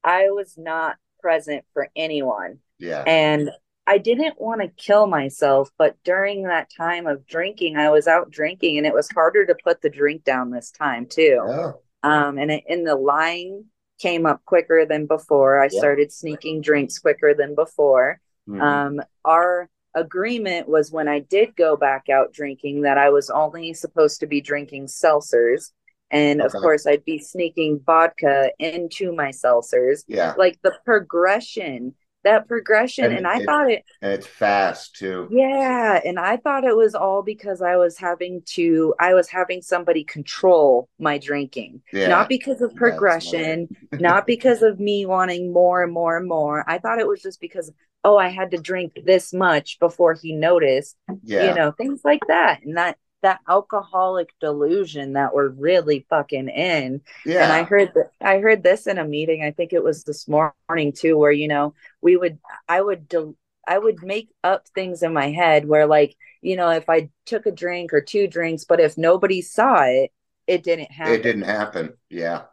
I 0.04 0.30
was 0.32 0.58
not 0.58 0.96
present 1.22 1.66
for 1.74 1.90
anyone. 1.96 2.60
yeah. 2.80 3.04
And 3.06 3.52
I 3.88 3.98
didn't 3.98 4.40
want 4.40 4.62
to 4.62 4.68
kill 4.68 5.08
myself, 5.08 5.72
but 5.78 5.96
during 6.04 6.44
that 6.44 6.70
time 6.76 7.08
of 7.08 7.26
drinking, 7.26 7.78
I 7.78 7.90
was 7.90 8.08
out 8.08 8.30
drinking 8.30 8.78
and 8.78 8.86
it 8.86 8.94
was 8.94 9.10
harder 9.10 9.46
to 9.48 9.56
put 9.64 9.82
the 9.82 9.90
drink 9.90 10.24
down 10.24 10.52
this 10.52 10.70
time 10.70 11.08
too. 11.08 11.42
Yeah. 11.48 11.72
Um, 12.04 12.38
and 12.38 12.52
it, 12.52 12.64
and 12.70 12.86
the 12.86 12.96
lying 12.96 13.66
came 14.00 14.26
up 14.26 14.42
quicker 14.46 14.86
than 14.86 15.08
before. 15.08 15.60
I 15.60 15.70
Yeah. 15.72 15.80
started 15.80 16.12
sneaking 16.12 16.62
drinks 16.62 17.00
quicker 17.00 17.34
than 17.34 17.56
before. 17.56 18.20
Mhm. 18.48 18.62
Um, 18.62 19.02
our 19.26 19.70
agreement 19.96 20.70
was 20.70 20.92
when 20.92 21.08
I 21.08 21.20
did 21.20 21.56
go 21.56 21.76
back 21.76 22.10
out 22.10 22.32
drinking 22.32 22.82
that 22.84 22.98
I 23.00 23.10
was 23.10 23.30
only 23.32 23.74
supposed 23.74 24.20
to 24.20 24.28
be 24.28 24.40
drinking 24.40 24.86
seltzers. 24.86 25.72
And 26.12 26.42
of 26.42 26.52
course, 26.54 26.88
I'd 26.88 27.06
be 27.06 27.18
sneaking 27.20 27.82
vodka 27.86 28.52
into 28.60 29.12
my 29.12 29.30
seltzers. 29.30 30.04
yeah. 30.08 30.34
Like 30.38 30.60
the 30.64 30.76
progression, 30.86 31.96
that 32.24 32.48
progression. 32.48 33.06
And 33.06 33.18
And, 33.18 33.28
I 33.28 33.40
it- 33.40 33.46
thought 33.46 33.72
it, 33.72 33.84
And 34.02 34.12
it's 34.14 34.28
fast 34.28 34.96
too. 34.96 35.28
yeah. 35.32 36.00
And 36.04 36.20
I 36.20 36.38
thought 36.38 36.64
it 36.66 36.76
was 36.76 36.96
all 36.96 37.24
because 37.24 37.62
I 37.62 37.76
was 37.78 37.98
having 37.98 38.42
to, 38.56 38.94
I 39.00 39.14
was 39.14 39.30
having 39.30 39.62
somebody 39.62 40.04
control 40.04 40.90
my 41.00 41.18
drinking, 41.18 41.82
Yeah. 41.94 42.08
not 42.08 42.30
because 42.30 42.62
of 42.62 42.76
progression, 42.76 43.70
not 43.94 44.28
because 44.28 44.62
of 44.62 44.80
me 44.80 45.06
wanting 45.06 45.54
more 45.54 45.84
and 45.84 45.94
more 45.94 46.18
and 46.18 46.28
more. 46.28 46.64
I 46.68 46.78
thought 46.80 47.00
it 47.00 47.08
was 47.08 47.22
just 47.22 47.40
because, 47.40 47.72
oh, 48.04 48.18
I 48.18 48.30
had 48.30 48.52
to 48.52 48.58
drink 48.58 48.94
this 49.06 49.34
much 49.34 49.80
before 49.80 50.14
he 50.14 50.34
noticed, 50.34 50.96
Yeah. 51.24 51.50
you 51.50 51.56
know, 51.56 51.72
things 51.72 52.02
like 52.04 52.22
that. 52.28 52.62
And 52.64 52.78
that, 52.78 52.98
that 53.22 53.40
alcoholic 53.48 54.30
delusion 54.40 55.14
that 55.14 55.34
we're 55.34 55.50
really 55.50 56.06
fucking 56.10 56.50
in. 56.50 57.02
yeah. 57.26 57.44
And 57.44 57.54
I 57.54 57.64
heard 57.64 57.92
that 57.96 58.12
I 58.22 58.40
heard 58.40 58.64
this 58.64 58.88
in 58.88 58.98
a 58.98 59.06
meeting. 59.06 59.44
I 59.44 59.52
think 59.52 59.74
it 59.74 59.84
was 59.84 60.04
this 60.04 60.28
morning 60.28 60.94
too, 60.94 61.18
where 61.18 61.32
you 61.32 61.48
know 61.48 61.74
we 62.02 62.16
would 62.18 62.40
I 62.68 62.82
would 62.82 63.08
del- 63.08 63.36
I 63.68 63.78
would 63.78 64.02
make 64.04 64.30
up 64.44 64.68
things 64.70 65.04
in 65.04 65.14
my 65.14 65.32
head 65.32 65.68
where 65.68 65.86
like 65.86 66.16
you 66.42 66.56
know 66.56 66.70
if 66.70 66.90
I 66.90 67.10
took 67.26 67.46
a 67.46 67.52
drink 67.52 67.94
or 67.94 68.02
two 68.02 68.28
drinks, 68.28 68.64
but 68.64 68.80
if 68.80 68.98
nobody 68.98 69.42
saw 69.42 69.84
it, 69.84 70.12
it 70.48 70.64
didn't 70.64 70.92
happen. 70.92 71.14
it 71.14 71.24
didn't 71.24 71.44
happen. 71.44 71.94
Yeah. 72.10 72.44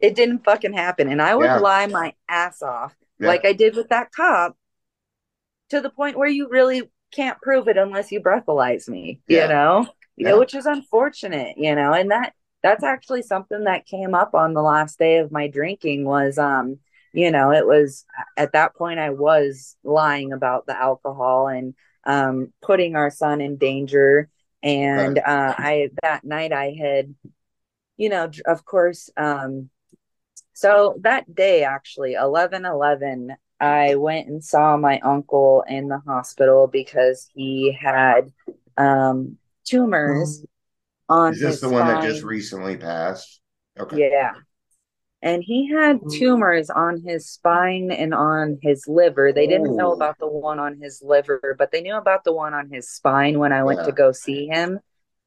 It 0.00 0.16
didn't 0.16 0.44
fucking 0.44 0.72
happen, 0.72 1.08
and 1.08 1.22
I 1.22 1.34
would 1.36 1.44
Yeah. 1.44 1.58
lie 1.58 1.86
my 1.86 2.14
ass 2.28 2.60
off 2.62 2.94
Yeah. 3.20 3.28
like 3.28 3.44
I 3.44 3.52
did 3.52 3.76
with 3.76 3.88
that 3.90 4.10
cop 4.12 4.56
to 5.70 5.80
the 5.80 5.90
point 5.90 6.18
where 6.18 6.28
you 6.28 6.48
really 6.48 6.90
can't 7.12 7.40
prove 7.40 7.68
it 7.68 7.76
unless 7.76 8.10
you 8.12 8.20
breathalyze 8.20 8.88
me. 8.88 9.20
Yeah. 9.28 9.44
You 9.44 9.48
know, 9.48 9.88
Yeah. 10.16 10.34
which 10.34 10.54
is 10.54 10.66
unfortunate. 10.66 11.56
You 11.58 11.74
know, 11.74 11.92
and 11.92 12.10
that 12.10 12.32
that's 12.62 12.82
actually 12.82 13.22
something 13.22 13.64
that 13.64 13.86
came 13.86 14.14
up 14.14 14.34
on 14.34 14.52
the 14.54 14.62
last 14.62 14.98
day 14.98 15.18
of 15.18 15.30
my 15.30 15.46
drinking 15.46 16.04
was 16.04 16.36
um 16.38 16.78
you 17.12 17.30
know 17.30 17.52
it 17.52 17.66
was 17.66 18.04
at 18.36 18.52
that 18.52 18.74
point 18.74 18.98
i 18.98 19.10
was 19.10 19.76
lying 19.84 20.32
about 20.32 20.66
the 20.66 20.76
alcohol 20.76 21.46
and 21.46 21.74
um 22.04 22.52
putting 22.62 22.96
our 22.96 23.10
son 23.10 23.40
in 23.40 23.56
danger 23.56 24.28
and 24.62 25.18
uh 25.18 25.54
i 25.56 25.88
that 26.02 26.24
night 26.24 26.52
i 26.52 26.76
had 26.78 27.14
you 27.96 28.08
know 28.08 28.28
of 28.46 28.64
course 28.64 29.10
um 29.16 29.70
so 30.52 30.98
that 31.02 31.32
day 31.32 31.62
actually 31.62 32.14
11 32.14 32.64
11 32.64 33.36
i 33.60 33.94
went 33.94 34.26
and 34.26 34.42
saw 34.42 34.76
my 34.76 34.98
uncle 35.00 35.64
in 35.68 35.88
the 35.88 36.00
hospital 36.00 36.66
because 36.66 37.28
he 37.32 37.72
had 37.80 38.32
um 38.76 39.38
tumors 39.66 40.44
on 41.08 41.34
Is 41.34 41.40
this 41.40 41.52
his 41.52 41.60
the 41.60 41.68
one 41.68 41.86
that 41.86 42.02
just 42.02 42.22
recently 42.22 42.76
passed? 42.76 43.40
Okay. 43.78 43.96
Yeah. 43.98 44.32
And 45.22 45.42
he 45.42 45.68
had 45.72 46.00
tumors 46.10 46.70
on 46.70 47.02
his 47.02 47.28
spine 47.28 47.90
and 47.90 48.14
on 48.14 48.58
his 48.62 48.86
liver. 48.86 49.32
They 49.32 49.46
didn't 49.46 49.74
know 49.76 49.92
about 49.92 50.18
the 50.18 50.28
one 50.28 50.58
on 50.58 50.78
his 50.80 51.02
liver, 51.02 51.56
but 51.58 51.72
they 51.72 51.80
knew 51.80 51.96
about 51.96 52.24
the 52.24 52.32
one 52.32 52.54
on 52.54 52.70
his 52.70 52.88
spine 52.90 53.38
when 53.38 53.52
I 53.52 53.64
went 53.64 53.78
Yeah. 53.78 53.84
to 53.84 53.92
go 53.92 54.12
see 54.12 54.46
him. 54.46 54.78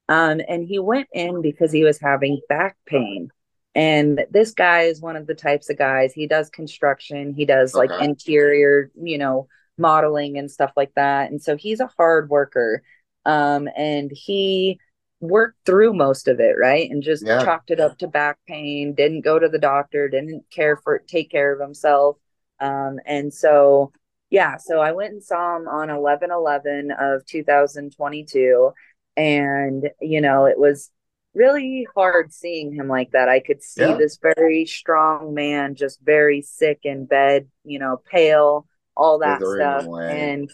Um, 0.09 0.41
and 0.47 0.65
he 0.65 0.79
went 0.79 1.07
in 1.13 1.41
because 1.41 1.71
he 1.71 1.83
was 1.83 1.99
having 1.99 2.41
back 2.49 2.77
pain. 2.85 3.29
And 3.75 4.25
this 4.31 4.53
guy 4.53 4.83
is 4.83 5.01
one 5.01 5.15
of 5.15 5.27
the 5.27 5.35
types 5.35 5.69
of 5.69 5.77
guys, 5.77 6.13
he 6.13 6.27
does 6.27 6.49
construction, 6.49 7.33
he 7.33 7.45
does 7.45 7.73
like 7.75 7.91
Okay. 7.91 8.05
interior, 8.05 8.91
you 8.95 9.17
know, 9.17 9.47
modeling 9.77 10.37
and 10.37 10.51
stuff 10.51 10.73
like 10.75 10.93
that. 10.95 11.31
And 11.31 11.41
so 11.41 11.55
he's 11.57 11.79
a 11.79 11.91
hard 11.97 12.29
worker. 12.29 12.83
Um, 13.25 13.67
and 13.75 14.11
he 14.13 14.79
worked 15.19 15.57
through 15.65 15.93
most 15.93 16.27
of 16.27 16.39
it, 16.39 16.55
right? 16.57 16.89
And 16.89 17.03
just 17.03 17.25
Yeah. 17.25 17.39
chalked 17.39 17.71
it 17.71 17.79
up 17.79 17.97
to 17.99 18.07
back 18.07 18.37
pain, 18.47 18.93
didn't 18.93 19.21
go 19.21 19.37
to 19.37 19.49
the 19.49 19.59
doctor, 19.59 20.07
didn't 20.07 20.45
care 20.51 20.77
for 20.77 20.99
take 20.99 21.29
care 21.29 21.53
of 21.53 21.59
himself. 21.59 22.17
Um, 22.59 22.99
and 23.05 23.33
so 23.33 23.91
Yeah, 24.31 24.57
so 24.57 24.79
I 24.79 24.91
went 24.91 25.13
and 25.13 25.23
saw 25.23 25.57
him 25.57 25.67
on 25.67 25.89
11 25.89 26.29
11 26.31 26.91
of 26.91 27.25
2022. 27.25 28.71
And, 29.17 29.89
you 29.99 30.21
know, 30.21 30.45
it 30.45 30.57
was 30.59 30.91
really 31.33 31.87
hard 31.95 32.31
seeing 32.33 32.71
him 32.73 32.87
like 32.87 33.11
that. 33.11 33.27
I 33.29 33.39
could 33.39 33.63
see 33.63 33.81
Yeah. 33.81 33.95
this 33.95 34.17
very 34.21 34.65
strong 34.65 35.33
man, 35.33 35.75
just 35.75 35.99
very 36.01 36.41
sick 36.43 36.79
in 36.83 37.05
bed, 37.05 37.49
you 37.63 37.79
know, 37.79 38.01
pale, 38.05 38.67
all 38.95 39.19
that 39.19 39.45
stuff. 39.47 39.85
And 40.07 40.49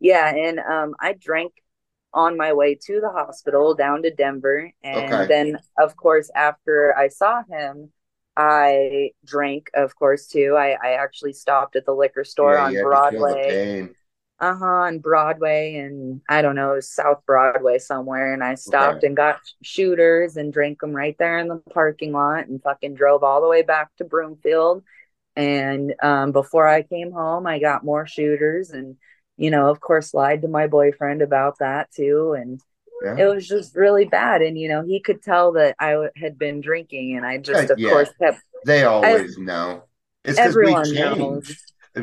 yeah, 0.00 0.28
and 0.34 0.58
um, 0.58 0.94
I 1.00 1.14
drank 1.14 1.52
on 2.14 2.38
my 2.38 2.54
way 2.54 2.76
to 2.86 3.00
the 3.00 3.10
hospital 3.10 3.74
down 3.74 4.02
to 4.04 4.14
Denver. 4.14 4.72
And 4.84 5.26
Okay. 5.26 5.26
then, 5.28 5.58
of 5.78 5.96
course, 5.96 6.30
after 6.34 6.96
I 6.96 7.08
saw 7.08 7.42
him, 7.44 7.92
I 8.36 9.12
drank, 9.24 9.70
of 9.74 9.96
course, 9.96 10.28
too. 10.28 10.56
I, 10.58 10.76
I 10.82 10.92
actually 10.94 11.34
stopped 11.34 11.76
at 11.76 11.86
the 11.86 11.94
liquor 11.94 12.24
store 12.24 12.58
Yeah, 12.58 12.60
on 12.60 12.76
you 12.76 12.78
had 12.78 12.90
to 12.90 12.98
kill 12.98 13.28
the 13.28 13.40
Broadway. 13.40 13.88
Uh 14.40 14.54
huh. 14.56 14.64
On 14.66 14.98
Broadway 14.98 15.76
and 15.76 16.20
I 16.28 16.42
don't 16.42 16.56
know, 16.56 16.80
South 16.80 17.22
Broadway 17.26 17.78
somewhere. 17.78 18.34
And 18.34 18.42
I 18.44 18.56
stopped 18.56 19.04
and 19.04 19.16
got 19.16 19.40
shooters 19.62 20.36
and 20.36 20.52
drank 20.52 20.80
them 20.80 20.92
right 20.92 21.16
there 21.18 21.38
in 21.38 21.48
the 21.48 21.62
parking 21.72 22.12
lot 22.12 22.48
and 22.48 22.62
fucking 22.62 22.94
drove 22.94 23.22
all 23.22 23.40
the 23.40 23.48
way 23.48 23.62
back 23.62 23.90
to 23.98 24.04
Broomfield. 24.04 24.82
And 25.36 25.94
um, 26.02 26.32
before 26.32 26.68
I 26.68 26.82
came 26.82 27.12
home, 27.12 27.46
I 27.46 27.58
got 27.60 27.84
more 27.84 28.06
shooters 28.06 28.70
and, 28.70 28.96
you 29.36 29.50
know, 29.50 29.68
of 29.68 29.80
course, 29.80 30.14
lied 30.14 30.42
to 30.42 30.48
my 30.48 30.66
boyfriend 30.66 31.22
about 31.22 31.58
that 31.58 31.90
too. 31.92 32.32
And 32.38 32.60
Yeah. 33.02 33.16
it 33.18 33.24
was 33.34 33.46
just 33.46 33.74
really 33.76 34.04
bad. 34.04 34.40
And, 34.42 34.56
you 34.58 34.68
know, 34.68 34.82
he 34.82 35.00
could 35.00 35.22
tell 35.22 35.52
that 35.52 35.74
I 35.78 35.90
w- 35.92 36.10
had 36.16 36.38
been 36.38 36.60
drinking 36.60 37.16
and 37.16 37.26
I 37.26 37.38
just, 37.38 37.70
of 37.70 37.78
Yeah. 37.78 37.90
course, 37.90 38.10
kept 38.20 38.38
They 38.64 38.84
always 38.84 39.36
know. 39.36 39.84
It's 40.24 40.38
because 40.38 40.56
we 40.56 40.62
everyone 40.62 40.84
changed. 40.84 41.18
knows. 41.18 41.56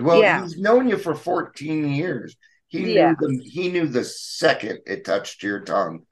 Well, 0.03 0.19
Yeah. 0.19 0.41
he's 0.43 0.57
known 0.59 0.87
you 0.87 0.97
for 0.97 1.15
14 1.15 1.87
years. 1.89 2.35
He 2.67 2.83
knew 2.83 3.15
the 3.19 3.41
he 3.43 3.69
knew 3.69 3.87
the 3.87 4.03
second 4.05 4.79
it 4.85 5.03
touched 5.03 5.43
your 5.43 5.59
tongue. 5.61 6.05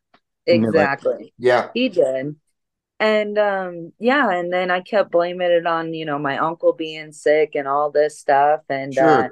Know, 0.47 0.53
like- 0.55 0.65
Exactly. 0.65 1.33
Yeah. 1.37 1.69
He 1.73 1.89
did. 1.89 2.35
And 2.99 3.37
um 3.37 3.93
yeah, 3.99 4.29
and 4.31 4.51
then 4.51 4.71
I 4.71 4.81
kept 4.81 5.11
blaming 5.11 5.51
it 5.51 5.65
on, 5.65 5.93
you 5.93 6.05
know, 6.05 6.19
my 6.19 6.37
uncle 6.37 6.73
being 6.73 7.11
sick 7.13 7.55
and 7.55 7.67
all 7.67 7.91
this 7.91 8.19
stuff. 8.19 8.61
And 8.69 8.93
Sure. 8.93 9.25
uh 9.25 9.27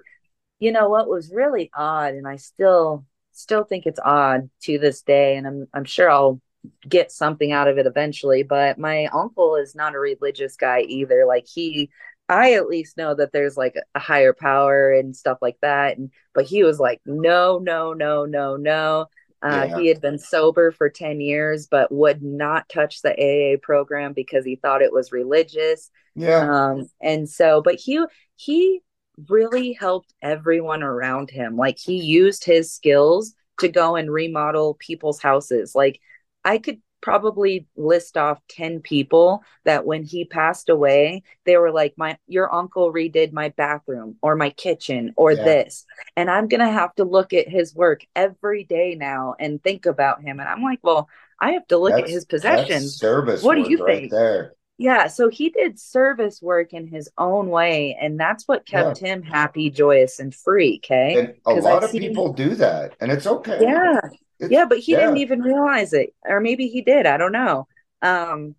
you 0.59 0.71
know 0.71 0.89
what 0.89 1.09
was 1.09 1.31
really 1.33 1.69
odd, 1.73 2.13
and 2.13 2.27
I 2.27 2.37
still 2.37 3.05
still 3.33 3.63
think 3.63 3.85
it's 3.85 3.99
odd 4.03 4.49
to 4.63 4.79
this 4.79 5.01
day, 5.03 5.35
and 5.37 5.47
I'm 5.47 5.67
I'm 5.73 5.85
sure 5.85 6.09
I'll 6.09 6.41
get 6.87 7.11
something 7.11 7.51
out 7.51 7.67
of 7.67 7.77
it 7.77 7.85
eventually, 7.85 8.43
but 8.43 8.77
my 8.77 9.05
uncle 9.07 9.55
is 9.55 9.75
not 9.75 9.95
a 9.95 9.99
religious 9.99 10.55
guy 10.57 10.81
either. 10.81 11.25
Like 11.25 11.45
he 11.47 11.89
I 12.29 12.53
at 12.53 12.67
least 12.67 12.97
know 12.97 13.15
that 13.15 13.31
there's 13.31 13.55
like 13.57 13.75
a 13.95 13.99
higher 13.99 14.33
power 14.33 14.91
and 14.91 15.15
stuff 15.15 15.37
like 15.41 15.57
that. 15.61 15.97
And 15.97 16.11
but 16.33 16.45
he 16.45 16.63
was 16.63 16.79
like, 16.79 17.01
no, 17.05 17.57
no, 17.59 17.93
no, 17.93 18.25
no, 18.25 18.57
no. 18.57 19.07
Uh, 19.41 19.67
Yeah. 19.69 19.79
He 19.79 19.87
had 19.87 20.01
been 20.01 20.17
sober 20.19 20.71
for 20.71 20.89
10 20.89 21.21
years, 21.21 21.67
but 21.67 21.91
would 21.91 22.21
not 22.23 22.67
touch 22.69 23.01
the 23.01 23.13
AA 23.13 23.57
program 23.61 24.13
because 24.13 24.43
he 24.45 24.55
thought 24.57 24.81
it 24.81 24.91
was 24.93 25.11
religious. 25.11 25.89
Yeah. 26.15 26.49
Um, 26.49 26.89
and 27.01 27.29
so, 27.29 27.61
but 27.61 27.75
he 27.75 28.03
he 28.35 28.81
really 29.29 29.73
helped 29.73 30.13
everyone 30.21 30.83
around 30.83 31.29
him. 31.29 31.55
Like 31.57 31.77
he 31.79 31.97
used 31.97 32.43
his 32.43 32.71
skills 32.73 33.33
to 33.59 33.67
go 33.67 33.95
and 33.95 34.11
remodel 34.11 34.75
people's 34.75 35.19
houses. 35.21 35.73
Like 35.73 35.99
I 36.45 36.57
could 36.59 36.81
probably 37.01 37.67
list 37.75 38.17
off 38.17 38.39
10 38.49 38.81
people 38.81 39.43
that 39.65 39.85
when 39.85 40.03
he 40.03 40.25
passed 40.25 40.69
away, 40.69 41.23
they 41.45 41.57
were 41.57 41.71
like, 41.71 41.93
My 41.97 42.17
your 42.27 42.53
uncle 42.53 42.91
redid 42.93 43.31
my 43.33 43.49
bathroom 43.49 44.17
or 44.21 44.35
my 44.35 44.49
kitchen 44.51 45.13
or 45.15 45.35
Yeah. 45.35 45.43
this. 45.43 45.85
And 46.15 46.29
I'm 46.29 46.47
gonna 46.47 46.71
have 46.71 46.93
to 46.95 47.03
look 47.03 47.33
at 47.33 47.49
his 47.49 47.73
work 47.75 48.01
every 48.15 48.63
day 48.63 48.95
now 48.95 49.35
and 49.39 49.61
think 49.63 49.85
about 49.85 50.21
him. 50.21 50.39
And 50.39 50.49
I'm 50.49 50.61
like, 50.63 50.79
Well, 50.83 51.09
I 51.39 51.51
have 51.51 51.67
to 51.67 51.77
look 51.77 51.99
at 51.99 52.07
his 52.09 52.25
possessions. 52.25 52.97
service 53.01 53.39
What 53.39 53.55
do 53.55 53.61
you 53.61 53.77
right 53.77 53.85
think? 53.85 54.15
there. 54.17 54.53
Yeah, 54.77 55.07
so 55.07 55.29
he 55.29 55.49
did 55.49 55.79
service 55.79 56.39
work 56.41 56.71
in 56.73 56.87
his 56.87 57.09
own 57.17 57.49
way, 57.49 57.97
and 57.99 58.19
that's 58.19 58.47
what 58.47 58.65
kept 58.65 58.99
him 58.99 59.23
happy, 59.23 59.69
joyous, 59.71 60.19
and 60.19 60.33
free. 60.33 60.79
Okay. 60.83 61.13
And 61.15 61.33
a 61.45 61.53
lot 61.61 61.77
I've 61.83 61.89
of 61.89 61.91
people 61.91 62.31
do 62.33 62.53
that, 62.55 62.95
and 62.99 63.11
it's 63.11 63.25
okay. 63.25 63.57
Yeah. 63.61 63.97
It's- 64.39 64.51
Yeah, 64.51 64.65
but 64.65 64.77
he 64.77 64.93
didn't 64.95 65.17
even 65.17 65.41
realize 65.41 65.93
it. 65.93 66.13
Or 66.23 66.39
maybe 66.39 66.67
he 66.67 66.81
did. 66.81 67.07
I 67.07 67.17
don't 67.17 67.31
know. 67.31 67.67
Um, 68.03 68.53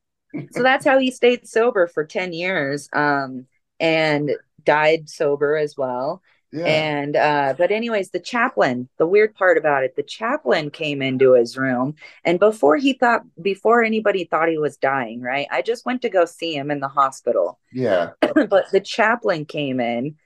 so 0.51 0.63
that's 0.65 0.85
how 0.85 0.99
he 0.99 1.11
stayed 1.13 1.47
sober 1.47 1.87
for 1.87 2.05
10 2.05 2.33
years 2.33 2.89
um, 2.93 3.47
and 3.79 4.31
died 4.65 5.09
sober 5.09 5.57
as 5.57 5.77
well. 5.77 6.21
Yeah. 6.53 6.65
And 6.65 7.17
uh, 7.17 7.55
but 7.57 7.71
anyways, 7.71 8.11
the 8.11 8.21
chaplain, 8.21 8.89
the 8.99 9.07
weird 9.07 9.35
part 9.35 9.59
about 9.59 9.85
it, 9.85 9.97
the 9.97 10.03
chaplain 10.03 10.71
came 10.71 11.03
into 11.03 11.35
his 11.35 11.57
room, 11.57 11.95
and 12.25 12.39
before 12.39 12.77
he 12.77 12.95
thought, 12.95 13.23
before 13.41 13.83
anybody 13.83 14.25
thought 14.25 14.49
he 14.49 14.59
was 14.59 14.77
dying, 14.77 15.21
right? 15.21 15.47
I 15.51 15.63
just 15.63 15.87
went 15.87 16.03
to 16.03 16.11
go 16.11 16.25
see 16.25 16.55
him 16.55 16.71
in 16.71 16.81
the 16.81 16.89
hospital, 16.89 17.59
yeah. 17.73 18.11
but 18.49 18.71
the 18.73 18.81
chaplain 18.81 19.45
came 19.45 19.79
in, 19.81 20.17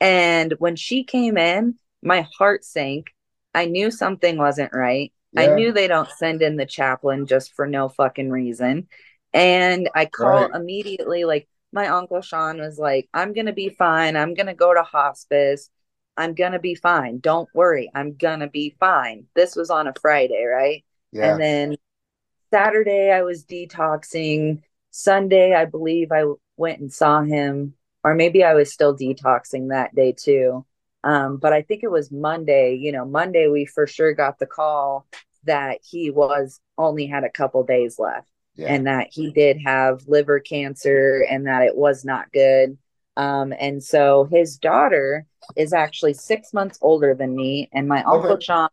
and 0.00 0.54
when 0.58 0.76
she 0.76 1.04
came 1.04 1.36
in, 1.38 1.76
my 2.02 2.26
heart 2.38 2.64
sank. 2.64 3.06
I 3.54 3.64
knew 3.64 3.90
something 3.90 4.36
wasn't 4.36 4.72
right. 4.72 5.12
I 5.36 5.46
knew 5.48 5.72
they 5.72 5.88
don't 5.88 6.08
send 6.10 6.42
in 6.42 6.56
the 6.56 6.66
chaplain 6.66 7.26
just 7.26 7.54
for 7.54 7.66
no 7.66 7.88
fucking 7.88 8.30
reason. 8.30 8.88
And 9.32 9.88
I 9.94 10.06
called 10.06 10.50
Right. 10.52 10.60
immediately, 10.60 11.24
like 11.24 11.48
my 11.72 11.88
uncle 11.88 12.20
Sean 12.20 12.58
was 12.58 12.78
like, 12.78 13.08
I'm 13.12 13.32
gonna 13.32 13.52
be 13.52 13.68
fine. 13.68 14.16
I'm 14.16 14.34
gonna 14.34 14.54
go 14.54 14.74
to 14.74 14.82
hospice. 14.82 15.70
I'm 16.16 16.34
gonna 16.34 16.58
be 16.58 16.74
fine. 16.74 17.20
Don't 17.20 17.48
worry. 17.54 17.90
I'm 17.94 18.16
gonna 18.16 18.48
be 18.48 18.76
fine. 18.80 19.26
This 19.34 19.54
was 19.54 19.70
on 19.70 19.86
a 19.86 19.94
Friday, 20.00 20.44
right? 20.44 20.84
Yeah. 21.12 21.32
And 21.32 21.40
then 21.40 21.76
Saturday 22.52 23.10
I 23.10 23.22
was 23.22 23.44
detoxing. 23.44 24.62
Sunday, 24.90 25.54
I 25.54 25.66
believe 25.66 26.10
I 26.10 26.24
went 26.56 26.80
and 26.80 26.92
saw 26.92 27.22
him, 27.22 27.74
or 28.02 28.14
maybe 28.14 28.42
I 28.42 28.54
was 28.54 28.72
still 28.72 28.96
detoxing 28.96 29.68
that 29.68 29.94
day 29.94 30.12
too. 30.12 30.64
Um, 31.04 31.36
but 31.36 31.52
I 31.52 31.62
think 31.62 31.82
it 31.84 31.90
was 31.90 32.10
Monday. 32.10 32.74
You 32.74 32.92
know, 32.92 33.04
Monday 33.04 33.48
we 33.48 33.66
for 33.66 33.86
sure 33.86 34.14
got 34.14 34.38
the 34.38 34.46
call 34.46 35.06
that 35.44 35.78
he 35.82 36.10
was 36.10 36.60
only 36.76 37.06
had 37.06 37.24
a 37.24 37.30
couple 37.30 37.62
days 37.62 37.98
left 37.98 38.28
yeah. 38.58 38.74
and 38.74 38.86
that 38.86 39.08
he 39.12 39.30
did 39.30 39.58
have 39.64 40.06
liver 40.08 40.40
cancer 40.40 41.24
and 41.30 41.46
that 41.46 41.62
it 41.62 41.76
was 41.76 42.04
not 42.04 42.30
good. 42.32 42.76
Um, 43.16 43.54
and 43.58 43.82
so 43.82 44.28
his 44.30 44.58
daughter 44.58 45.26
is 45.56 45.72
actually 45.72 46.14
six 46.14 46.52
months 46.52 46.78
older 46.82 47.14
than 47.14 47.34
me, 47.34 47.68
and 47.72 47.88
my 47.88 48.02
uncle 48.02 48.32
Okay. 48.32 48.44
Sean. 48.44 48.68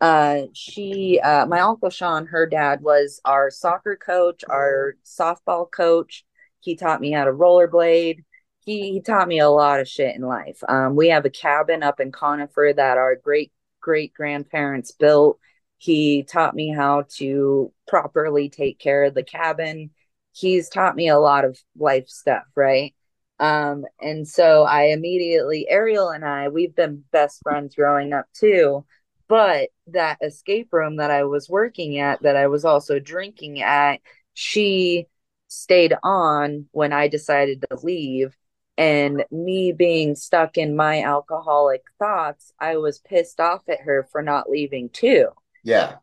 Uh, 0.00 0.42
she, 0.52 1.20
uh, 1.22 1.46
my 1.46 1.60
uncle 1.60 1.90
Sean, 1.90 2.26
her 2.26 2.46
dad 2.46 2.80
was 2.82 3.20
our 3.24 3.50
soccer 3.50 3.96
coach, 3.96 4.44
our 4.48 4.94
softball 5.04 5.70
coach. 5.70 6.24
He 6.60 6.76
taught 6.76 7.00
me 7.00 7.12
how 7.12 7.24
to 7.24 7.32
rollerblade. 7.32 8.24
He, 8.60 8.92
he 8.92 9.00
taught 9.00 9.28
me 9.28 9.38
a 9.38 9.48
lot 9.48 9.80
of 9.80 9.88
shit 9.88 10.16
in 10.16 10.22
life. 10.22 10.62
Um, 10.68 10.96
we 10.96 11.08
have 11.08 11.24
a 11.24 11.30
cabin 11.30 11.82
up 11.82 12.00
in 12.00 12.12
Conifer 12.12 12.72
that 12.76 12.98
our 12.98 13.16
great 13.16 13.52
great 13.80 14.12
grandparents 14.12 14.90
built. 14.90 15.38
He 15.78 16.22
taught 16.22 16.54
me 16.54 16.72
how 16.72 17.04
to 17.16 17.72
properly 17.86 18.48
take 18.48 18.78
care 18.78 19.04
of 19.04 19.14
the 19.14 19.22
cabin. 19.22 19.90
He's 20.32 20.68
taught 20.68 20.96
me 20.96 21.08
a 21.08 21.18
lot 21.18 21.44
of 21.44 21.58
life 21.76 22.08
stuff, 22.08 22.44
right? 22.54 22.94
Um, 23.38 23.84
and 24.00 24.26
so 24.26 24.62
I 24.62 24.84
immediately, 24.84 25.68
Ariel 25.68 26.08
and 26.08 26.24
I, 26.24 26.48
we've 26.48 26.74
been 26.74 27.04
best 27.12 27.42
friends 27.42 27.74
growing 27.74 28.12
up 28.12 28.26
too. 28.32 28.84
But 29.28 29.70
that 29.88 30.18
escape 30.22 30.72
room 30.72 30.96
that 30.96 31.10
I 31.10 31.24
was 31.24 31.48
working 31.48 31.98
at, 31.98 32.22
that 32.22 32.36
I 32.36 32.46
was 32.46 32.64
also 32.64 32.98
drinking 32.98 33.60
at, 33.60 34.00
she 34.34 35.06
stayed 35.48 35.94
on 36.02 36.68
when 36.72 36.92
I 36.92 37.08
decided 37.08 37.64
to 37.68 37.78
leave. 37.82 38.36
And 38.78 39.24
me 39.30 39.72
being 39.72 40.14
stuck 40.14 40.58
in 40.58 40.76
my 40.76 41.02
alcoholic 41.02 41.82
thoughts, 41.98 42.52
I 42.60 42.76
was 42.76 42.98
pissed 42.98 43.40
off 43.40 43.62
at 43.68 43.80
her 43.80 44.06
for 44.12 44.22
not 44.22 44.50
leaving 44.50 44.90
too. 44.90 45.28
Yeah. 45.66 45.96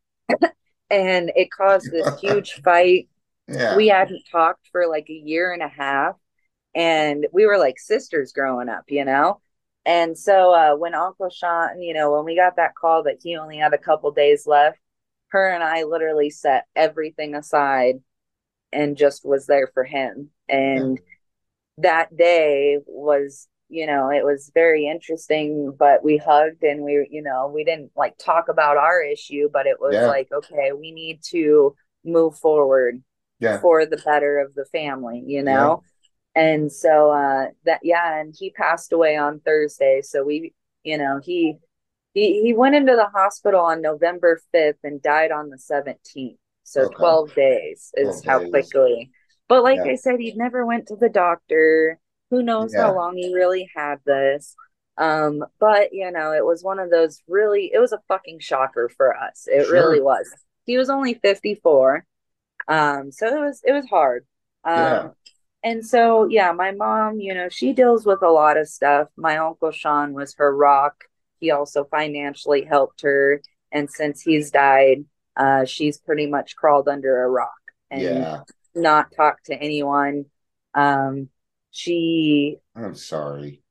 And 0.89 1.31
it 1.35 1.49
caused 1.51 1.89
this 1.89 2.19
huge 2.21 2.51
fight. 2.63 3.07
Yeah. 3.47 3.77
We 3.77 3.87
hadn't 3.87 4.23
talked 4.29 4.67
for 4.71 4.87
like 4.87 5.09
a 5.09 5.13
year 5.13 5.53
and 5.53 5.63
a 5.63 5.69
half. 5.69 6.15
And 6.75 7.27
we 7.31 7.45
were 7.45 7.57
like 7.57 7.79
sisters 7.79 8.33
growing 8.33 8.67
up, 8.67 8.83
you 8.89 9.05
know? 9.05 9.39
And 9.85 10.17
so 10.17 10.53
uh, 10.53 10.75
when 10.75 10.93
Uncle 10.95 11.29
Sean, 11.29 11.81
you 11.81 11.93
know, 11.93 12.11
when 12.11 12.25
we 12.25 12.35
got 12.35 12.57
that 12.57 12.75
call 12.75 13.03
that 13.03 13.19
he 13.23 13.37
only 13.37 13.57
had 13.57 13.73
a 13.73 13.77
couple 13.77 14.11
days 14.11 14.45
left, 14.45 14.79
her 15.29 15.49
and 15.49 15.63
I 15.63 15.83
literally 15.83 16.29
set 16.29 16.65
everything 16.75 17.33
aside 17.33 17.95
and 18.71 18.97
just 18.97 19.25
was 19.25 19.45
there 19.45 19.69
for 19.73 19.83
him. 19.83 20.29
And 20.49 20.99
that 21.77 22.15
day 22.15 22.79
was, 22.85 23.47
you 23.73 23.87
know, 23.87 24.09
it 24.11 24.23
was 24.25 24.51
very 24.53 24.87
interesting, 24.87 25.73
but 25.77 26.03
we 26.03 26.17
hugged 26.17 26.63
and 26.63 26.83
we, 26.83 27.07
you 27.11 27.21
know, 27.23 27.51
we 27.53 27.63
didn't 27.65 27.91
like 27.95 28.17
talk 28.17 28.49
about 28.49 28.77
our 28.77 29.01
issue, 29.03 29.49
but 29.51 29.67
it 29.67 29.79
was 29.81 29.95
Yeah. 29.95 30.07
like, 30.07 30.29
okay, 30.31 30.71
we 30.73 30.91
need 30.91 31.21
to 31.31 31.75
move 32.05 32.37
forward 32.37 33.03
yeah. 33.39 33.57
for 33.61 33.85
the 33.85 33.97
better 33.97 34.39
of 34.39 34.53
the 34.55 34.65
family, 34.71 35.23
you 35.25 35.43
know? 35.43 35.83
And 36.35 36.71
so 36.71 37.11
uh 37.11 37.47
that 37.65 37.81
yeah, 37.83 38.19
and 38.19 38.35
he 38.37 38.51
passed 38.51 38.91
away 38.93 39.17
on 39.17 39.39
Thursday. 39.41 40.01
So 40.03 40.23
we, 40.23 40.53
you 40.83 40.97
know, 40.97 41.19
he 41.23 41.59
he 42.13 42.41
he 42.43 42.53
went 42.53 42.75
into 42.75 42.95
the 42.95 43.07
hospital 43.09 43.61
on 43.61 43.81
November 43.81 44.41
5th 44.51 44.79
and 44.83 45.01
died 45.01 45.31
on 45.31 45.49
the 45.49 45.57
17th. 45.59 46.39
So 46.63 46.85
Okay. 46.85 46.95
12 46.97 47.33
days 47.35 47.91
is 47.95 48.21
12 48.21 48.25
how 48.25 48.39
days. 48.39 48.49
quickly. 48.49 49.11
But 49.49 49.63
like 49.63 49.79
Yeah. 49.79 49.91
I 49.91 49.95
said, 49.95 50.19
he 50.19 50.33
never 50.35 50.65
went 50.65 50.87
to 50.87 50.95
the 50.95 51.09
doctor. 51.09 51.99
Who 52.33 52.41
knows 52.41 52.73
Yeah. 52.73 52.81
how 52.87 52.95
long 52.95 53.15
he 53.15 53.31
really 53.31 53.69
had 53.75 53.97
this. 54.05 54.55
Um, 54.97 55.45
but 55.59 55.93
you 55.93 56.09
know, 56.11 56.33
it 56.33 56.43
was 56.43 56.63
one 56.63 56.79
of 56.79 56.89
those 56.89 57.21
really 57.27 57.71
it 57.71 57.77
was 57.77 57.93
a 57.93 58.01
fucking 58.07 58.39
shocker 58.39 58.89
for 58.89 59.15
us. 59.15 59.47
It 59.47 59.65
Sure. 59.67 59.73
really 59.73 60.01
was. 60.01 60.33
He 60.65 60.77
was 60.77 60.89
only 60.89 61.13
54. 61.13 62.05
Um, 62.67 63.11
so 63.11 63.27
it 63.27 63.39
was 63.39 63.61
it 63.63 63.71
was 63.71 63.85
hard. 63.85 64.25
Um 64.63 64.81
Yeah. 64.81 65.09
and 65.63 65.85
so 65.85 66.25
yeah, 66.25 66.51
my 66.53 66.71
mom, 66.71 67.19
you 67.19 67.35
know, 67.35 67.49
she 67.49 67.71
deals 67.71 68.03
with 68.03 68.23
a 68.23 68.29
lot 68.31 68.57
of 68.57 68.67
stuff. 68.67 69.09
My 69.15 69.37
uncle 69.37 69.71
Sean 69.71 70.13
was 70.13 70.33
her 70.35 70.55
rock. 70.55 71.03
He 71.39 71.51
also 71.51 71.83
financially 71.83 72.63
helped 72.63 73.01
her. 73.01 73.41
And 73.71 73.91
since 73.91 74.21
he's 74.21 74.49
died, 74.49 75.05
uh, 75.37 75.65
she's 75.65 75.99
pretty 75.99 76.25
much 76.25 76.55
crawled 76.55 76.87
under 76.87 77.23
a 77.23 77.29
rock 77.29 77.61
and 77.91 78.03
Yeah. 78.05 78.43
not 78.73 79.11
talked 79.11 79.45
to 79.47 79.53
anyone. 79.55 80.25
Um, 80.73 81.29
she 81.73 82.57
I'm 82.75 82.95
sorry. 82.95 83.61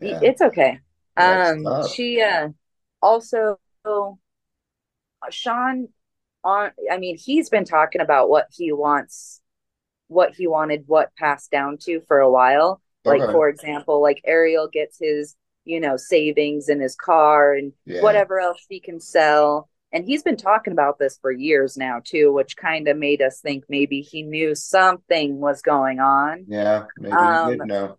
Yeah. 0.00 0.20
it's 0.22 0.40
okay. 0.40 0.80
Um, 1.16 1.66
she 1.94 2.22
uh 2.22 2.48
also 3.02 3.58
Sean 5.30 5.88
on 6.44 6.70
I 6.90 6.98
mean, 6.98 7.18
he's 7.18 7.50
been 7.50 7.64
talking 7.64 8.00
about 8.00 8.30
what 8.30 8.46
he 8.50 8.72
wants 8.72 9.40
what 10.08 10.34
he 10.34 10.46
wanted 10.46 10.84
what 10.86 11.14
passed 11.16 11.50
down 11.50 11.78
to 11.82 12.00
for 12.06 12.18
a 12.20 12.30
while. 12.30 12.80
Like 13.04 13.20
for 13.20 13.48
example, 13.48 14.00
like 14.00 14.20
Ariel 14.24 14.68
gets 14.68 14.98
his, 15.00 15.36
you 15.64 15.80
know, 15.80 15.96
savings 15.96 16.68
in 16.68 16.80
his 16.80 16.94
car 16.94 17.54
and 17.54 17.72
Yeah. 17.84 18.00
whatever 18.02 18.38
else 18.38 18.64
he 18.68 18.80
can 18.80 19.00
sell. 19.00 19.68
And 19.92 20.04
he's 20.06 20.22
been 20.22 20.36
talking 20.36 20.72
about 20.72 20.98
this 20.98 21.18
for 21.20 21.30
years 21.30 21.76
now 21.76 22.00
too, 22.02 22.32
which 22.32 22.56
kind 22.56 22.88
of 22.88 22.96
made 22.96 23.20
us 23.20 23.40
think 23.40 23.64
maybe 23.68 24.00
he 24.00 24.22
knew 24.22 24.54
something 24.54 25.38
was 25.38 25.60
going 25.60 26.00
on. 26.00 26.46
Yeah. 26.48 26.86
Maybe 26.96 27.14
Um, 27.16 27.50
you 27.50 27.58
did 27.58 27.66
know. 27.66 27.98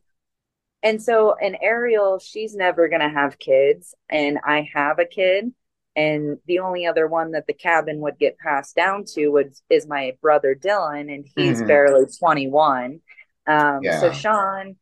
And 0.82 1.02
so, 1.02 1.36
and 1.36 1.58
Ariel, 1.62 2.20
she's 2.20 2.56
never 2.56 2.90
going 2.90 3.02
to 3.02 3.10
have 3.10 3.40
kids. 3.40 3.96
And 4.10 4.40
I 4.44 4.70
have 4.74 5.00
a 5.00 5.06
kid. 5.06 5.54
And 5.96 6.40
the 6.48 6.60
only 6.60 6.88
other 6.88 7.08
one 7.08 7.32
that 7.32 7.46
the 7.46 7.54
cabin 7.54 8.00
would 8.00 8.18
get 8.18 8.40
passed 8.40 8.76
down 8.76 9.06
to 9.14 9.28
would, 9.30 9.54
is 9.70 9.88
my 9.88 10.18
brother 10.22 10.56
Dylan, 10.56 11.14
and 11.14 11.24
he's 11.36 11.62
Mhm. 11.62 11.68
barely 11.68 12.06
21. 12.08 13.02
Um, 13.46 13.84
Yeah. 13.84 14.00
So, 14.00 14.12
Sean, 14.12 14.76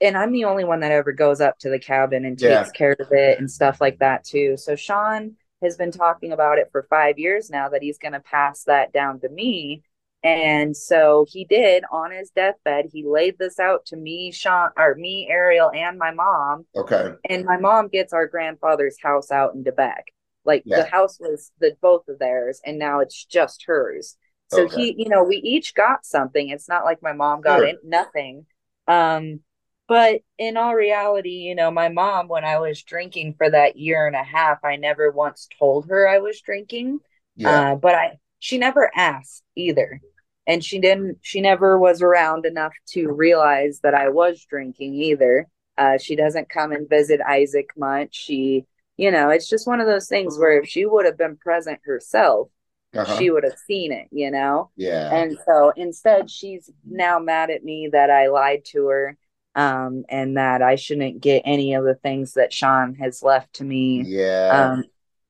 and 0.00 0.16
I'm 0.18 0.30
the 0.32 0.44
only 0.44 0.64
one 0.64 0.80
that 0.80 0.92
ever 0.92 1.12
goes 1.12 1.40
up 1.40 1.58
to 1.60 1.70
the 1.70 1.78
cabin 1.78 2.26
and 2.26 2.38
Yeah. 2.40 2.58
takes 2.58 2.72
care 2.72 2.96
of 2.98 3.10
it 3.12 3.38
and 3.38 3.50
stuff 3.50 3.80
like 3.80 3.98
that, 4.00 4.24
too. 4.24 4.58
So, 4.58 4.76
Sean 4.76 5.36
has 5.62 5.76
been 5.76 5.92
talking 5.92 6.32
about 6.32 6.58
it 6.58 6.68
for 6.72 6.86
five 6.88 7.18
years 7.18 7.50
now 7.50 7.68
that 7.70 7.82
he's 7.82 7.98
going 7.98 8.12
to 8.12 8.20
pass 8.20 8.64
that 8.64 8.92
down 8.92 9.20
to 9.20 9.28
me. 9.28 9.82
And 10.24 10.76
so 10.76 11.26
he 11.28 11.44
did 11.44 11.84
on 11.90 12.12
his 12.12 12.30
deathbed. 12.30 12.86
He 12.92 13.04
laid 13.04 13.38
this 13.38 13.58
out 13.58 13.86
to 13.86 13.96
me, 13.96 14.30
Sean, 14.30 14.70
or 14.76 14.94
me, 14.94 15.28
Ariel, 15.28 15.70
and 15.74 15.98
my 15.98 16.12
mom. 16.12 16.64
Okay. 16.76 17.12
And 17.28 17.44
my 17.44 17.56
mom 17.56 17.88
gets 17.88 18.12
our 18.12 18.26
grandfather's 18.26 18.96
house 19.02 19.30
out 19.32 19.54
in 19.54 19.62
Quebec. 19.64 20.06
Like 20.44 20.62
Yeah. 20.64 20.82
the 20.82 20.84
house 20.90 21.18
was 21.18 21.50
the 21.58 21.76
both 21.80 22.08
of 22.08 22.18
theirs, 22.18 22.60
and 22.64 22.78
now 22.78 23.00
it's 23.00 23.24
just 23.24 23.64
hers. 23.66 24.16
So 24.48 24.62
Okay. 24.64 24.76
he, 24.92 25.02
you 25.02 25.08
know, 25.08 25.24
we 25.24 25.36
each 25.36 25.74
got 25.74 26.04
something. 26.04 26.50
It's 26.50 26.68
not 26.68 26.84
like 26.84 27.02
my 27.02 27.12
mom 27.12 27.40
got 27.40 27.58
Sure. 27.58 27.64
it, 27.66 27.78
nothing. 27.84 28.46
Um, 28.86 29.40
but 29.88 30.20
in 30.38 30.56
all 30.56 30.74
reality, 30.74 31.30
you 31.30 31.54
know, 31.54 31.70
my 31.70 31.88
mom, 31.88 32.28
when 32.28 32.44
I 32.44 32.58
was 32.58 32.82
drinking 32.82 33.34
for 33.36 33.50
that 33.50 33.76
year 33.76 34.06
and 34.06 34.16
a 34.16 34.22
half, 34.22 34.58
I 34.64 34.76
never 34.76 35.10
once 35.10 35.48
told 35.58 35.88
her 35.88 36.08
I 36.08 36.18
was 36.18 36.40
drinking. 36.40 37.00
Yeah. 37.36 37.72
Uh, 37.72 37.74
but 37.76 37.94
I 37.94 38.18
she 38.38 38.58
never 38.58 38.90
asked 38.94 39.42
either. 39.56 40.00
And 40.46 40.64
she 40.64 40.78
didn't 40.80 41.18
she 41.22 41.40
never 41.40 41.78
was 41.78 42.02
around 42.02 42.46
enough 42.46 42.72
to 42.88 43.08
realize 43.12 43.80
that 43.82 43.94
I 43.94 44.08
was 44.08 44.44
drinking 44.44 44.94
either. 44.94 45.48
Uh, 45.78 45.98
she 45.98 46.16
doesn't 46.16 46.48
come 46.50 46.72
and 46.72 46.88
visit 46.88 47.20
Isaac 47.20 47.70
much. 47.76 48.14
She, 48.14 48.66
you 48.96 49.10
know, 49.10 49.30
it's 49.30 49.48
just 49.48 49.66
one 49.66 49.80
of 49.80 49.86
those 49.86 50.08
things 50.08 50.38
where 50.38 50.60
if 50.60 50.68
she 50.68 50.84
would 50.86 51.06
have 51.06 51.16
been 51.18 51.36
present 51.36 51.80
herself, 51.84 52.48
Uh-huh. 52.94 53.16
she 53.16 53.30
would 53.30 53.44
have 53.44 53.56
seen 53.66 53.90
it, 53.92 54.08
you 54.10 54.30
know? 54.30 54.70
yeah. 54.76 55.14
And 55.14 55.38
so 55.46 55.72
instead, 55.76 56.28
she's 56.30 56.70
now 56.84 57.18
mad 57.18 57.50
at 57.50 57.64
me 57.64 57.88
that 57.92 58.10
I 58.10 58.28
lied 58.28 58.64
to 58.72 58.86
her 58.88 59.16
um, 59.54 60.04
and 60.08 60.36
that 60.36 60.62
I 60.62 60.76
shouldn't 60.76 61.20
get 61.20 61.42
any 61.44 61.74
of 61.74 61.84
the 61.84 61.94
things 61.94 62.34
that 62.34 62.52
Sean 62.52 62.94
has 62.96 63.22
left 63.22 63.54
to 63.54 63.64
me 63.64 64.04
yeah. 64.06 64.72
um, 64.74 64.84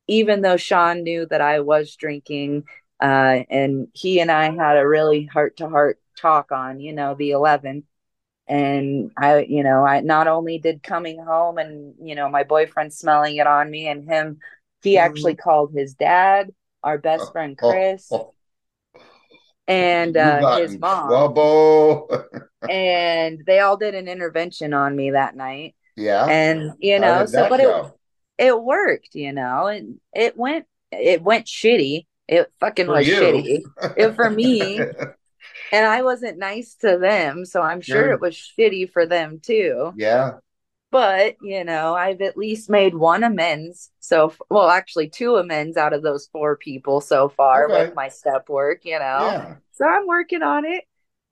even 0.06 0.42
though 0.42 0.56
Sean 0.56 1.02
knew 1.02 1.26
that 1.26 1.40
I 1.40 1.60
was 1.60 1.96
drinking, 1.96 2.64
uh, 3.00 3.40
and 3.50 3.88
he 3.92 4.20
and 4.20 4.30
I 4.30 4.50
had 4.50 4.76
a 4.76 4.86
really 4.86 5.24
heart 5.26 5.56
to 5.58 5.68
heart 5.68 5.98
talk 6.18 6.52
on, 6.52 6.80
you 6.80 6.92
know, 6.92 7.14
the 7.14 7.30
11th. 7.30 7.84
And 8.48 9.10
I, 9.16 9.40
you 9.40 9.62
know, 9.62 9.84
I 9.84 10.00
not 10.00 10.28
only 10.28 10.58
did 10.58 10.82
coming 10.82 11.22
home 11.22 11.58
and, 11.58 11.94
you 12.02 12.14
know, 12.14 12.28
my 12.28 12.42
boyfriend 12.42 12.92
smelling 12.92 13.36
it 13.36 13.46
on 13.46 13.70
me 13.70 13.86
and 13.88 14.04
him, 14.04 14.40
he 14.82 14.98
actually 14.98 15.36
called 15.36 15.72
his 15.72 15.94
dad, 15.94 16.52
our 16.82 16.98
best 16.98 17.32
friend 17.32 17.58
Oh, 17.62 17.70
Chris, 17.70 18.08
oh, 18.10 18.34
and 19.72 20.16
uh, 20.16 20.56
his 20.58 20.78
mom. 20.78 21.08
trouble. 21.08 22.08
and 22.68 23.42
they 23.46 23.60
all 23.60 23.76
did 23.76 23.94
an 23.94 24.08
intervention 24.08 24.72
on 24.74 24.94
me 24.94 25.10
that 25.12 25.36
night. 25.36 25.74
yeah. 25.96 26.26
And, 26.26 26.72
you 26.78 26.98
know, 27.00 27.26
so, 27.26 27.48
but 27.48 27.60
it, 27.60 27.64
go? 27.64 27.94
it 28.38 28.62
worked, 28.62 29.14
you 29.14 29.32
know, 29.32 29.66
and 29.66 29.98
it 30.14 30.36
went 30.36 30.66
it 30.90 31.22
went 31.22 31.46
shitty. 31.46 32.06
It 32.28 32.52
fucking 32.60 32.86
For 32.86 32.92
was 32.92 33.08
you. 33.08 33.14
shitty. 33.20 33.62
It 33.96 34.14
for 34.14 34.30
me. 34.30 34.78
And 35.72 35.86
I 35.86 36.02
wasn't 36.02 36.38
nice 36.38 36.74
to 36.82 36.98
them, 36.98 37.44
so 37.46 37.62
I'm 37.62 37.80
sure 37.80 38.02
Sure. 38.04 38.12
it 38.12 38.20
was 38.20 38.36
shitty 38.36 38.90
for 38.92 39.06
them 39.06 39.40
too. 39.42 39.92
yeah. 39.96 40.34
But, 40.90 41.36
you 41.40 41.64
know, 41.64 41.94
I've 41.94 42.20
at 42.20 42.36
least 42.36 42.68
made 42.68 42.94
one 42.94 43.24
amends. 43.24 43.90
So, 44.04 44.34
well, 44.50 44.68
actually 44.68 45.10
two 45.10 45.36
amends 45.36 45.76
out 45.76 45.92
of 45.92 46.02
those 46.02 46.26
four 46.26 46.56
people 46.56 47.00
so 47.00 47.28
far 47.28 47.70
Okay. 47.70 47.86
with 47.86 47.94
my 47.94 48.08
step 48.08 48.48
work, 48.48 48.84
you 48.84 48.98
know. 48.98 49.30
Yeah. 49.30 49.54
So 49.72 49.86
I'm 49.86 50.06
working 50.08 50.42
on 50.42 50.64
it. 50.64 50.84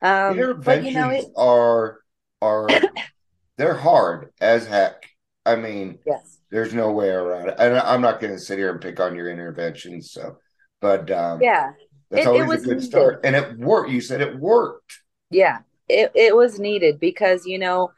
Um, 0.02 0.54
but 0.64 0.82
you 0.84 0.92
know, 0.92 1.10
Interventions 1.10 1.26
it 1.26 1.32
are 1.36 1.98
are 2.40 2.68
they're 3.58 3.74
hard 3.76 4.32
as 4.40 4.66
heck. 4.66 5.04
I 5.44 5.56
mean, 5.56 5.98
yes. 6.06 6.38
there's 6.50 6.72
no 6.74 6.92
way 6.92 7.08
around 7.10 7.48
it. 7.48 7.56
And 7.58 7.76
I'm 7.78 8.00
not 8.00 8.20
going 8.20 8.32
to 8.32 8.38
sit 8.38 8.58
here 8.58 8.70
and 8.70 8.80
pick 8.80 9.00
on 9.00 9.14
your 9.16 9.30
interventions. 9.30 10.12
So, 10.12 10.38
but 10.80 11.10
um, 11.10 11.40
Yeah. 11.40 11.72
that's 12.10 12.26
it- 12.26 12.34
it 12.34 12.42
always 12.42 12.48
was 12.48 12.62
a 12.62 12.68
good 12.68 12.80
needed. 12.80 12.82
start. 12.82 13.20
And 13.24 13.34
it 13.36 13.58
worked. 13.58 13.90
You 13.90 14.00
said 14.00 14.20
it 14.20 14.38
worked. 14.38 15.00
Yeah, 15.30 15.58
it, 15.88 16.12
it 16.14 16.34
was 16.36 16.58
needed 16.58 16.98
because, 17.00 17.46
you 17.46 17.58
know, 17.58 17.92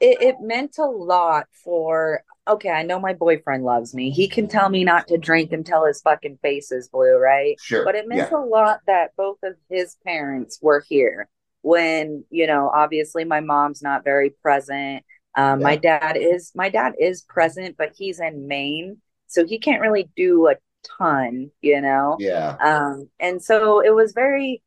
it, 0.00 0.20
it 0.22 0.36
meant 0.40 0.78
a 0.78 0.84
lot 0.86 1.46
for, 1.64 2.22
okay, 2.48 2.70
I 2.70 2.82
know 2.82 2.98
my 2.98 3.12
boyfriend 3.12 3.64
loves 3.64 3.94
me. 3.94 4.10
He 4.10 4.28
can 4.28 4.48
tell 4.48 4.68
me 4.68 4.84
not 4.84 5.08
to 5.08 5.18
drink 5.18 5.52
until 5.52 5.84
his 5.84 6.00
fucking 6.00 6.38
face 6.42 6.72
is 6.72 6.88
blue, 6.88 7.16
right? 7.16 7.56
Sure. 7.60 7.84
But 7.84 7.94
it 7.94 8.08
meant 8.08 8.30
yeah. 8.32 8.38
a 8.38 8.42
lot 8.44 8.80
that 8.86 9.14
both 9.16 9.38
of 9.42 9.54
his 9.70 9.96
parents 10.04 10.58
were 10.60 10.84
here 10.88 11.28
when, 11.62 12.24
you 12.30 12.46
know, 12.46 12.68
obviously 12.74 13.24
my 13.24 13.40
mom's 13.40 13.82
not 13.82 14.04
very 14.04 14.30
present. 14.30 15.04
Um, 15.36 15.60
My 15.60 15.76
dad 15.76 16.16
is, 16.16 16.52
my 16.54 16.68
dad 16.68 16.94
is 16.98 17.22
present, 17.22 17.76
but 17.78 17.92
he's 17.96 18.20
in 18.20 18.48
Maine, 18.48 18.98
so 19.28 19.46
he 19.46 19.58
can't 19.58 19.80
really 19.80 20.10
do 20.16 20.48
a 20.48 20.56
ton, 20.98 21.50
you 21.62 21.80
know? 21.80 22.16
Yeah. 22.18 22.56
Um, 22.60 23.08
and 23.18 23.42
so 23.42 23.80
it 23.80 23.94
was 23.94 24.12
very 24.12 24.62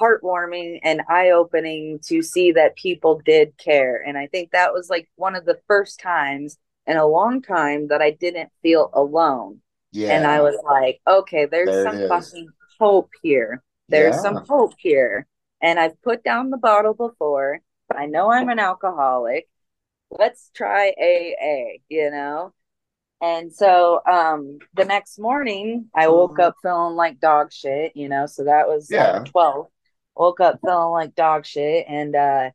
heartwarming 0.00 0.80
and 0.84 1.02
eye 1.08 1.30
opening 1.30 1.98
to 2.04 2.22
see 2.22 2.52
that 2.52 2.76
people 2.76 3.20
did 3.24 3.56
care. 3.56 4.02
And 4.06 4.18
I 4.18 4.26
think 4.26 4.50
that 4.50 4.72
was 4.72 4.90
like 4.90 5.08
one 5.16 5.34
of 5.34 5.44
the 5.44 5.58
first 5.66 5.98
times 5.98 6.58
in 6.86 6.96
a 6.96 7.06
long 7.06 7.42
time 7.42 7.88
that 7.88 8.00
I 8.02 8.10
didn't 8.12 8.50
feel 8.62 8.90
alone. 8.92 9.60
Yeah. 9.92 10.14
And 10.14 10.26
I 10.26 10.40
was 10.40 10.56
like, 10.64 11.00
okay, 11.06 11.46
there's 11.46 11.66
There 11.66 11.84
some 11.84 12.08
fucking 12.08 12.48
hope 12.78 13.10
here. 13.22 13.62
There's 13.88 14.16
Yeah. 14.16 14.22
some 14.22 14.36
hope 14.46 14.74
here. 14.78 15.26
And 15.60 15.80
I've 15.80 16.00
put 16.02 16.22
down 16.22 16.50
the 16.50 16.58
bottle 16.58 16.94
before. 16.94 17.60
I 17.90 18.06
know 18.06 18.30
I'm 18.30 18.48
an 18.48 18.58
alcoholic. 18.58 19.48
Let's 20.10 20.50
try 20.54 20.92
AA, 21.00 21.80
you 21.88 22.10
know? 22.10 22.52
And 23.20 23.52
so 23.52 24.02
um 24.06 24.58
the 24.74 24.84
next 24.84 25.18
morning 25.18 25.86
I 25.94 26.08
woke 26.08 26.38
up 26.38 26.54
feeling 26.62 26.96
like 26.96 27.18
dog 27.18 27.52
shit, 27.52 27.96
you 27.96 28.08
know, 28.08 28.26
so 28.26 28.44
that 28.44 28.68
was 28.68 28.90
Yeah. 28.90 29.04
uh, 29.06 29.24
12. 29.24 29.68
Woke 30.16 30.40
up 30.40 30.60
feeling 30.60 30.90
like 30.90 31.14
dog 31.14 31.46
shit 31.46 31.86
and 31.88 32.14
uh 32.14 32.50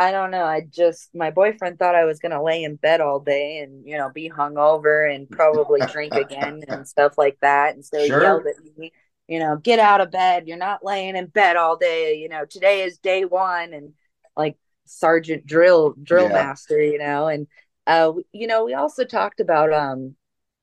I 0.00 0.12
don't 0.12 0.30
know, 0.30 0.44
I 0.44 0.62
just 0.62 1.14
my 1.14 1.30
boyfriend 1.30 1.78
thought 1.78 1.94
I 1.94 2.06
was 2.06 2.20
gonna 2.20 2.42
lay 2.42 2.64
in 2.64 2.76
bed 2.76 3.02
all 3.02 3.20
day 3.20 3.58
and 3.58 3.86
you 3.86 3.98
know 3.98 4.08
be 4.10 4.30
hungover 4.30 5.14
and 5.14 5.30
probably 5.30 5.84
drink 5.84 6.16
again 6.16 6.62
and 6.68 6.88
stuff 6.88 7.18
like 7.18 7.38
that. 7.42 7.74
And 7.74 7.84
so 7.84 7.98
Sure. 8.06 8.18
he 8.18 8.22
yelled 8.24 8.46
at 8.46 8.78
me, 8.78 8.92
you 9.28 9.38
know, 9.40 9.56
get 9.58 9.78
out 9.78 10.00
of 10.00 10.10
bed. 10.10 10.48
You're 10.48 10.56
not 10.56 10.84
laying 10.84 11.16
in 11.16 11.26
bed 11.26 11.56
all 11.56 11.76
day, 11.76 12.16
you 12.16 12.30
know, 12.30 12.46
today 12.46 12.82
is 12.82 12.98
day 12.98 13.26
one 13.26 13.74
and 13.74 13.92
like 14.36 14.56
sergeant 14.86 15.46
drill 15.46 15.94
drill 16.02 16.28
Yeah. 16.28 16.34
master, 16.34 16.82
you 16.82 16.98
know, 16.98 17.28
and 17.28 17.46
uh, 17.86 18.12
you 18.32 18.46
know, 18.46 18.64
we 18.64 18.74
also 18.74 19.04
talked 19.04 19.40
about 19.40 19.72
um, 19.72 20.16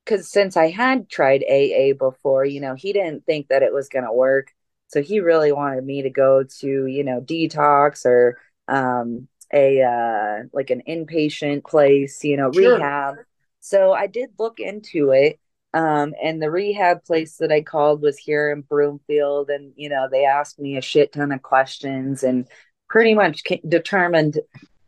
because 0.05 0.31
since 0.31 0.57
I 0.57 0.69
had 0.69 1.09
tried 1.09 1.43
AA 1.47 1.93
before, 1.93 2.45
you 2.45 2.61
know, 2.61 2.75
he 2.75 2.93
didn't 2.93 3.25
think 3.25 3.49
that 3.49 3.63
it 3.63 3.73
was 3.73 3.89
gonna 3.89 4.13
work, 4.13 4.53
so 4.88 5.01
he 5.01 5.19
really 5.19 5.51
wanted 5.51 5.83
me 5.85 6.01
to 6.03 6.09
go 6.09 6.43
to 6.59 6.85
you 6.88 7.03
know 7.03 7.21
detox 7.21 8.05
or 8.05 8.38
um 8.68 9.28
a 9.53 9.82
uh 9.82 10.43
like 10.53 10.70
an 10.70 10.82
inpatient 10.88 11.65
place, 11.65 12.24
you 12.24 12.38
know, 12.38 12.51
Sure. 12.51 12.78
rehab. 12.78 13.15
So 13.59 13.93
I 13.93 14.07
did 14.07 14.30
look 14.39 14.59
into 14.59 15.11
it. 15.11 15.39
Um, 15.74 16.13
and 16.24 16.41
the 16.41 16.49
rehab 16.49 17.03
place 17.03 17.38
that 17.38 17.51
I 17.51 17.61
called 17.61 18.01
was 18.01 18.18
here 18.18 18.49
in 18.51 18.61
Broomfield, 18.61 19.49
and 19.49 19.74
you 19.76 19.89
know, 19.89 20.07
they 20.09 20.26
asked 20.26 20.59
me 20.59 20.78
a 20.78 20.82
shit 20.82 21.11
ton 21.11 21.32
of 21.32 21.41
questions 21.41 22.24
and 22.24 22.47
pretty 22.89 23.13
much 23.13 23.43
determined 23.68 24.39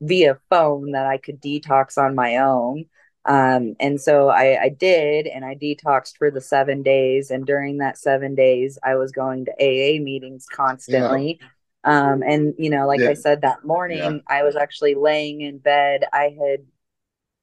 via 0.02 0.40
phone 0.50 0.92
that 0.94 1.06
I 1.06 1.18
could 1.18 1.42
detox 1.42 1.98
on 1.98 2.16
my 2.16 2.38
own. 2.38 2.86
Um, 3.26 3.76
and 3.82 4.00
so 4.00 4.30
I, 4.30 4.64
I 4.64 4.70
did, 4.70 5.28
and 5.28 5.44
I 5.44 5.54
detoxed 5.56 6.18
for 6.18 6.32
the 6.32 6.40
seven 6.42 6.82
days. 6.82 7.30
And 7.30 7.46
during 7.46 7.80
that 7.80 7.98
seven 7.98 8.34
days, 8.34 8.80
I 8.82 8.96
was 8.96 9.12
going 9.12 9.46
to 9.46 9.52
AA 9.52 10.02
meetings 10.02 10.48
constantly. 10.52 11.40
Um, 11.84 12.24
and 12.24 12.54
you 12.58 12.70
know, 12.70 12.88
like 12.88 13.00
Yeah. 13.00 13.10
I 13.10 13.14
said 13.14 13.42
that 13.42 13.64
morning, 13.66 13.98
Yeah. 14.00 14.18
I 14.28 14.44
was 14.44 14.56
actually 14.56 14.96
laying 14.96 15.42
in 15.42 15.60
bed. 15.60 16.04
I 16.12 16.36
had, 16.40 16.66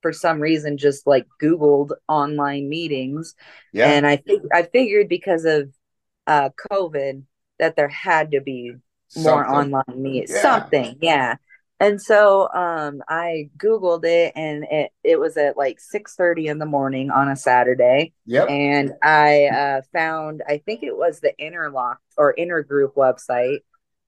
for 0.02 0.12
some 0.12 0.40
reason, 0.40 0.76
just 0.78 1.06
like 1.06 1.26
Googled 1.42 1.92
online 2.08 2.68
meetings, 2.68 3.34
Yeah. 3.72 3.90
and 3.90 4.06
I 4.06 4.16
think 4.16 4.42
I 4.52 4.62
figured 4.64 5.08
because 5.08 5.44
of 5.44 5.70
uh, 6.26 6.50
COVID 6.70 7.22
that 7.58 7.76
there 7.76 7.88
had 7.88 8.32
to 8.32 8.40
be 8.40 8.72
more 9.16 9.44
Something. 9.46 9.74
online 9.74 10.02
meet 10.02 10.28
Yeah. 10.28 10.42
something 10.42 10.98
yeah 11.00 11.36
and 11.78 12.02
so 12.02 12.48
um 12.52 13.02
i 13.08 13.48
googled 13.56 14.04
it 14.04 14.32
and 14.34 14.64
it, 14.70 14.90
it 15.04 15.20
was 15.20 15.36
at 15.36 15.56
like 15.56 15.78
6 15.78 16.14
30 16.16 16.48
in 16.48 16.58
the 16.58 16.66
morning 16.66 17.10
on 17.10 17.28
a 17.28 17.36
saturday 17.36 18.12
Yep. 18.26 18.48
and 18.50 18.92
i 19.02 19.44
uh 19.46 19.82
found 19.92 20.42
i 20.48 20.58
think 20.58 20.82
it 20.82 20.96
was 20.96 21.20
the 21.20 21.32
interlock 21.38 21.98
or 22.18 22.34
intergroup 22.36 22.94
website 22.94 23.60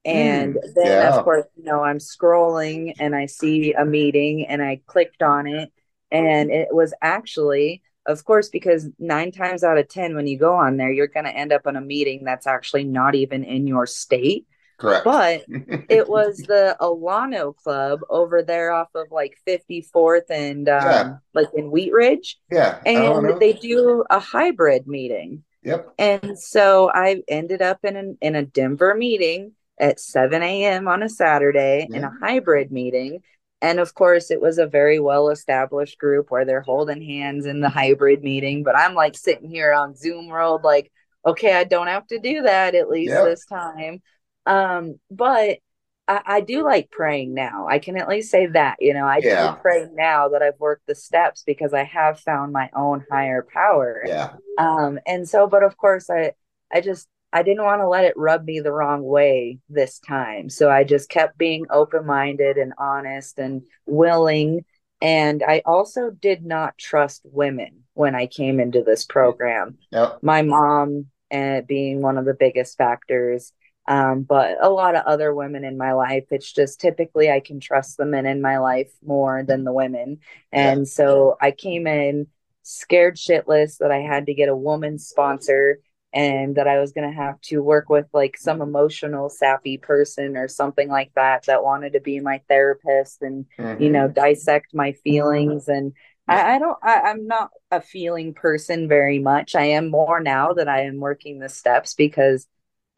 and 0.09 0.54
Mm, 0.54 0.74
then 0.74 0.86
yeah. 0.86 1.16
of 1.16 1.24
course 1.24 1.44
you 1.56 1.64
know 1.64 1.82
i'm 1.82 1.98
scrolling 1.98 2.94
and 2.98 3.14
i 3.14 3.26
see 3.26 3.72
a 3.74 3.84
meeting 3.84 4.46
and 4.46 4.62
i 4.62 4.80
clicked 4.86 5.22
on 5.22 5.46
it 5.46 5.70
and 6.11 6.50
it 6.50 6.68
was 6.72 6.94
actually 7.02 7.82
of 8.06 8.24
course 8.24 8.48
because 8.48 8.88
nine 8.98 9.30
times 9.32 9.62
out 9.62 9.78
of 9.78 9.88
ten 9.88 10.14
when 10.16 10.26
you 10.26 10.38
go 10.38 10.54
on 10.54 10.76
there 10.76 10.90
you're 10.90 11.06
going 11.06 11.26
to 11.26 11.36
end 11.36 11.52
up 11.52 11.66
in 11.66 11.76
a 11.76 11.80
meeting 11.80 12.24
that's 12.24 12.46
actually 12.46 12.84
not 12.84 13.14
even 13.14 13.44
in 13.44 13.66
your 13.66 13.86
state 13.86 14.46
Correct. 14.78 15.04
but 15.04 15.44
it 15.90 16.09
was 16.09 16.36
the 16.38 16.76
Alano 16.80 17.54
Club 17.56 18.00
over 18.09 18.42
there 18.42 18.70
off 18.70 18.88
of 18.94 19.09
like 19.11 19.36
54th 19.46 20.30
and 20.30 20.68
um, 20.68 20.82
Yeah. 20.84 21.12
like 21.34 21.48
in 21.54 21.70
Wheat 21.72 21.92
Ridge. 21.92 22.38
yeah. 22.50 22.78
I 22.86 22.94
don't 22.94 23.24
know. 23.24 23.32
And 23.32 23.40
they 23.40 23.54
do 23.54 24.04
a 24.09 24.20
hybrid 24.20 24.86
meeting. 24.86 25.42
Yep. 25.64 25.94
And 25.98 26.38
so 26.38 26.90
I 26.94 27.22
ended 27.26 27.61
up 27.61 27.80
in 27.84 27.96
an, 27.96 28.18
in 28.20 28.36
a 28.36 28.44
Denver 28.44 28.94
meeting 28.94 29.52
at 29.81 30.01
7 30.01 30.43
a.m. 30.43 30.89
on 30.89 31.03
a 31.03 31.09
Saturday 31.09 31.89
in 31.93 32.05
a 32.05 32.12
hybrid 32.20 32.70
meeting. 32.72 33.22
And 33.61 33.81
of 33.81 33.95
course, 33.95 34.31
it 34.31 34.41
was 34.41 34.59
a 34.59 34.66
very 34.66 35.01
well 35.01 35.31
established 35.31 35.99
group 35.99 36.31
where 36.31 36.45
they're 36.45 36.61
holding 36.61 37.03
hands 37.03 37.47
in 37.47 37.61
the 37.61 37.68
hybrid 37.68 38.22
meeting. 38.22 38.62
But 38.62 38.76
I'm 38.76 38.95
like 38.95 39.16
sitting 39.16 39.49
here 39.51 39.72
on 39.72 39.97
Zoom 39.97 40.29
World, 40.29 40.62
like, 40.62 40.93
okay, 41.26 41.55
I 41.55 41.64
don't 41.64 41.89
have 41.89 42.07
to 42.09 42.18
do 42.20 42.43
that 42.43 42.74
at 42.74 42.89
least 42.89 43.11
Yep. 43.11 43.24
this 43.24 43.45
time. 43.47 44.01
Um, 44.47 45.01
but 45.11 45.59
I, 46.07 46.20
I 46.24 46.41
do 46.41 46.62
like 46.62 46.91
praying 46.91 47.35
now. 47.35 47.66
I 47.68 47.81
can 47.81 47.97
at 47.97 48.09
least 48.09 48.31
say 48.31 48.47
that, 48.47 48.76
you 48.81 48.95
know, 48.95 49.07
I 49.07 49.20
Yeah. 49.22 49.55
do 49.55 49.61
pray 49.61 49.87
now 49.93 50.29
that 50.31 50.43
I've 50.43 50.59
worked 50.61 50.87
the 50.87 50.95
steps 50.95 51.43
because 51.45 51.74
I 51.74 51.85
have 51.85 52.20
found 52.20 52.53
my 52.53 52.70
own 52.74 53.05
higher 53.11 53.45
power. 53.53 54.03
Yeah. 54.07 54.31
Um, 54.57 54.99
and 55.07 55.29
so, 55.29 55.47
but 55.49 55.62
of 55.64 55.76
course, 55.76 56.09
I, 56.11 56.33
I 56.72 56.81
just, 56.81 57.09
I 57.33 57.43
didn't 57.43 57.64
want 57.64 57.83
to 57.83 57.89
let 57.89 58.05
it 58.05 58.14
rub 58.16 58.45
me 58.45 58.61
the 58.61 58.72
wrong 58.72 59.03
way 59.03 59.59
this 59.68 59.99
time. 59.99 60.49
So 60.49 60.70
I 60.70 60.85
just 60.85 61.11
kept 61.11 61.37
being 61.37 61.66
open 61.70 62.07
minded 62.07 62.57
and 62.57 62.72
honest 62.79 63.39
and 63.39 63.62
willing. 63.87 64.64
And 65.01 65.43
I 65.47 65.62
also 65.66 66.11
did 66.11 66.45
not 66.45 66.79
trust 66.79 67.22
women 67.24 67.85
when 67.95 68.14
I 68.14 68.26
came 68.26 68.61
into 68.61 68.83
this 68.83 69.05
program. 69.05 69.79
My 70.22 70.43
mom 70.43 71.07
uh, 71.31 71.61
being 71.62 72.01
one 72.01 72.18
of 72.18 72.24
the 72.24 72.35
biggest 72.35 72.79
factors. 72.79 73.53
Um, 73.87 74.22
but 74.22 74.59
a 74.61 74.68
lot 74.68 74.97
of 74.97 75.05
other 75.07 75.35
women 75.35 75.64
in 75.64 75.79
my 75.79 75.93
life, 75.93 76.24
it's 76.31 76.53
just 76.53 76.81
typically 76.81 77.31
I 77.31 77.41
can 77.41 77.59
trust 77.59 77.97
the 77.97 78.05
men 78.05 78.26
in 78.26 78.43
my 78.43 78.59
life 78.59 78.91
more 79.05 79.43
than 79.43 79.64
the 79.64 79.72
women. 79.72 80.18
And 80.53 80.87
so 80.87 81.37
I 81.41 81.53
came 81.53 81.87
in 81.87 82.26
scared 82.62 83.16
shitless 83.16 83.79
that 83.79 83.91
I 83.91 83.99
had 83.99 84.26
to 84.26 84.35
get 84.35 84.51
a 84.51 84.57
woman 84.57 84.99
sponsor 84.99 85.81
and 86.12 86.56
that 86.56 86.66
I 86.66 86.78
was 86.78 86.92
going 86.92 87.09
to 87.11 87.16
have 87.16 87.40
to 87.42 87.62
work 87.62 87.88
with 87.90 88.06
like 88.12 88.36
some 88.38 88.62
emotional 88.62 89.28
sappy 89.28 89.76
person 89.78 90.36
or 90.36 90.48
something 90.48 90.88
like 90.88 91.12
that 91.14 91.44
that 91.46 91.62
wanted 91.64 91.92
to 91.94 92.00
be 92.00 92.20
my 92.20 92.40
therapist 92.48 93.22
and 93.22 93.46
Mhm. 93.59 93.78
you 93.78 93.90
know 93.90 94.09
dissect 94.09 94.74
my 94.74 94.92
feelings 94.92 95.68
and 95.68 95.92
I, 96.26 96.54
I 96.56 96.59
don't 96.59 96.78
I, 96.82 97.00
I'm 97.02 97.26
not 97.26 97.50
a 97.70 97.80
feeling 97.80 98.34
person 98.34 98.88
very 98.88 99.18
much. 99.18 99.54
I 99.54 99.64
am 99.66 99.90
more 99.90 100.20
now 100.20 100.52
that 100.54 100.68
I 100.68 100.82
am 100.82 100.98
working 100.98 101.38
the 101.38 101.48
steps 101.48 101.94
because 101.94 102.46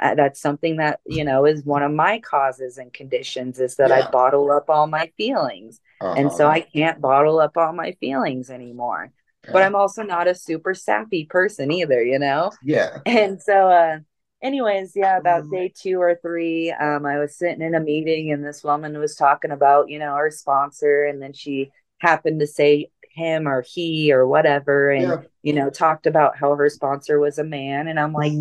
uh, 0.00 0.14
that's 0.14 0.40
something 0.40 0.76
that 0.76 1.00
you 1.06 1.24
know 1.24 1.44
is 1.46 1.64
one 1.64 1.82
of 1.82 1.92
my 1.92 2.20
causes 2.20 2.78
and 2.78 2.92
conditions 2.92 3.60
is 3.60 3.76
that 3.76 3.90
Yeah. 3.90 3.98
I 4.06 4.10
bottle 4.10 4.50
up 4.50 4.70
all 4.70 4.86
my 4.86 5.10
feelings 5.16 5.80
and 6.14 6.32
so 6.32 6.46
Uh-huh. 6.46 6.50
I 6.50 6.60
can't 6.60 7.00
bottle 7.00 7.38
up 7.40 7.56
all 7.56 7.72
my 7.72 7.92
feelings 8.00 8.50
anymore. 8.50 9.12
But 9.52 9.62
I'm 9.62 9.74
also 9.74 10.02
not 10.02 10.28
a 10.28 10.34
super 10.34 10.74
sappy 10.74 11.24
person 11.26 11.70
either, 11.70 12.02
you 12.02 12.18
know? 12.18 12.52
yeah. 12.62 12.98
And 13.06 13.40
so 13.40 13.68
uh 13.70 13.98
anyways, 14.42 14.92
yeah, 14.94 15.16
about 15.18 15.50
day 15.50 15.72
2 15.74 16.00
or 16.00 16.16
3, 16.22 16.70
um 16.72 17.06
I 17.06 17.18
was 17.18 17.36
sitting 17.36 17.62
in 17.62 17.74
a 17.74 17.80
meeting 17.80 18.30
and 18.32 18.44
this 18.44 18.62
woman 18.62 18.98
was 18.98 19.16
talking 19.16 19.50
about, 19.50 19.88
you 19.88 19.98
know, 19.98 20.14
her 20.14 20.30
sponsor 20.30 21.04
and 21.04 21.20
then 21.22 21.32
she 21.32 21.70
happened 21.98 22.40
to 22.40 22.46
say 22.46 22.90
him 23.12 23.48
or 23.48 23.62
he 23.62 24.12
or 24.12 24.26
whatever 24.26 24.90
and 24.90 25.02
Yeah. 25.02 25.22
you 25.42 25.52
know, 25.52 25.70
talked 25.70 26.06
about 26.06 26.36
how 26.38 26.54
her 26.54 26.68
sponsor 26.68 27.18
was 27.18 27.38
a 27.38 27.44
man 27.44 27.88
and 27.88 27.98
I'm 27.98 28.12
like, 28.12 28.32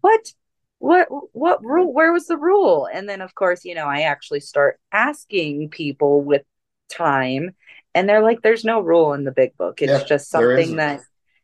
"What? 0.00 0.32
What 0.78 1.08
what 1.32 1.64
rule? 1.64 1.92
Where 1.92 2.12
was 2.12 2.26
the 2.26 2.36
rule?" 2.36 2.88
And 2.92 3.08
then 3.08 3.20
of 3.20 3.34
course, 3.34 3.64
you 3.64 3.74
know, 3.74 3.86
I 3.86 4.02
actually 4.02 4.40
start 4.40 4.78
asking 4.92 5.70
people 5.70 6.22
with 6.22 6.42
time 6.88 7.52
and 7.94 8.08
they're 8.08 8.22
like 8.22 8.42
there's 8.42 8.64
no 8.64 8.80
rule 8.80 9.12
in 9.12 9.24
the 9.24 9.32
big 9.32 9.56
book. 9.56 9.82
It's 9.82 9.92
Yeah, 10.00 10.04
just 10.04 10.30
something 10.30 10.76
that 10.76 11.00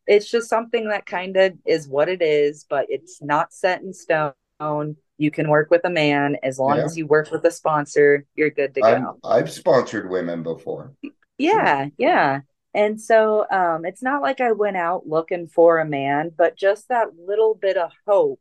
it's 0.06 0.30
just 0.30 0.48
something 0.48 0.88
that 0.88 1.06
kind 1.06 1.36
of 1.36 1.54
is 1.66 1.86
what 1.88 2.08
it 2.08 2.22
is, 2.22 2.66
but 2.68 2.86
it's 2.88 3.22
not 3.22 3.52
set 3.52 3.82
in 3.82 3.92
stone. 3.92 4.32
You 5.18 5.30
can 5.30 5.48
work 5.50 5.70
with 5.70 5.82
a 5.84 5.90
man 5.90 6.36
as 6.42 6.58
long 6.58 6.78
Yeah. 6.78 6.84
as 6.84 6.96
you 6.96 7.06
work 7.06 7.30
with 7.30 7.44
a 7.44 7.50
sponsor, 7.50 8.24
you're 8.34 8.50
good 8.50 8.74
to 8.74 8.80
go. 8.80 8.86
I'm, 8.88 9.06
I've 9.22 9.50
sponsored 9.50 10.08
women 10.10 10.42
before. 10.42 10.92
Yeah, 11.38 11.88
yeah. 11.98 12.40
And 12.74 13.00
so 13.00 13.46
um 13.50 13.84
it's 13.84 14.02
not 14.02 14.22
like 14.22 14.40
I 14.40 14.52
went 14.52 14.76
out 14.76 15.06
looking 15.06 15.46
for 15.48 15.78
a 15.78 15.84
man, 15.84 16.30
but 16.36 16.56
just 16.56 16.88
that 16.88 17.08
little 17.18 17.54
bit 17.54 17.76
of 17.76 17.90
hope 18.06 18.40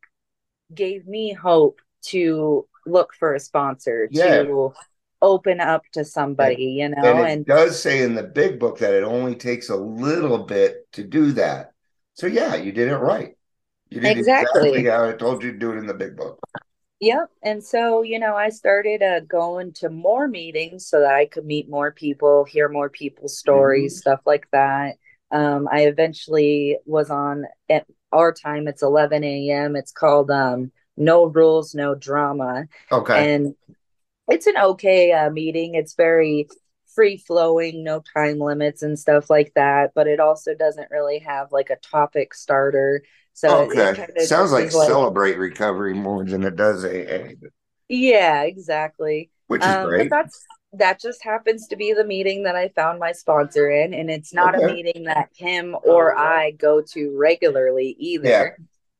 gave 0.74 1.08
me 1.08 1.34
hope 1.34 1.82
to 2.04 2.68
look 2.86 3.14
for 3.14 3.34
a 3.34 3.40
sponsor, 3.40 4.08
Yeah. 4.12 4.44
to 4.44 4.74
open 5.22 5.60
up 5.60 5.84
to 5.94 6.06
somebody, 6.06 6.66
you 6.66 6.90
know, 6.90 7.04
and 7.04 7.20
it 7.20 7.32
and 7.32 7.46
does 7.46 7.82
say 7.82 8.04
in 8.04 8.16
the 8.16 8.24
big 8.24 8.60
book 8.60 8.80
that 8.80 8.94
it 8.94 9.04
only 9.04 9.36
takes 9.36 9.70
a 9.70 9.76
little 9.76 10.40
bit 10.40 10.92
to 10.94 11.04
do 11.04 11.32
that. 11.34 11.74
So 12.14 12.28
yeah, 12.28 12.56
you 12.56 12.72
did 12.72 12.90
it 12.90 12.98
right. 12.98 13.36
You 13.90 14.02
did 14.02 14.18
Exactly. 14.18 14.70
exactly 14.70 14.86
how 14.86 15.10
I 15.10 15.14
told 15.14 15.44
you 15.44 15.52
to 15.52 15.58
do 15.58 15.72
it 15.72 15.78
in 15.78 15.88
the 15.88 15.94
big 15.94 16.16
book. 16.16 16.40
Yep. 17.00 17.30
And 17.44 17.64
so, 17.64 18.02
you 18.02 18.20
know, 18.20 18.36
I 18.36 18.50
started 18.50 19.02
uh, 19.02 19.22
going 19.22 19.72
to 19.76 19.90
more 19.90 20.28
meetings 20.28 20.86
so 20.88 21.00
that 21.00 21.14
I 21.14 21.28
could 21.28 21.46
meet 21.46 21.70
more 21.70 21.92
people, 21.94 22.44
hear 22.44 22.68
more 22.68 22.90
people's 22.90 23.38
stories, 23.38 23.98
stuff 23.98 24.20
like 24.26 24.48
that. 24.52 24.98
Um, 25.32 25.70
I 25.72 25.84
eventually 25.84 26.78
was 26.86 27.10
on 27.10 27.46
at 27.70 27.86
our 28.12 28.34
time, 28.34 28.68
it's 28.68 28.82
11 28.82 29.50
a.m. 29.50 29.76
It's 29.78 29.92
called 29.94 30.30
um, 30.30 30.72
No 30.98 31.26
Rules, 31.26 31.74
No 31.74 31.96
Drama. 31.96 32.66
Okay. 32.92 33.32
And 33.34 33.56
it's 34.30 34.48
an 34.48 34.58
okay 34.58 35.12
uh, 35.12 35.30
meeting. 35.30 35.76
It's 35.76 35.96
very 35.96 36.48
free 36.96 37.18
flowing, 37.18 37.84
no 37.84 38.02
time 38.16 38.40
limits 38.40 38.82
and 38.82 38.98
stuff 38.98 39.30
like 39.30 39.52
that. 39.56 39.92
But 39.96 40.08
it 40.08 40.20
also 40.20 40.56
doesn't 40.56 40.92
really 40.92 41.20
have 41.20 41.52
like 41.52 41.70
a 41.70 41.76
topic 41.78 42.34
starter. 42.34 43.04
So 43.34 43.70
okay. 43.72 44.08
Sounds 44.26 44.52
like 44.52 44.74
like- 44.74 44.88
celebrate 44.88 45.38
recovery 45.38 45.94
more 45.94 46.26
than 46.26 46.44
it 46.44 46.56
does 46.56 46.84
AA, 46.84 47.36
yeah, 47.88 48.44
exactly. 48.44 49.32
which 49.48 49.62
is 49.62 49.68
Um, 49.68 49.88
great. 49.88 50.10
but 50.10 50.16
that's 50.24 50.46
that 50.74 51.00
just 51.00 51.24
happens 51.24 51.68
to 51.68 51.76
be 51.76 51.94
the 51.94 52.04
meeting 52.06 52.44
that 52.44 52.56
I 52.56 52.68
found 52.70 53.00
my 53.00 53.12
sponsor 53.12 53.70
in, 53.72 53.94
and 53.94 54.12
it's 54.12 54.34
not 54.34 54.54
a 54.62 54.68
meeting 54.68 55.06
that 55.06 55.30
him 55.36 55.76
or 55.84 56.16
I 56.18 56.52
go 56.52 56.82
to 56.94 57.18
regularly 57.18 57.96
either. 57.98 58.30
Yeah. 58.30 58.50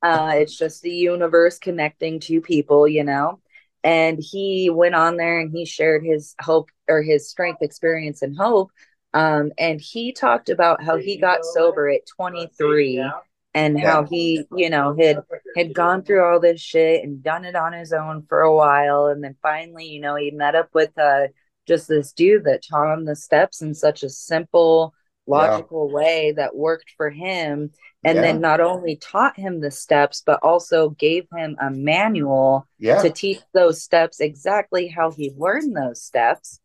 Uh, 0.02 0.32
it's 0.36 0.56
just 0.56 0.82
the 0.82 0.90
universe 0.90 1.58
connecting 1.58 2.18
two 2.18 2.40
people, 2.40 2.88
you 2.88 3.04
know. 3.04 3.40
And 3.82 4.18
he 4.20 4.70
went 4.70 4.94
on 4.94 5.16
there 5.16 5.40
and 5.40 5.50
he 5.50 5.64
shared 5.64 6.04
his 6.04 6.34
hope 6.40 6.70
or 6.88 7.02
his 7.02 7.28
strength 7.28 7.62
experience 7.62 8.22
and 8.22 8.36
hope. 8.36 8.70
Um, 9.12 9.52
and 9.58 9.80
he 9.80 10.12
talked 10.12 10.50
about 10.50 10.82
how 10.82 10.96
he 10.96 11.16
got 11.16 11.44
sober 11.44 11.88
at 11.88 12.06
23 12.06 13.04
and 13.52 13.80
how 13.80 14.04
he 14.04 14.44
you 14.56 14.70
know 14.70 14.94
had 14.96 15.24
had 15.56 15.74
gone 15.74 16.02
through 16.02 16.24
all 16.24 16.38
this 16.38 16.60
shit 16.60 17.02
and 17.02 17.22
done 17.22 17.44
it 17.44 17.56
on 17.56 17.72
his 17.72 17.92
own 17.92 18.24
for 18.28 18.40
a 18.40 18.54
while. 18.54 19.06
And 19.06 19.24
then 19.24 19.34
finally 19.42 19.86
you 19.86 20.00
know 20.00 20.14
he 20.14 20.30
met 20.30 20.54
up 20.54 20.68
with 20.74 20.96
uh 20.96 21.28
just 21.66 21.88
this 21.88 22.12
dude 22.12 22.44
that 22.44 22.64
taught 22.68 22.92
him 22.92 23.04
the 23.04 23.16
steps 23.16 23.62
in 23.62 23.74
such 23.74 24.02
a 24.02 24.08
simple 24.08 24.94
logical 25.30 25.88
yeah. 25.88 25.94
way 25.94 26.32
that 26.36 26.56
worked 26.56 26.90
for 26.96 27.10
him 27.10 27.70
and 28.02 28.16
yeah. 28.16 28.22
then 28.22 28.40
not 28.40 28.60
only 28.60 28.96
taught 28.96 29.36
him 29.38 29.60
the 29.60 29.70
steps 29.70 30.22
but 30.24 30.40
also 30.42 30.90
gave 30.90 31.26
him 31.34 31.56
a 31.60 31.70
manual 31.70 32.66
yeah. 32.78 33.00
to 33.00 33.10
teach 33.10 33.40
those 33.52 33.82
steps 33.82 34.20
exactly 34.20 34.88
how 34.88 35.10
he 35.10 35.32
learned 35.36 35.76
those 35.76 36.02
steps 36.02 36.60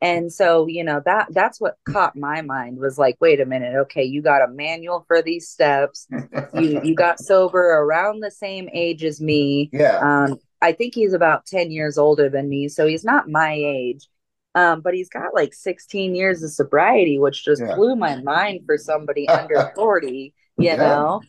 and 0.00 0.32
so 0.32 0.66
you 0.66 0.82
know 0.82 1.00
that 1.04 1.26
that's 1.30 1.60
what 1.60 1.76
caught 1.84 2.16
my 2.16 2.40
mind 2.42 2.78
was 2.78 2.98
like 2.98 3.16
wait 3.20 3.40
a 3.40 3.46
minute 3.46 3.74
okay 3.74 4.04
you 4.04 4.22
got 4.22 4.42
a 4.42 4.48
manual 4.48 5.04
for 5.06 5.22
these 5.22 5.48
steps 5.48 6.06
you 6.54 6.80
you 6.82 6.94
got 6.94 7.18
sober 7.20 7.60
around 7.60 8.20
the 8.20 8.30
same 8.30 8.68
age 8.72 9.04
as 9.04 9.20
me 9.20 9.68
yeah 9.72 9.98
um 10.02 10.38
i 10.62 10.72
think 10.72 10.94
he's 10.94 11.12
about 11.12 11.46
10 11.46 11.70
years 11.70 11.98
older 11.98 12.28
than 12.28 12.48
me 12.48 12.68
so 12.68 12.86
he's 12.86 13.04
not 13.04 13.28
my 13.28 13.52
age 13.52 14.08
um 14.54 14.80
but 14.80 14.94
he's 14.94 15.08
got 15.08 15.34
like 15.34 15.54
16 15.54 16.14
years 16.14 16.42
of 16.42 16.50
sobriety 16.50 17.18
which 17.18 17.44
just 17.44 17.62
yeah. 17.62 17.74
blew 17.74 17.96
my 17.96 18.20
mind 18.22 18.62
for 18.66 18.76
somebody 18.76 19.28
under 19.28 19.72
40 19.76 20.34
you 20.58 20.64
yeah. 20.64 20.76
know 20.76 21.22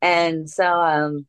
and 0.00 0.48
so 0.48 0.64
um 0.64 1.26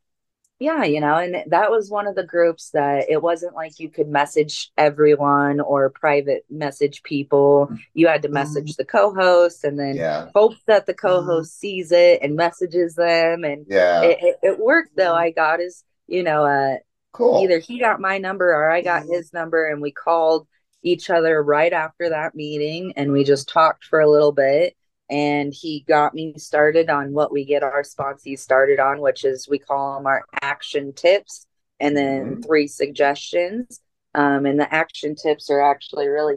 yeah 0.60 0.84
you 0.84 1.00
know 1.02 1.16
and 1.16 1.36
that 1.52 1.70
was 1.70 1.90
one 1.90 2.08
of 2.08 2.16
the 2.16 2.26
groups 2.26 2.70
that 2.72 3.10
it 3.10 3.22
wasn't 3.22 3.54
like 3.54 3.80
you 3.80 3.90
could 3.90 4.08
message 4.08 4.72
everyone 4.78 5.60
or 5.60 5.90
private 5.90 6.46
message 6.50 7.04
people 7.04 7.70
you 7.94 8.08
had 8.08 8.22
to 8.22 8.28
mm-hmm. 8.28 8.36
message 8.36 8.76
the 8.76 8.86
co-host 8.86 9.64
and 9.64 9.78
then 9.78 9.96
yeah. 9.96 10.30
hope 10.34 10.54
that 10.66 10.86
the 10.86 10.94
co-host 10.94 11.52
mm-hmm. 11.52 11.60
sees 11.60 11.92
it 11.92 12.20
and 12.22 12.36
messages 12.36 12.96
them 12.96 13.44
and 13.44 13.66
yeah 13.68 14.02
it, 14.04 14.18
it, 14.22 14.36
it 14.44 14.60
worked 14.60 14.96
though 14.96 15.14
i 15.14 15.32
got 15.32 15.60
his 15.60 15.84
you 16.08 16.24
know 16.24 16.46
uh 16.46 16.78
cool 17.12 17.44
either 17.44 17.60
he 17.60 17.78
got 17.80 18.00
my 18.00 18.18
number 18.18 18.54
or 18.54 18.70
i 18.70 18.82
got 18.82 19.04
his 19.04 19.34
number 19.34 19.70
and 19.70 19.82
we 19.82 19.92
called 19.92 20.48
each 20.84 21.10
other 21.10 21.42
right 21.42 21.74
after 21.74 22.10
that 22.10 22.36
meeting 22.36 22.94
and 22.96 23.12
we 23.12 23.24
just 23.24 23.50
talked 23.50 23.86
for 23.86 24.00
a 24.00 24.10
little 24.10 24.32
bit 24.32 24.76
and 25.10 25.54
he 25.54 25.86
got 25.88 26.14
me 26.14 26.34
started 26.38 26.90
on 26.90 27.14
what 27.14 27.32
we 27.32 27.46
get 27.46 27.64
our 27.64 27.84
sponsees 27.84 28.40
started 28.40 28.80
on, 28.80 29.00
which 29.00 29.26
is 29.26 29.48
we 29.48 29.60
call 29.60 29.96
them 29.96 30.08
our 30.08 30.26
action 30.42 30.94
tips 30.94 31.46
and 31.80 31.96
then 31.96 32.32
mm-hmm. 32.32 32.42
three 32.42 32.68
suggestions. 32.68 33.80
Um, 34.16 34.46
and 34.46 34.60
the 34.60 34.74
action 34.74 35.16
tips 35.16 35.50
are 35.50 35.62
actually 35.62 36.08
really 36.08 36.36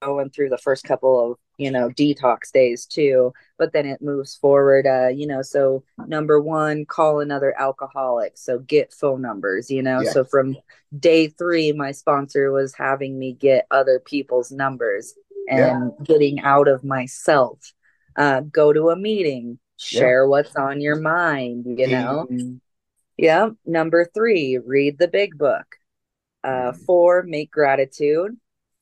going 0.00 0.30
through 0.30 0.48
the 0.48 0.58
first 0.58 0.84
couple 0.84 1.32
of 1.32 1.38
you 1.56 1.70
know 1.70 1.88
detox 1.90 2.52
days 2.52 2.86
too 2.86 3.32
but 3.58 3.72
then 3.72 3.84
it 3.86 4.00
moves 4.00 4.36
forward 4.36 4.86
uh 4.86 5.08
you 5.08 5.26
know 5.26 5.42
so 5.42 5.82
number 6.06 6.40
one 6.40 6.86
call 6.86 7.20
another 7.20 7.58
alcoholic 7.58 8.38
so 8.38 8.58
get 8.60 8.92
phone 8.92 9.20
numbers 9.20 9.70
you 9.70 9.82
know 9.82 10.00
yeah. 10.00 10.10
so 10.10 10.24
from 10.24 10.56
day 10.98 11.28
three 11.28 11.72
my 11.72 11.90
sponsor 11.90 12.52
was 12.52 12.74
having 12.74 13.18
me 13.18 13.32
get 13.32 13.66
other 13.70 13.98
people's 13.98 14.52
numbers 14.52 15.14
and 15.48 15.92
yeah. 15.98 16.04
getting 16.04 16.40
out 16.40 16.68
of 16.68 16.84
myself 16.84 17.72
uh 18.16 18.40
go 18.40 18.72
to 18.72 18.90
a 18.90 18.96
meeting 18.96 19.58
share 19.76 20.24
yeah. 20.24 20.28
what's 20.28 20.54
on 20.56 20.80
your 20.80 20.96
mind 20.96 21.64
you 21.66 21.88
know 21.88 22.26
mm-hmm. 22.30 22.54
yeah 23.16 23.48
number 23.66 24.08
three 24.14 24.58
read 24.64 24.96
the 24.98 25.08
big 25.08 25.36
book 25.36 25.76
uh 26.44 26.70
mm-hmm. 26.70 26.84
four 26.84 27.24
make 27.24 27.50
gratitude 27.50 28.36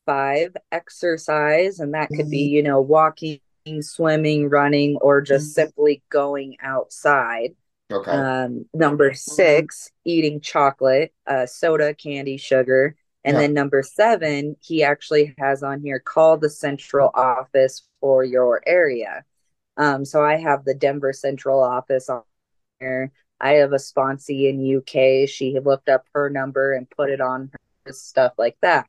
five 0.06 0.56
exercise 0.72 1.80
and 1.80 1.92
that 1.94 2.08
could 2.08 2.30
be 2.30 2.46
mm-hmm. 2.46 2.54
you 2.54 2.62
know 2.62 2.80
walking 2.80 3.40
swimming 3.80 4.48
running 4.48 4.96
or 4.98 5.20
just 5.20 5.46
mm-hmm. 5.46 5.66
simply 5.66 6.02
going 6.08 6.56
outside. 6.62 7.54
Okay. 7.90 8.10
Um, 8.10 8.66
number 8.74 9.12
six 9.14 9.90
eating 10.04 10.40
chocolate 10.40 11.12
uh, 11.26 11.46
soda 11.46 11.94
candy 11.94 12.36
sugar. 12.36 12.96
And 13.24 13.34
yeah. 13.34 13.42
then 13.42 13.54
number 13.54 13.82
seven 13.82 14.56
he 14.60 14.82
actually 14.82 15.34
has 15.38 15.62
on 15.62 15.82
here 15.82 15.98
call 15.98 16.36
the 16.36 16.50
central 16.50 17.10
office 17.14 17.82
for 18.00 18.24
your 18.24 18.62
area. 18.66 19.24
Um, 19.78 20.04
so 20.04 20.24
i 20.24 20.36
have 20.36 20.64
the 20.64 20.74
denver 20.74 21.12
central 21.12 21.62
office 21.62 22.08
on 22.08 22.22
here. 22.80 23.12
I 23.40 23.52
have 23.54 23.72
a 23.72 23.76
sponsee 23.76 24.48
in 24.48 24.76
uk 24.78 25.28
she 25.28 25.58
looked 25.60 25.88
up 25.88 26.06
her 26.14 26.30
number 26.30 26.72
and 26.72 26.88
put 26.88 27.10
it 27.10 27.20
on 27.20 27.50
her 27.84 27.92
stuff 27.92 28.32
like 28.38 28.56
that 28.62 28.88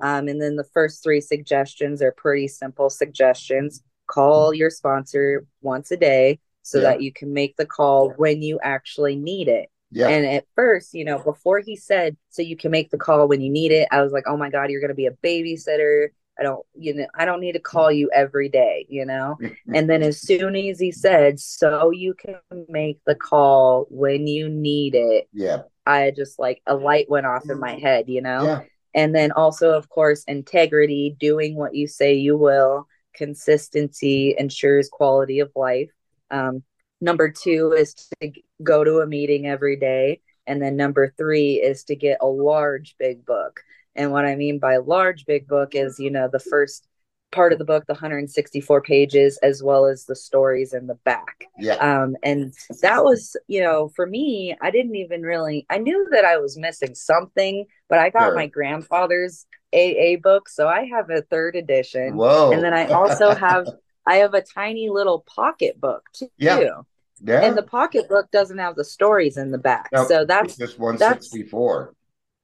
um, 0.00 0.28
and 0.28 0.40
then 0.40 0.56
the 0.56 0.64
first 0.64 1.02
three 1.02 1.20
suggestions 1.20 2.02
are 2.02 2.12
pretty 2.12 2.48
simple 2.48 2.90
suggestions. 2.90 3.82
Call 4.06 4.54
your 4.54 4.70
sponsor 4.70 5.46
once 5.62 5.90
a 5.90 5.96
day 5.96 6.38
so 6.62 6.78
yeah. 6.78 6.90
that 6.90 7.02
you 7.02 7.12
can 7.12 7.32
make 7.32 7.56
the 7.56 7.66
call 7.66 8.10
when 8.16 8.42
you 8.42 8.58
actually 8.62 9.16
need 9.16 9.48
it. 9.48 9.70
Yeah. 9.90 10.08
And 10.08 10.26
at 10.26 10.44
first, 10.54 10.94
you 10.94 11.04
know, 11.04 11.18
before 11.18 11.60
he 11.60 11.76
said, 11.76 12.16
so 12.28 12.42
you 12.42 12.56
can 12.56 12.70
make 12.70 12.90
the 12.90 12.98
call 12.98 13.28
when 13.28 13.40
you 13.40 13.50
need 13.50 13.72
it, 13.72 13.88
I 13.90 14.02
was 14.02 14.12
like, 14.12 14.24
oh 14.26 14.36
my 14.36 14.50
God, 14.50 14.70
you're 14.70 14.80
going 14.80 14.88
to 14.88 14.94
be 14.94 15.06
a 15.06 15.12
babysitter. 15.12 16.08
I 16.38 16.42
don't, 16.42 16.66
you 16.74 16.94
know, 16.94 17.06
I 17.14 17.24
don't 17.24 17.40
need 17.40 17.52
to 17.52 17.60
call 17.60 17.90
you 17.90 18.10
every 18.12 18.48
day, 18.48 18.84
you 18.88 19.06
know? 19.06 19.38
and 19.74 19.88
then 19.88 20.02
as 20.02 20.20
soon 20.20 20.54
as 20.56 20.78
he 20.78 20.92
said, 20.92 21.40
so 21.40 21.90
you 21.90 22.14
can 22.14 22.66
make 22.68 22.98
the 23.06 23.14
call 23.14 23.86
when 23.90 24.26
you 24.26 24.48
need 24.48 24.94
it. 24.94 25.28
Yeah. 25.32 25.62
I 25.86 26.10
just 26.14 26.38
like 26.38 26.62
a 26.66 26.74
light 26.74 27.08
went 27.08 27.26
off 27.26 27.48
in 27.48 27.60
my 27.60 27.76
head, 27.76 28.08
you 28.08 28.20
know? 28.20 28.44
Yeah. 28.44 28.60
And 28.96 29.14
then 29.14 29.30
also, 29.30 29.72
of 29.72 29.88
course, 29.90 30.24
integrity, 30.24 31.14
doing 31.20 31.54
what 31.54 31.74
you 31.74 31.86
say 31.86 32.14
you 32.14 32.36
will, 32.36 32.88
consistency 33.14 34.34
ensures 34.36 34.88
quality 34.88 35.40
of 35.40 35.52
life. 35.54 35.90
Um, 36.30 36.64
number 37.00 37.30
two 37.30 37.74
is 37.76 37.94
to 37.94 38.32
go 38.62 38.82
to 38.82 39.00
a 39.00 39.06
meeting 39.06 39.46
every 39.46 39.76
day. 39.76 40.22
And 40.46 40.62
then 40.62 40.76
number 40.76 41.12
three 41.18 41.54
is 41.54 41.84
to 41.84 41.94
get 41.94 42.18
a 42.22 42.26
large, 42.26 42.96
big 42.98 43.26
book. 43.26 43.60
And 43.94 44.12
what 44.12 44.24
I 44.24 44.34
mean 44.34 44.58
by 44.58 44.78
large, 44.78 45.26
big 45.26 45.46
book 45.46 45.74
is, 45.74 45.98
you 45.98 46.10
know, 46.10 46.28
the 46.32 46.40
first 46.40 46.88
part 47.36 47.52
of 47.52 47.58
the 47.58 47.64
book, 47.64 47.84
the 47.86 47.92
164 47.92 48.80
pages, 48.80 49.38
as 49.42 49.62
well 49.62 49.84
as 49.84 50.06
the 50.06 50.16
stories 50.16 50.72
in 50.72 50.86
the 50.86 50.94
back. 50.94 51.44
Yeah. 51.58 51.74
Um, 51.74 52.16
and 52.22 52.54
that 52.80 53.04
was, 53.04 53.36
you 53.46 53.60
know, 53.60 53.90
for 53.94 54.06
me, 54.06 54.56
I 54.60 54.70
didn't 54.70 54.96
even 54.96 55.22
really, 55.22 55.66
I 55.68 55.78
knew 55.78 56.08
that 56.12 56.24
I 56.24 56.38
was 56.38 56.56
missing 56.56 56.94
something, 56.94 57.66
but 57.90 57.98
I 57.98 58.08
got 58.08 58.28
sure. 58.28 58.34
my 58.34 58.46
grandfather's 58.46 59.46
AA 59.74 60.16
book. 60.20 60.48
So 60.48 60.66
I 60.66 60.86
have 60.86 61.10
a 61.10 61.20
third 61.20 61.54
edition. 61.54 62.16
Whoa. 62.16 62.52
And 62.52 62.64
then 62.64 62.72
I 62.72 62.86
also 62.86 63.34
have, 63.34 63.68
I 64.06 64.16
have 64.16 64.32
a 64.32 64.42
tiny 64.42 64.88
little 64.88 65.20
pocket 65.20 65.78
book 65.78 66.08
too. 66.14 66.28
Yeah. 66.38 66.80
Yeah. 67.20 67.42
And 67.42 67.56
the 67.56 67.62
pocket 67.62 68.08
book 68.08 68.30
doesn't 68.30 68.58
have 68.58 68.76
the 68.76 68.84
stories 68.84 69.36
in 69.36 69.50
the 69.50 69.58
back. 69.58 69.90
Nope. 69.92 70.08
So 70.08 70.24
that's 70.24 70.56
just 70.56 70.78
164. 70.78 71.94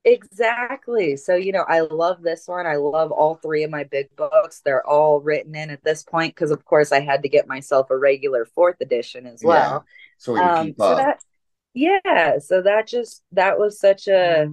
Exactly. 0.05 1.16
So, 1.16 1.36
you 1.36 1.53
know, 1.53 1.64
I 1.68 1.80
love 1.80 2.22
this 2.22 2.48
one. 2.48 2.66
I 2.66 2.76
love 2.76 3.12
all 3.12 3.36
three 3.36 3.62
of 3.62 3.70
my 3.70 3.84
big 3.84 4.14
books. 4.16 4.61
They're 4.64 4.86
all 4.86 5.20
written 5.20 5.55
in 5.55 5.70
at 5.70 5.84
this 5.84 6.03
point 6.03 6.34
because, 6.34 6.50
of 6.50 6.64
course, 6.64 6.90
I 6.90 7.00
had 7.00 7.22
to 7.22 7.28
get 7.28 7.46
myself 7.46 7.90
a 7.90 7.96
regular 7.96 8.44
fourth 8.44 8.80
edition 8.80 9.26
as 9.26 9.42
well. 9.44 9.84
Yeah. 9.86 9.92
So, 10.18 10.36
um, 10.36 10.74
so 10.76 10.96
that, 10.96 11.20
yeah. 11.72 12.38
So 12.40 12.62
that 12.62 12.88
just, 12.88 13.22
that 13.32 13.61
was 13.61 13.78
such 13.78 14.09
a, 14.09 14.48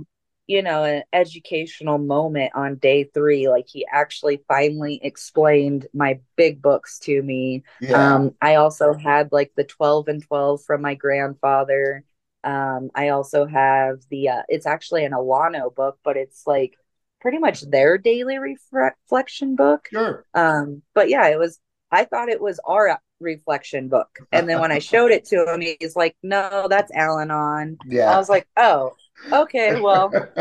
you 0.46 0.62
know, 0.62 0.84
an 0.84 1.04
educational 1.14 1.98
moment 1.98 2.52
on 2.56 2.76
day 2.76 3.06
three. 3.06 3.50
Like 3.50 3.68
he 3.68 3.88
actually 3.92 4.44
finally 4.48 5.00
explained 5.02 5.88
my 5.94 6.20
big 6.36 6.62
books 6.62 7.00
to 7.00 7.22
me. 7.22 7.64
Yeah. 7.82 8.16
Um, 8.16 8.36
I 8.40 8.56
also 8.56 8.94
had 8.94 9.32
like 9.32 9.52
the 9.56 9.64
12 9.64 10.10
and 10.10 10.24
12 10.24 10.64
from 10.64 10.82
my 10.82 10.94
grandfather 10.94 12.04
um, 12.44 12.90
I 12.96 13.10
also 13.10 13.46
have 13.46 14.00
the 14.10 14.30
uh, 14.30 14.42
it's 14.48 14.66
actually 14.66 15.06
an 15.06 15.14
Al-Anon 15.14 15.70
book, 15.76 16.00
but 16.04 16.18
it's 16.18 16.44
like 16.46 16.76
pretty 17.22 17.38
much 17.38 17.62
their 17.62 17.98
daily 17.98 18.38
reflection 18.72 19.56
book. 19.56 19.88
Sure. 19.92 20.26
Um, 20.34 20.82
but 20.94 21.10
yeah, 21.10 21.28
it 21.28 21.38
was 21.38 21.60
I 21.92 22.06
thought 22.06 22.30
it 22.30 22.42
was 22.42 22.60
our 22.66 23.00
reflection 23.20 23.90
book. 23.90 24.10
And 24.32 24.48
then 24.48 24.62
when 24.62 24.72
I 24.72 24.80
showed 24.80 25.12
it 25.12 25.26
to 25.26 25.52
him, 25.52 25.62
he's 25.62 25.96
like, 25.96 26.16
No, 26.24 26.68
that's 26.70 26.92
Al 26.92 27.20
Anon. 27.20 27.78
Yeah. 27.86 28.14
I 28.14 28.18
was 28.18 28.30
like, 28.30 28.48
Oh, 28.56 28.94
okay, 29.32 29.82
well 29.82 30.12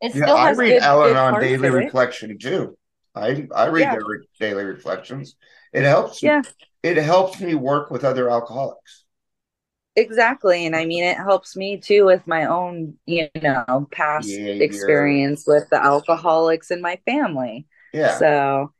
it 0.00 0.14
yeah, 0.14 0.32
I 0.32 0.50
read 0.50 0.80
Al 0.82 1.04
Anon 1.04 1.40
daily 1.40 1.70
reflection 1.70 2.38
too. 2.38 2.76
I 3.14 3.48
I 3.54 3.68
read 3.68 3.80
yeah. 3.80 3.94
their 3.94 4.22
daily 4.38 4.64
reflections. 4.64 5.36
It 5.72 5.82
helps. 5.82 6.22
Yeah. 6.22 6.42
It 6.82 6.98
helps 6.98 7.40
me 7.40 7.54
work 7.54 7.90
with 7.90 8.04
other 8.04 8.30
alcoholics. 8.30 9.05
Exactly. 9.96 10.66
And 10.66 10.76
I 10.76 10.84
mean, 10.84 11.04
it 11.04 11.16
helps 11.16 11.56
me 11.56 11.78
too 11.78 12.04
with 12.04 12.26
my 12.26 12.44
own, 12.46 12.96
you 13.06 13.28
know, 13.42 13.88
past 13.90 14.42
experience 14.58 15.46
with 15.46 15.68
the 15.70 15.82
alcoholics 15.82 16.70
in 16.70 16.82
my 16.82 16.98
family. 17.06 17.66
Yeah. 17.92 18.08
So, 18.08 18.72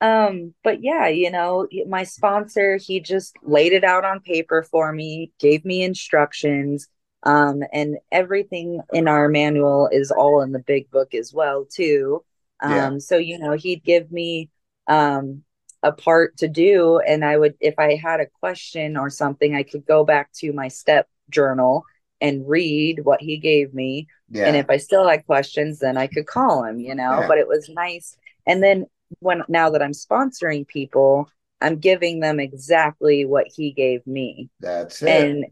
Um, 0.00 0.54
but 0.64 0.82
yeah, 0.84 1.08
you 1.08 1.30
know, 1.30 1.68
my 1.88 2.04
sponsor, 2.04 2.76
he 2.78 3.00
just 3.00 3.36
laid 3.42 3.72
it 3.72 3.84
out 3.84 4.04
on 4.04 4.20
paper 4.20 4.62
for 4.64 4.92
me, 4.92 5.32
gave 5.40 5.64
me 5.64 5.82
instructions, 5.84 6.88
um, 7.24 7.62
and 7.72 7.98
everything 8.12 8.80
in 8.92 9.08
our 9.08 9.28
manual 9.30 9.88
is 9.92 10.10
all 10.12 10.42
in 10.42 10.52
the 10.52 10.60
big 10.60 10.90
book 10.90 11.14
as 11.14 11.32
well, 11.34 11.66
too. 11.66 12.24
Um, 12.60 12.96
Yeah. 12.96 12.98
so 13.00 13.18
you 13.18 13.38
know, 13.38 13.52
he'd 13.54 13.84
give 13.84 14.12
me 14.12 14.50
um 14.88 15.43
a 15.84 15.92
part 15.92 16.36
to 16.38 16.48
do, 16.48 16.98
and 17.06 17.24
I 17.24 17.36
would, 17.36 17.54
if 17.60 17.74
I 17.78 17.94
had 17.96 18.20
a 18.20 18.26
question 18.40 18.96
or 18.96 19.10
something, 19.10 19.54
I 19.54 19.62
could 19.62 19.86
go 19.86 20.04
back 20.04 20.32
to 20.40 20.52
my 20.52 20.68
step 20.68 21.06
journal 21.30 21.84
and 22.20 22.48
read 22.48 23.04
what 23.04 23.20
he 23.20 23.38
gave 23.38 23.74
me 23.74 24.08
Yeah. 24.30 24.46
and 24.46 24.56
if 24.56 24.70
I 24.70 24.78
still 24.78 25.06
had 25.08 25.26
questions, 25.26 25.78
then 25.80 25.96
I 25.96 26.06
could 26.08 26.26
call 26.26 26.64
him, 26.64 26.80
you 26.80 26.94
know. 26.94 27.20
Yeah. 27.20 27.28
But 27.28 27.38
it 27.38 27.48
was 27.48 27.68
nice. 27.68 28.16
And 28.46 28.62
then 28.62 28.86
when 29.20 29.42
now 29.48 29.70
that 29.70 29.82
I'm 29.82 29.92
sponsoring 29.92 30.66
people, 30.66 31.28
I'm 31.60 31.78
giving 31.78 32.20
them 32.20 32.40
exactly 32.40 33.24
what 33.26 33.46
he 33.54 33.72
gave 33.72 34.06
me. 34.06 34.48
That's 34.60 35.02
it. 35.02 35.08
And 35.08 35.44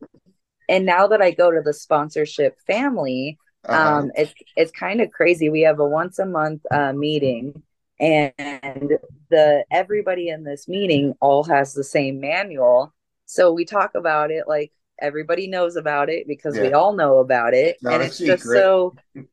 and 0.69 0.87
now 0.87 1.09
that 1.09 1.21
I 1.23 1.33
go 1.33 1.51
to 1.51 1.61
the 1.63 1.75
sponsorship 1.75 2.59
family, 2.67 3.39
Uh-huh. 3.69 3.99
um, 3.99 4.11
it's 4.17 4.35
it's 4.57 4.73
kind 4.73 5.01
of 5.01 5.11
crazy. 5.11 5.49
We 5.51 5.63
have 5.63 5.81
a 5.81 5.87
once 5.87 6.19
a 6.19 6.27
month 6.27 6.63
uh, 6.71 6.93
meeting, 6.93 7.63
and 8.01 8.99
the 9.31 9.65
everybody 9.71 10.29
in 10.29 10.45
this 10.45 10.69
meeting 10.69 11.15
all 11.21 11.45
has 11.45 11.75
the 11.75 11.85
same 11.85 12.21
manual. 12.21 12.95
So 13.27 13.53
we 13.53 13.65
talk 13.65 13.93
about 13.95 14.31
it 14.31 14.49
like 14.49 14.73
everybody 15.01 15.47
knows 15.49 15.77
about 15.77 16.11
it 16.11 16.27
because 16.27 16.59
we 16.59 16.73
all 16.73 16.93
know 16.95 17.19
about 17.19 17.55
it, 17.55 17.79
Not 17.83 17.95
and 17.95 18.03
it's 18.05 18.19
just 18.19 18.45
so. 18.45 18.95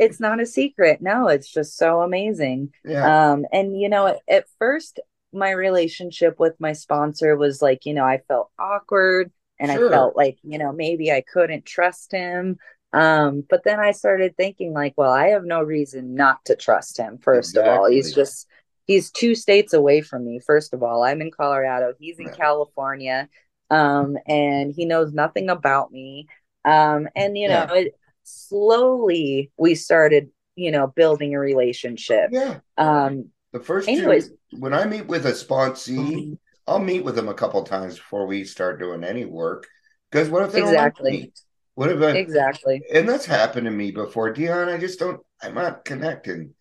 It's 0.00 0.18
not 0.18 0.40
a 0.40 0.46
secret. 0.46 1.00
No, 1.00 1.28
it's 1.28 1.48
just 1.48 1.76
so 1.76 2.00
amazing. 2.02 2.72
yeah. 2.84 3.30
Um, 3.32 3.46
and 3.52 3.78
you 3.80 3.88
know, 3.88 4.06
at, 4.08 4.16
at 4.28 4.44
first, 4.58 4.98
my 5.32 5.50
relationship 5.50 6.40
with 6.40 6.54
my 6.58 6.72
sponsor 6.72 7.36
was 7.36 7.62
like, 7.62 7.86
you 7.86 7.94
know, 7.94 8.04
I 8.04 8.18
felt 8.26 8.50
awkward 8.58 9.30
and 9.60 9.70
Sure. 9.70 9.86
I 9.88 9.90
felt 9.92 10.16
like, 10.16 10.38
you 10.42 10.58
know, 10.58 10.72
maybe 10.72 11.12
I 11.12 11.20
couldn't 11.20 11.66
trust 11.66 12.10
him. 12.12 12.58
Um, 12.92 13.44
but 13.48 13.62
then 13.64 13.78
I 13.80 13.92
started 13.92 14.36
thinking, 14.36 14.72
like, 14.72 14.94
well, 14.96 15.12
I 15.12 15.28
have 15.28 15.44
no 15.44 15.62
reason 15.62 16.14
not 16.14 16.44
to 16.46 16.56
trust 16.56 16.96
him, 16.98 17.18
first 17.18 17.56
of 17.56 17.66
all. 17.66 17.88
He's 17.88 18.12
just, 18.14 18.48
he's 18.86 19.10
two 19.10 19.34
states 19.34 19.72
away 19.72 20.00
from 20.00 20.24
me, 20.24 20.40
first 20.40 20.74
of 20.74 20.82
all. 20.82 21.02
I'm 21.02 21.20
in 21.20 21.30
Colorado, 21.30 21.94
he's 21.98 22.18
in 22.18 22.26
Yeah. 22.26 22.32
California, 22.32 23.28
um, 23.70 24.16
and 24.26 24.72
he 24.74 24.86
knows 24.86 25.12
nothing 25.12 25.50
about 25.50 25.92
me. 25.92 26.26
Um, 26.64 27.08
and, 27.14 27.38
you 27.38 27.48
know, 27.48 27.66
Yeah. 27.70 27.74
it, 27.74 27.94
slowly 28.24 29.50
we 29.56 29.74
started, 29.74 30.30
you 30.56 30.70
know, 30.72 30.86
building 30.88 31.34
a 31.34 31.38
relationship. 31.40 32.30
yeah. 32.32 32.60
Um, 32.76 33.30
The 33.52 33.60
first 33.60 33.88
anyways. 33.88 34.28
two, 34.28 34.36
when 34.58 34.74
I 34.74 34.84
meet 34.84 35.06
with 35.06 35.26
a 35.26 35.32
sponsee, 35.32 35.96
Mm-hmm. 35.96 36.34
I'll 36.66 36.78
meet 36.78 37.04
with 37.04 37.16
them 37.16 37.28
a 37.28 37.34
couple 37.34 37.62
times 37.64 37.96
before 37.96 38.26
we 38.26 38.44
start 38.44 38.78
doing 38.78 39.02
any 39.02 39.24
work. 39.24 39.66
Because 40.10 40.28
what 40.28 40.44
if 40.44 40.52
they 40.52 40.60
Exactly. 40.60 41.10
don't 41.10 41.20
like 41.20 41.24
me? 41.26 41.32
What 41.74 41.90
I, 42.02 42.18
exactly. 42.18 42.82
and 42.94 43.08
that's 43.08 43.26
happened 43.26 43.64
to 43.66 43.70
me 43.70 43.90
before, 43.90 44.32
Dion. 44.32 44.68
I 44.68 44.78
just 44.78 44.98
don't, 44.98 45.20
I'm 45.42 45.54
not 45.54 45.84
connecting. 45.84 46.54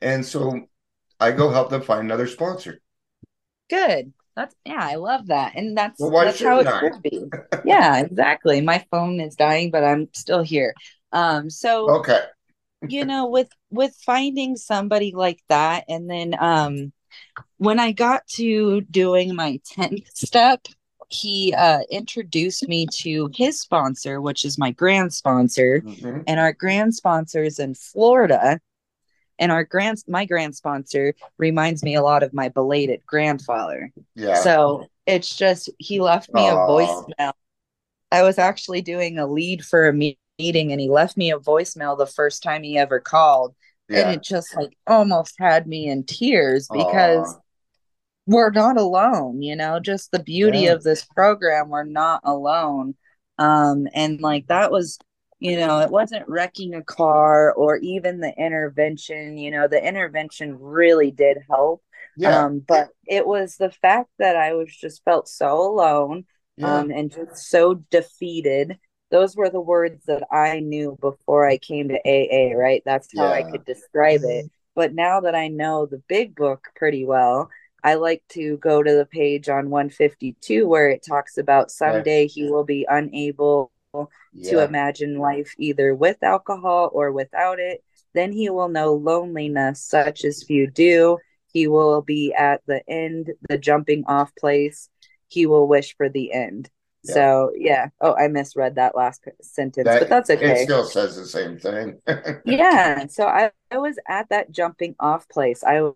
And 0.00 0.24
so 0.24 0.68
I 1.18 1.32
go 1.32 1.50
help 1.50 1.70
them 1.70 1.82
find 1.82 2.02
another 2.02 2.26
sponsor. 2.26 2.80
Good. 3.68 4.12
That's 4.36 4.54
yeah, 4.64 4.80
I 4.82 4.94
love 4.96 5.26
that. 5.26 5.54
And 5.56 5.76
that's 5.76 6.00
Well, 6.00 6.24
that's 6.24 6.40
how 6.42 6.60
it 6.60 6.68
I? 6.68 6.90
should 6.92 7.02
be. 7.02 7.32
Yeah, 7.62 7.98
exactly. 8.04 8.60
My 8.60 8.84
phone 8.90 9.20
is 9.20 9.36
dying, 9.36 9.70
but 9.70 9.84
I'm 9.84 10.08
still 10.14 10.42
here. 10.42 10.74
Um, 11.12 11.50
so 11.50 11.88
Okay. 11.90 12.20
you 12.88 13.04
know, 13.04 13.26
with 13.26 13.50
with 13.70 13.94
finding 14.04 14.56
somebody 14.56 15.12
like 15.14 15.40
that, 15.48 15.84
and 15.88 16.08
then 16.10 16.34
um 16.40 16.92
when 17.58 17.80
I 17.80 17.92
got 17.92 18.26
to 18.36 18.82
doing 18.82 19.34
my 19.36 19.60
10th 19.72 20.08
step, 20.14 20.66
he 21.10 21.52
uh 21.54 21.80
introduced 21.90 22.66
me 22.68 22.86
to 22.92 23.30
his 23.34 23.60
sponsor, 23.60 24.20
which 24.20 24.44
is 24.44 24.56
my 24.58 24.70
grand 24.70 25.12
sponsor. 25.12 25.80
Mhm. 25.84 26.24
and 26.26 26.40
our 26.40 26.52
grand 26.52 26.94
sponsor 26.94 27.42
is 27.42 27.58
in 27.58 27.74
Florida. 27.74 28.60
And 29.38 29.50
our 29.50 29.64
grand 29.64 29.98
my 30.06 30.24
grand 30.24 30.54
sponsor 30.54 31.14
reminds 31.38 31.82
me 31.82 31.94
a 31.94 32.02
lot 32.02 32.22
of 32.22 32.32
my 32.32 32.48
belated 32.48 33.04
grandfather. 33.06 33.90
Yeah. 34.14 34.34
So 34.34 34.86
it's 35.06 35.34
just 35.34 35.70
he 35.78 36.00
left 36.00 36.32
me 36.32 36.46
a 36.46 36.52
voicemail. 36.52 37.32
I 38.12 38.22
was 38.22 38.38
actually 38.38 38.82
doing 38.82 39.18
a 39.18 39.26
lead 39.26 39.64
for 39.64 39.88
a 39.88 39.92
me- 39.92 40.18
meeting 40.38 40.72
and 40.72 40.80
he 40.80 40.88
left 40.88 41.16
me 41.16 41.32
a 41.32 41.38
voicemail 41.38 41.96
the 41.96 42.06
first 42.06 42.42
time 42.42 42.62
he 42.62 42.76
ever 42.78 43.00
called. 43.00 43.54
And 43.88 44.14
it 44.14 44.22
just 44.22 44.54
like 44.54 44.76
almost 44.86 45.34
had 45.38 45.66
me 45.66 45.88
in 45.88 46.04
tears 46.04 46.68
because 46.70 47.34
Aw. 47.34 47.40
We're 48.26 48.50
not 48.50 48.76
alone, 48.76 49.42
you 49.42 49.56
know, 49.56 49.80
just 49.80 50.10
the 50.12 50.22
beauty 50.22 50.60
Yeah. 50.60 50.72
of 50.72 50.82
this 50.82 51.04
program, 51.04 51.68
we're 51.68 51.84
not 51.84 52.20
alone. 52.24 52.94
Um, 53.38 53.88
and 53.94 54.20
like 54.20 54.46
that 54.48 54.70
was, 54.70 54.98
you 55.38 55.56
know, 55.56 55.80
it 55.80 55.90
wasn't 55.90 56.28
wrecking 56.28 56.74
a 56.74 56.82
car 56.82 57.52
or 57.52 57.76
even 57.78 58.20
the 58.20 58.32
intervention, 58.36 59.38
you 59.38 59.50
know, 59.50 59.66
the 59.68 59.82
intervention 59.82 60.58
really 60.58 61.10
did 61.10 61.38
help. 61.48 61.82
yeah. 62.16 62.44
Um, 62.44 62.60
but 62.66 62.90
it 63.06 63.26
was 63.26 63.56
the 63.56 63.70
fact 63.70 64.10
that 64.18 64.36
I 64.36 64.52
was 64.54 64.74
just 64.76 65.02
felt 65.04 65.28
so 65.28 65.60
alone, 65.62 66.24
yeah. 66.56 66.78
um, 66.80 66.90
and 66.90 67.10
just 67.10 67.48
so 67.48 67.74
defeated. 67.90 68.78
Those 69.10 69.34
were 69.36 69.50
the 69.50 69.60
words 69.60 70.04
that 70.06 70.24
I 70.30 70.60
knew 70.60 70.96
before 71.00 71.48
I 71.48 71.56
came 71.58 71.88
to 71.88 71.98
AA, 72.06 72.54
right? 72.56 72.82
That's 72.84 73.08
how 73.16 73.26
I 73.26 73.42
could 73.42 73.64
describe 73.64 74.20
it. 74.24 74.50
But 74.76 74.94
now 74.94 75.20
that 75.22 75.34
I 75.34 75.48
know 75.48 75.86
the 75.86 76.02
big 76.08 76.36
book 76.36 76.68
pretty 76.76 77.04
well, 77.04 77.48
I 77.82 77.94
like 77.94 78.22
to 78.30 78.56
go 78.58 78.82
to 78.82 78.92
the 78.94 79.06
page 79.06 79.48
on 79.48 79.70
152 79.70 80.66
where 80.66 80.90
it 80.90 81.04
talks 81.06 81.38
about 81.38 81.70
someday 81.70 82.26
he 82.26 82.44
will 82.50 82.64
be 82.64 82.86
unable 82.88 83.72
to 83.94 84.60
imagine 84.64 85.18
life 85.18 85.54
either 85.58 85.94
with 85.94 86.22
alcohol 86.22 86.90
or 86.92 87.12
without 87.12 87.58
it. 87.58 87.82
Then 88.14 88.32
he 88.32 88.50
will 88.50 88.68
know 88.68 88.94
loneliness 88.94 89.82
such 89.82 90.24
as 90.24 90.42
few 90.42 90.66
do. 90.70 91.18
He 91.52 91.66
will 91.66 92.00
be 92.02 92.32
at 92.32 92.60
the 92.66 92.82
end, 92.88 93.30
the 93.48 93.58
jumping 93.58 94.04
off 94.06 94.34
place. 94.36 94.88
He 95.28 95.46
will 95.46 95.66
wish 95.66 95.96
for 95.96 96.08
the 96.08 96.32
end. 96.32 96.70
Yeah. 97.02 97.14
So, 97.14 97.52
yeah. 97.56 97.88
Oh, 98.00 98.14
I 98.14 98.28
misread 98.28 98.74
that 98.76 98.94
last 98.96 99.24
sentence, 99.40 99.86
That- 99.86 100.00
but 100.00 100.08
that's 100.08 100.30
okay 100.30 100.62
It 100.62 100.64
still 100.64 100.84
says 100.84 101.16
the 101.16 101.26
same 101.26 101.58
thing. 101.58 102.00
yeah 102.44 103.06
so 103.06 103.26
I, 103.26 103.50
I 103.70 103.78
was 103.78 103.98
at 104.08 104.28
that 104.30 104.50
jumping 104.50 104.96
off 104.98 105.28
place 105.28 105.62
i 105.62 105.90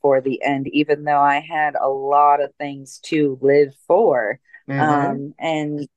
for 0.00 0.20
the 0.20 0.42
end 0.42 0.66
even 0.68 1.04
though 1.04 1.20
i 1.20 1.40
had 1.40 1.74
a 1.80 1.88
lot 1.88 2.40
of 2.42 2.54
things 2.56 2.98
to 3.00 3.38
live 3.42 3.74
for 3.86 4.38
Mhm. 4.68 4.80
um 4.80 5.34
and 5.38 5.88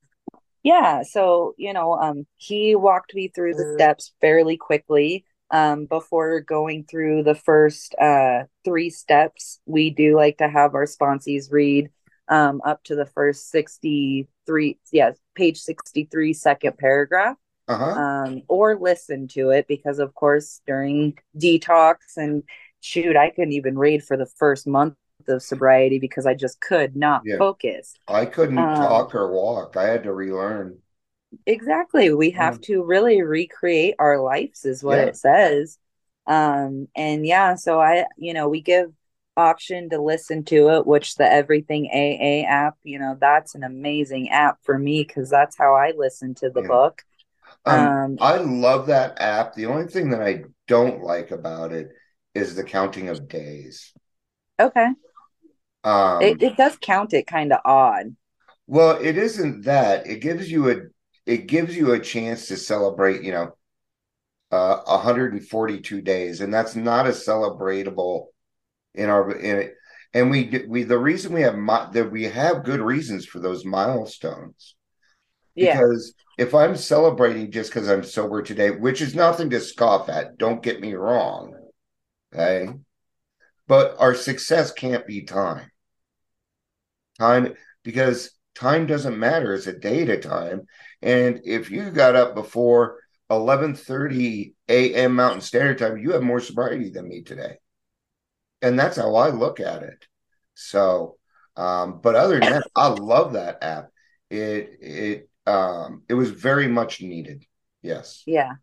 yeah 0.62 1.02
so 1.02 1.54
you 1.56 1.72
know 1.72 1.94
um 1.94 2.26
he 2.36 2.74
walked 2.74 3.14
me 3.14 3.28
through 3.28 3.54
the 3.54 3.64
steps 3.74 4.12
fairly 4.20 4.56
quickly 4.56 5.24
um 5.50 5.86
before 5.86 6.40
going 6.40 6.84
through 6.84 7.22
the 7.22 7.34
first 7.34 7.94
uh 8.00 8.44
three 8.64 8.90
steps 8.90 9.60
we 9.66 9.90
do 9.90 10.16
like 10.16 10.36
to 10.38 10.48
have 10.48 10.74
our 10.74 10.84
sponsees 10.86 11.50
read 11.50 11.88
um 12.28 12.60
up 12.64 12.82
to 12.84 12.94
the 12.94 13.06
first 13.06 13.50
63 13.50 14.78
yes 14.92 15.16
page 15.34 15.58
63 15.58 16.32
second 16.34 16.76
paragraph 16.78 17.36
uh-huh. 17.68 18.00
um, 18.00 18.42
or 18.48 18.76
listen 18.78 19.28
to 19.28 19.50
it 19.50 19.66
because, 19.68 19.98
of 19.98 20.14
course, 20.14 20.62
during 20.66 21.18
detox 21.36 21.96
and 22.16 22.42
shoot, 22.80 23.16
I 23.16 23.30
couldn't 23.30 23.52
even 23.52 23.78
read 23.78 24.04
for 24.04 24.16
the 24.16 24.26
first 24.26 24.66
month 24.66 24.94
of 25.28 25.42
sobriety 25.42 25.98
because 25.98 26.26
I 26.26 26.34
just 26.34 26.60
could 26.60 26.96
not 26.96 27.24
Yeah. 27.24 27.36
focus. 27.38 27.94
I 28.08 28.26
couldn't 28.26 28.58
um, 28.62 28.74
talk 28.74 29.14
or 29.14 29.32
walk. 29.32 29.76
I 29.76 29.84
had 29.84 30.04
to 30.04 30.12
relearn. 30.12 30.82
Exactly. 31.46 32.12
We 32.12 32.30
have 32.30 32.60
to 32.62 32.82
really 32.82 33.22
recreate 33.22 33.94
our 33.98 34.20
lives, 34.20 34.64
is 34.64 34.82
what 34.82 34.98
Yeah. 34.98 35.04
it 35.08 35.16
says. 35.16 35.78
Um, 36.26 36.88
and 36.96 37.26
yeah, 37.26 37.54
so 37.54 37.80
I, 37.80 38.06
you 38.16 38.34
know, 38.34 38.48
we 38.48 38.60
give 38.60 38.92
option 39.36 39.88
to 39.90 40.00
listen 40.00 40.44
to 40.44 40.70
it, 40.70 40.86
which 40.86 41.14
the 41.14 41.30
Everything 41.30 41.88
AA 41.92 42.44
app, 42.44 42.76
you 42.82 42.98
know, 42.98 43.16
that's 43.20 43.54
an 43.54 43.62
amazing 43.62 44.30
app 44.30 44.58
for 44.62 44.78
me 44.78 45.04
because 45.04 45.30
that's 45.30 45.56
how 45.56 45.74
I 45.74 45.92
listen 45.96 46.34
to 46.36 46.50
the 46.50 46.62
Yeah. 46.62 46.68
book. 46.68 47.02
Um, 47.66 47.98
Um, 48.10 48.18
I 48.18 48.38
love 48.38 48.86
that 48.88 49.20
app. 49.20 49.54
The 49.54 49.66
only 49.66 49.88
thing 49.88 50.10
that 50.10 50.22
I 50.22 50.44
don't 50.66 51.02
like 51.02 51.30
about 51.30 51.72
it 51.72 51.90
is 52.38 52.54
the 52.54 52.64
counting 52.64 53.08
of 53.08 53.28
days. 53.28 53.92
okay. 54.58 54.94
Um, 55.84 56.38
It, 56.38 56.40
it 56.42 56.56
does 56.56 56.76
count 56.80 57.12
it 57.12 57.26
kind 57.26 57.52
of 57.52 57.60
odd. 57.64 58.14
well, 58.66 58.98
it 59.00 59.16
isn't 59.16 59.64
that. 59.64 60.06
It 60.06 60.20
gives 60.20 60.50
you 60.50 60.70
a 60.70 60.76
it 61.26 61.46
gives 61.46 61.76
you 61.76 61.92
a 61.92 62.00
chance 62.00 62.48
to 62.48 62.56
celebrate, 62.56 63.22
you 63.22 63.32
know, 63.32 63.52
uh 64.50 64.80
142 64.86 66.00
days, 66.02 66.40
and 66.40 66.52
that's 66.52 66.76
not 66.76 67.06
a 67.06 67.10
celebratable 67.10 68.26
in 68.94 69.10
our 69.10 69.32
in 69.32 69.58
it. 69.60 69.74
And 70.14 70.30
we 70.30 70.64
we 70.68 70.84
the 70.84 70.98
reason 70.98 71.34
we 71.34 71.42
have 71.42 71.56
mi- 71.58 71.92
that 71.92 72.10
we 72.12 72.24
have 72.24 72.64
good 72.64 72.80
reasons 72.80 73.26
for 73.26 73.40
those 73.40 73.64
milestones. 73.66 74.76
Yeah. 75.54 75.74
Because 75.74 76.14
if 76.38 76.54
I'm 76.54 76.76
celebrating 76.76 77.52
just 77.52 77.70
because 77.70 77.88
I'm 77.90 78.04
sober 78.04 78.42
today, 78.42 78.70
which 78.72 79.02
is 79.02 79.14
nothing 79.14 79.50
to 79.50 79.60
scoff 79.60 80.08
at, 80.10 80.38
don't 80.38 80.62
get 80.62 80.80
me 80.80 80.94
wrong. 80.94 81.57
Okay. 82.34 82.72
but 83.68 83.94
our 84.00 84.14
success 84.16 84.72
can't 84.72 85.06
be 85.06 85.22
time. 85.22 85.70
Time 87.18 87.54
because 87.84 88.32
time 88.54 88.86
doesn't 88.86 89.18
matter. 89.18 89.54
It's 89.54 89.66
a 89.66 89.72
day 89.78 90.02
at 90.02 90.08
a 90.08 90.18
time. 90.18 90.66
And 91.02 91.40
if 91.44 91.70
you 91.70 91.90
got 91.90 92.16
up 92.16 92.34
before 92.34 93.00
11:30 93.30 94.54
a.m. 94.68 95.14
Mountain 95.16 95.40
Standard 95.42 95.78
Time, 95.78 95.98
you 95.98 96.12
have 96.12 96.22
more 96.22 96.40
sobriety 96.40 96.90
than 96.90 97.08
me 97.08 97.22
today. 97.22 97.58
And 98.62 98.78
that's 98.78 98.96
how 98.96 99.14
I 99.16 99.30
look 99.30 99.60
at 99.60 99.82
it. 99.82 100.06
So, 100.54 101.16
um, 101.56 102.00
but 102.00 102.14
other 102.16 102.40
than 102.40 102.48
that, 102.50 102.66
I 102.74 102.88
love 102.88 103.34
that 103.34 103.62
app. 103.62 103.90
It 104.30 104.78
it 104.80 105.30
um 105.46 106.02
it 106.08 106.14
was 106.14 106.30
very 106.30 106.68
much 106.68 107.00
needed. 107.00 107.44
Yes. 107.82 108.26
Yeah. 108.26 108.56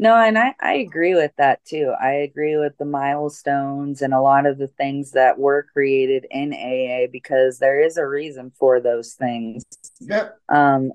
No, 0.00 0.16
and 0.16 0.38
I, 0.38 0.54
I 0.62 0.76
agree 0.76 1.14
with 1.14 1.32
that 1.36 1.62
too. 1.66 1.92
I 2.00 2.12
agree 2.12 2.56
with 2.56 2.78
the 2.78 2.86
milestones 2.86 4.00
and 4.00 4.14
a 4.14 4.20
lot 4.22 4.46
of 4.46 4.56
the 4.56 4.66
things 4.66 5.10
that 5.10 5.38
were 5.38 5.66
created 5.74 6.24
in 6.30 6.54
AA 6.54 7.06
because 7.12 7.58
there 7.58 7.82
is 7.84 7.98
a 7.98 8.06
reason 8.06 8.50
for 8.58 8.80
those 8.80 9.12
things. 9.12 9.62
Yep. 10.00 10.38
Um, 10.48 10.92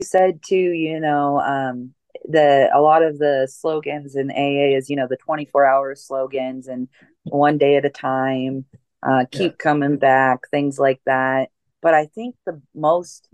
you 0.00 0.06
said 0.06 0.40
too, 0.44 0.56
you 0.56 0.98
know, 0.98 1.38
um, 1.38 1.94
the 2.28 2.68
a 2.74 2.80
lot 2.80 3.04
of 3.04 3.18
the 3.18 3.46
slogans 3.48 4.16
in 4.16 4.32
AA 4.32 4.76
is, 4.76 4.90
you 4.90 4.96
know, 4.96 5.06
the 5.08 5.16
24 5.16 5.64
hour 5.64 5.94
slogans 5.94 6.66
and 6.66 6.88
one 7.22 7.58
day 7.58 7.76
at 7.76 7.84
a 7.84 7.90
time, 7.90 8.64
uh, 9.08 9.26
keep 9.30 9.52
Yeah. 9.52 9.56
coming 9.62 9.98
back, 9.98 10.40
things 10.50 10.80
like 10.80 11.00
that. 11.06 11.50
But 11.80 11.94
I 11.94 12.06
think 12.06 12.34
the 12.44 12.60
most 12.74 13.28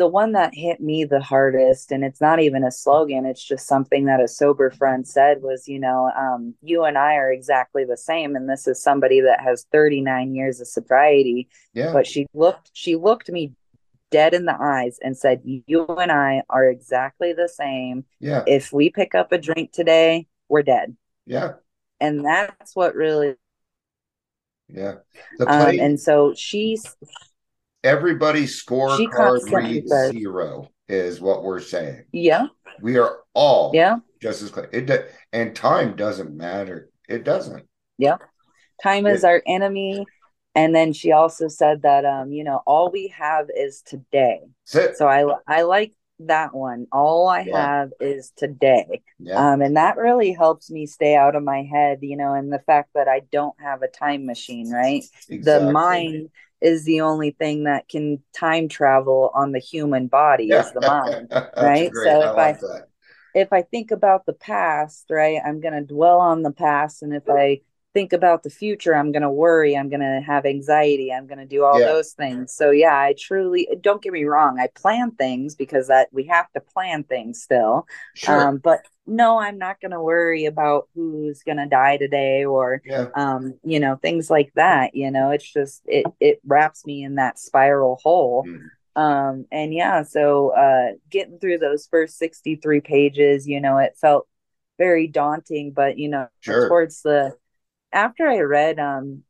the 0.00 0.06
one 0.06 0.32
that 0.32 0.54
hit 0.54 0.80
me 0.80 1.04
the 1.04 1.20
hardest, 1.20 1.92
and 1.92 2.02
it's 2.02 2.22
not 2.22 2.40
even 2.40 2.64
a 2.64 2.72
slogan, 2.72 3.26
it's 3.26 3.44
just 3.44 3.66
something 3.66 4.06
that 4.06 4.18
a 4.18 4.26
sober 4.26 4.70
friend 4.70 5.06
said 5.06 5.42
was, 5.42 5.68
you 5.68 5.78
know, 5.78 6.10
um, 6.16 6.54
you 6.62 6.84
and 6.84 6.96
I 6.96 7.16
are 7.16 7.30
exactly 7.30 7.84
the 7.84 7.98
same. 7.98 8.34
And 8.34 8.48
this 8.48 8.66
is 8.66 8.82
somebody 8.82 9.20
that 9.20 9.42
has 9.42 9.66
39 9.70 10.34
years 10.34 10.58
of 10.58 10.68
sobriety. 10.68 11.50
Yeah. 11.74 11.92
But 11.92 12.06
she 12.06 12.26
looked, 12.32 12.70
she 12.72 12.96
looked 12.96 13.28
me 13.28 13.52
dead 14.10 14.32
in 14.32 14.46
the 14.46 14.56
eyes 14.58 14.98
and 15.02 15.18
said, 15.18 15.42
You 15.44 15.84
and 15.86 16.10
I 16.10 16.44
are 16.48 16.66
exactly 16.66 17.34
the 17.34 17.46
same. 17.46 18.06
yeah. 18.20 18.42
If 18.46 18.72
we 18.72 18.88
pick 18.88 19.14
up 19.14 19.32
a 19.32 19.38
drink 19.38 19.70
today, 19.70 20.28
we're 20.48 20.62
dead. 20.62 20.96
Yeah. 21.26 21.56
And 22.00 22.24
that's 22.24 22.74
what 22.74 22.94
really 22.94 23.34
Yeah. 24.66 24.94
Um, 25.46 25.78
and 25.78 26.00
so 26.00 26.32
she's 26.34 26.96
everybody's 27.84 28.54
She 28.56 28.66
scorecard 28.66 29.52
reads 29.52 29.90
zero 30.10 30.68
is 30.88 31.20
what 31.20 31.42
we're 31.44 31.60
saying. 31.60 32.04
yeah, 32.12 32.46
We 32.80 32.98
are 32.98 33.20
all 33.34 33.72
yeah. 33.74 33.98
just 34.20 34.42
as 34.42 34.50
clear. 34.50 34.68
It 34.72 34.86
do- 34.86 35.04
and 35.32 35.54
time 35.54 35.96
doesn't 35.96 36.36
matter. 36.36 36.90
It 37.08 37.24
doesn't. 37.24 37.64
Yeah. 37.98 38.16
Time 38.82 39.06
is 39.06 39.24
our 39.24 39.42
enemy 39.46 40.06
and 40.54 40.74
then 40.74 40.92
she 40.92 41.12
also 41.12 41.48
said 41.48 41.82
that 41.82 42.04
um 42.04 42.32
you 42.32 42.42
know 42.44 42.60
all 42.66 42.90
we 42.90 43.08
have 43.08 43.46
is 43.56 43.82
today 43.82 44.40
so 44.64 45.06
i 45.06 45.24
i 45.46 45.62
like 45.62 45.92
that 46.18 46.54
one 46.54 46.86
all 46.92 47.28
i 47.28 47.42
Yeah. 47.42 47.56
have 47.66 47.90
is 48.00 48.32
today 48.36 49.02
Yeah. 49.18 49.52
um 49.52 49.62
and 49.62 49.76
that 49.76 49.96
really 49.96 50.32
helps 50.32 50.70
me 50.70 50.86
stay 50.86 51.14
out 51.14 51.36
of 51.36 51.42
my 51.44 51.62
head 51.62 51.98
you 52.02 52.16
know 52.16 52.34
and 52.34 52.52
the 52.52 52.58
fact 52.58 52.90
that 52.94 53.06
i 53.06 53.20
don't 53.30 53.54
have 53.60 53.82
a 53.82 53.88
time 53.88 54.26
machine 54.26 54.70
right 54.70 55.04
exactly. 55.28 55.38
the 55.38 55.72
mind 55.72 56.28
is 56.60 56.84
the 56.84 57.00
only 57.00 57.30
thing 57.30 57.64
that 57.64 57.88
can 57.88 58.22
time 58.36 58.68
travel 58.68 59.30
on 59.34 59.52
the 59.52 59.58
human 59.58 60.06
body 60.06 60.46
Yeah. 60.46 60.60
is 60.60 60.72
the 60.72 60.80
mind 60.80 61.32
right? 61.56 61.92
great. 61.92 62.06
So 62.06 62.20
I 62.22 62.30
if 62.30 62.36
like 62.36 62.56
I- 62.56 62.58
that. 62.60 62.88
if 63.34 63.52
I 63.52 63.62
think 63.62 63.90
about 63.92 64.26
the 64.26 64.32
past, 64.32 65.06
right, 65.10 65.40
I'm 65.44 65.60
going 65.60 65.74
to 65.74 65.82
dwell 65.82 66.20
on 66.20 66.42
the 66.42 66.52
past. 66.52 67.02
And 67.02 67.14
if 67.14 67.22
I 67.28 67.60
think 67.92 68.12
about 68.12 68.42
the 68.42 68.50
future, 68.50 68.94
I'm 68.94 69.12
going 69.12 69.22
to 69.22 69.30
worry. 69.30 69.76
I'm 69.76 69.88
going 69.88 70.00
to 70.00 70.20
have 70.24 70.46
anxiety. 70.46 71.12
I'm 71.12 71.26
going 71.26 71.38
to 71.38 71.46
do 71.46 71.64
all 71.64 71.80
Yeah. 71.80 71.86
those 71.86 72.12
things. 72.12 72.52
So, 72.54 72.70
yeah, 72.70 72.96
I 72.96 73.14
truly 73.18 73.68
don't 73.80 74.00
get 74.02 74.12
me 74.12 74.24
wrong. 74.24 74.58
I 74.60 74.68
plan 74.68 75.10
things 75.12 75.56
because 75.56 75.88
that 75.88 76.08
we 76.12 76.24
have 76.26 76.50
to 76.52 76.60
plan 76.60 77.04
things 77.04 77.42
still. 77.42 77.86
Sure. 78.14 78.40
Um, 78.48 78.58
but 78.58 78.80
no, 79.06 79.40
I'm 79.40 79.58
not 79.58 79.80
going 79.80 79.90
to 79.90 80.00
worry 80.00 80.44
about 80.44 80.88
who's 80.94 81.42
going 81.42 81.56
to 81.58 81.66
die 81.66 81.96
today 81.96 82.44
or, 82.44 82.80
yeah. 82.84 83.06
um, 83.14 83.54
you 83.64 83.80
know, 83.80 83.96
things 83.96 84.30
like 84.30 84.52
that. 84.54 84.94
You 84.94 85.10
know, 85.10 85.30
it's 85.30 85.52
just, 85.52 85.82
it, 85.86 86.06
it 86.20 86.40
wraps 86.46 86.86
me 86.86 87.02
in 87.02 87.16
that 87.16 87.38
spiral 87.38 87.98
hole 88.02 88.46
Mm. 88.46 88.70
um 88.96 89.46
and 89.52 89.72
yeah 89.72 90.02
so 90.02 90.50
uh 90.50 90.92
getting 91.10 91.38
through 91.38 91.58
those 91.58 91.86
first 91.86 92.18
63 92.18 92.80
pages 92.80 93.46
you 93.46 93.60
know 93.60 93.78
it 93.78 93.96
felt 94.00 94.26
very 94.78 95.06
daunting 95.06 95.70
but 95.70 95.96
you 95.96 96.08
know 96.08 96.26
Sure. 96.40 96.68
towards 96.68 97.02
the 97.02 97.32
after 97.92 98.26
i 98.28 98.38
read 98.40 98.78
um 98.78 99.22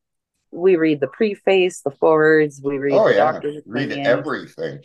we 0.52 0.76
read 0.76 1.00
the 1.00 1.08
preface 1.08 1.82
the 1.82 1.90
forwards 1.90 2.60
we 2.64 2.78
read 2.78 3.00
Oh 3.00 3.06
the 3.06 3.14
yeah. 3.14 3.14
doctor's 3.14 3.56
Read 3.64 3.92
opinion 3.92 4.02
everything. 4.04 4.84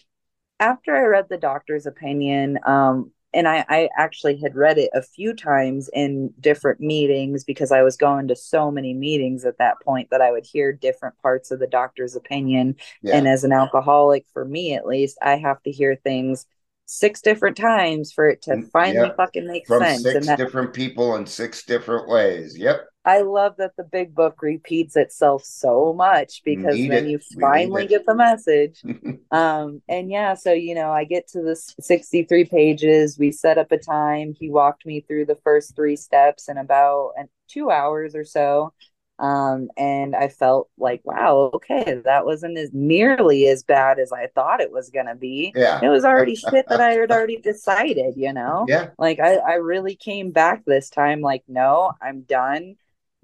after 0.59 0.95
I 0.95 1.03
read 1.03 1.27
the 1.29 1.37
doctor's 1.37 1.85
opinion, 1.85 2.59
um, 2.65 3.11
and 3.33 3.47
I, 3.47 3.65
I 3.67 3.89
actually 3.97 4.37
had 4.37 4.55
read 4.55 4.77
it 4.77 4.89
a 4.93 5.01
few 5.01 5.33
times 5.33 5.89
in 5.91 6.33
different 6.39 6.79
meetings 6.79 7.43
because 7.43 7.71
I 7.71 7.81
was 7.83 7.97
going 7.97 8.29
to 8.29 8.35
so 8.35 8.71
many 8.71 8.93
meetings 8.93 9.43
at 9.43 9.57
that 9.57 9.75
point 9.83 10.09
that 10.11 10.21
I 10.21 10.31
would 10.31 10.45
hear 10.45 10.71
different 10.71 11.17
parts 11.21 11.51
of 11.51 11.59
the 11.59 11.67
doctor's 11.67 12.15
opinion. 12.15 12.75
Yeah. 13.01 13.13
And 13.17 13.27
as 13.27 13.43
an 13.43 13.51
alcoholic, 13.51 14.25
for 14.31 14.45
me 14.45 14.73
at 14.73 14.85
least, 14.87 15.17
I 15.21 15.35
have 15.37 15.61
to 15.63 15.71
hear 15.71 15.95
things 15.97 16.45
six 16.85 17.19
different 17.21 17.57
times 17.57 18.13
for 18.13 18.29
it 18.29 18.43
to 18.43 18.57
Mm, 18.57 18.69
finally 18.71 19.09
yeah. 19.09 19.15
fucking 19.17 19.45
make 19.47 19.67
From 19.67 19.83
sense. 19.83 20.01
six 20.01 20.15
and 20.15 20.29
that, 20.29 20.39
different 20.39 20.73
people 20.73 21.15
in 21.15 21.25
six 21.25 21.63
different 21.63 22.07
ways. 22.07 22.57
Yep. 22.57 22.87
I 23.05 23.21
love 23.21 23.55
that 23.57 23.75
the 23.77 23.83
big 23.83 24.15
book 24.15 24.41
repeats 24.41 24.95
itself 24.95 25.43
so 25.43 25.93
much 25.93 26.41
because 26.43 26.75
Need 26.75 26.89
then 26.91 27.05
it. 27.05 27.09
you 27.09 27.19
finally 27.39 27.85
get 27.87 28.05
the 28.05 28.15
message. 28.15 28.81
um 29.31 29.81
and 29.89 30.11
yeah 30.11 30.35
so 30.35 30.53
you 30.53 30.75
know 30.75 30.91
i 30.91 31.03
get 31.03 31.27
to 31.27 31.41
the 31.41 31.55
63 31.55 32.45
pages 32.45 33.17
we 33.17 33.31
set 33.31 33.57
up 33.57 33.71
a 33.71 33.77
time 33.77 34.35
he 34.39 34.51
walked 34.51 34.85
me 34.85 35.01
through 35.01 35.25
the 35.25 35.37
first 35.43 35.75
three 35.75 35.95
steps 35.95 36.47
in 36.47 36.57
about 36.59 37.13
two 37.47 37.71
hours 37.71 38.13
or 38.13 38.23
so 38.23 38.71
um 39.17 39.67
and 39.77 40.15
i 40.15 40.27
felt 40.27 40.69
like 40.77 41.01
wow 41.05 41.49
okay 41.55 41.99
that 42.05 42.23
wasn't 42.23 42.55
as 42.55 42.69
nearly 42.71 43.47
as 43.47 43.63
bad 43.63 43.97
as 43.97 44.11
i 44.11 44.27
thought 44.35 44.61
it 44.61 44.71
was 44.71 44.91
gonna 44.91 45.15
be 45.15 45.51
Yeah. 45.55 45.79
it 45.81 45.89
was 45.89 46.05
already 46.05 46.35
shit 46.35 46.67
that 46.69 46.79
i 46.81 46.91
had 46.91 47.11
already 47.11 47.37
decided 47.37 48.13
you 48.17 48.31
know 48.31 48.65
Yeah. 48.69 48.89
like 48.99 49.19
I, 49.19 49.37
I 49.37 49.53
really 49.55 49.95
came 49.95 50.31
back 50.31 50.65
this 50.65 50.91
time 50.91 51.21
like 51.21 51.43
no 51.47 51.93
i'm 51.99 52.21
done 52.21 52.75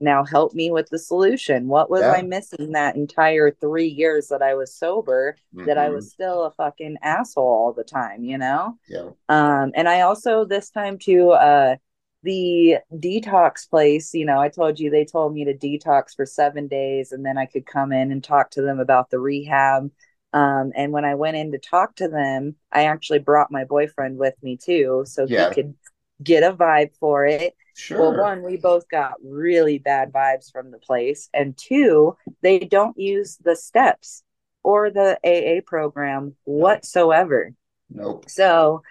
now 0.01 0.23
help 0.25 0.53
me 0.53 0.71
with 0.71 0.89
the 0.89 0.99
solution 0.99 1.67
what 1.67 1.89
was 1.89 2.01
Yeah. 2.01 2.11
i 2.11 2.21
missing 2.21 2.71
that 2.71 2.95
entire 2.95 3.51
three 3.51 3.87
years 3.87 4.27
that 4.29 4.41
i 4.41 4.53
was 4.55 4.73
sober 4.73 5.35
that 5.67 5.77
i 5.77 5.89
was 5.89 6.11
still 6.11 6.43
a 6.45 6.51
fucking 6.51 6.97
asshole 7.01 7.43
all 7.45 7.73
the 7.73 7.83
time 7.83 8.23
you 8.23 8.37
know 8.37 8.77
Yeah. 8.87 9.09
um 9.29 9.71
and 9.75 9.87
i 9.87 10.01
also 10.01 10.45
this 10.45 10.69
time 10.69 10.97
too 10.97 11.31
uh 11.31 11.75
the 12.23 12.77
detox 12.93 13.69
place 13.69 14.13
you 14.13 14.25
know 14.25 14.39
i 14.39 14.49
told 14.49 14.79
you 14.79 14.89
they 14.89 15.05
told 15.05 15.33
me 15.33 15.45
to 15.45 15.53
detox 15.57 16.15
for 16.15 16.25
seven 16.25 16.67
days 16.67 17.11
and 17.11 17.25
then 17.25 17.37
i 17.37 17.45
could 17.45 17.65
come 17.65 17.91
in 17.91 18.11
and 18.11 18.23
talk 18.23 18.51
to 18.51 18.61
them 18.61 18.79
about 18.79 19.09
the 19.09 19.19
rehab 19.19 19.89
um 20.33 20.71
and 20.75 20.91
when 20.91 21.03
i 21.03 21.15
went 21.15 21.35
in 21.35 21.51
to 21.51 21.57
talk 21.57 21.95
to 21.95 22.07
them 22.07 22.55
i 22.71 22.83
actually 22.85 23.19
brought 23.19 23.51
my 23.51 23.63
boyfriend 23.65 24.17
with 24.17 24.35
me 24.43 24.55
too 24.57 25.03
so 25.05 25.25
Yeah. 25.27 25.49
he 25.49 25.55
could 25.55 25.75
get 26.23 26.43
a 26.43 26.53
vibe 26.55 26.95
for 26.99 27.25
it 27.25 27.55
Sure. 27.75 27.99
well, 27.99 28.17
one, 28.21 28.43
we 28.43 28.57
both 28.57 28.87
got 28.89 29.13
really 29.23 29.77
bad 29.79 30.11
vibes 30.11 30.51
from 30.51 30.71
the 30.71 30.77
place. 30.79 31.29
And 31.33 31.55
two, 31.57 32.15
they 32.41 32.59
don't 32.59 32.97
use 32.97 33.37
the 33.37 33.55
steps 33.55 34.23
or 34.63 34.89
the 34.91 35.17
AA 35.25 35.61
program 35.65 36.35
whatsoever. 36.43 37.53
nope. 37.89 38.25
So 38.29 38.83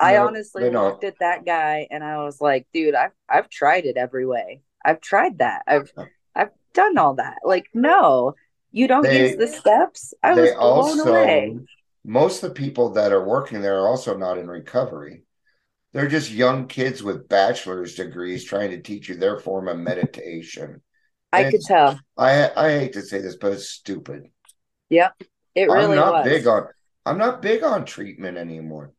I 0.00 0.18
honestly 0.18 0.70
looked 0.70 1.02
at 1.04 1.18
that 1.20 1.44
guy 1.44 1.88
and 1.90 2.04
I 2.04 2.18
was 2.24 2.40
like, 2.40 2.66
dude, 2.72 2.94
I've 2.94 3.10
I've 3.28 3.48
tried 3.48 3.84
it 3.84 3.96
every 3.96 4.26
way. 4.26 4.62
I've 4.84 5.00
tried 5.00 5.38
that. 5.38 5.62
I've 5.66 5.92
I've 6.36 6.50
done 6.72 6.98
all 6.98 7.14
that. 7.14 7.38
Like, 7.44 7.66
no, 7.74 8.34
you 8.70 8.86
don't 8.86 9.02
They- 9.02 9.30
use 9.30 9.36
the 9.36 9.48
steps. 9.48 10.14
I 10.22 10.34
was 10.34 10.52
blown 10.52 10.60
also 10.62 11.10
away. 11.10 11.58
most 12.04 12.42
of 12.44 12.50
the 12.50 12.54
people 12.54 12.90
that 12.90 13.10
are 13.12 13.24
working 13.24 13.60
there 13.60 13.80
are 13.80 13.88
also 13.88 14.16
not 14.16 14.38
in 14.38 14.48
recovery. 14.48 15.24
They're 15.92 16.08
just 16.08 16.30
young 16.30 16.66
kids 16.66 17.02
with 17.02 17.28
bachelor's 17.28 17.94
degrees 17.94 18.44
trying 18.44 18.70
to 18.70 18.80
teach 18.82 19.08
you 19.08 19.16
their 19.16 19.38
form 19.38 19.68
of 19.68 19.78
meditation. 19.78 20.82
I 21.32 21.44
And 21.44 21.52
could 21.52 21.62
tell. 21.62 22.00
I 22.16 22.50
I 22.56 22.70
hate 22.78 22.92
to 22.94 23.02
say 23.02 23.20
this, 23.20 23.36
but 23.36 23.52
it's 23.52 23.68
stupid. 23.68 24.24
Yeah. 24.88 25.10
It 25.54 25.70
really 25.70 25.94
I'm 25.94 25.94
not 25.94 26.12
was. 26.12 26.24
big 26.24 26.46
on 26.46 26.66
I'm 27.06 27.18
not 27.18 27.42
big 27.42 27.62
on 27.62 27.84
treatment 27.84 28.36
anymore 28.36 28.92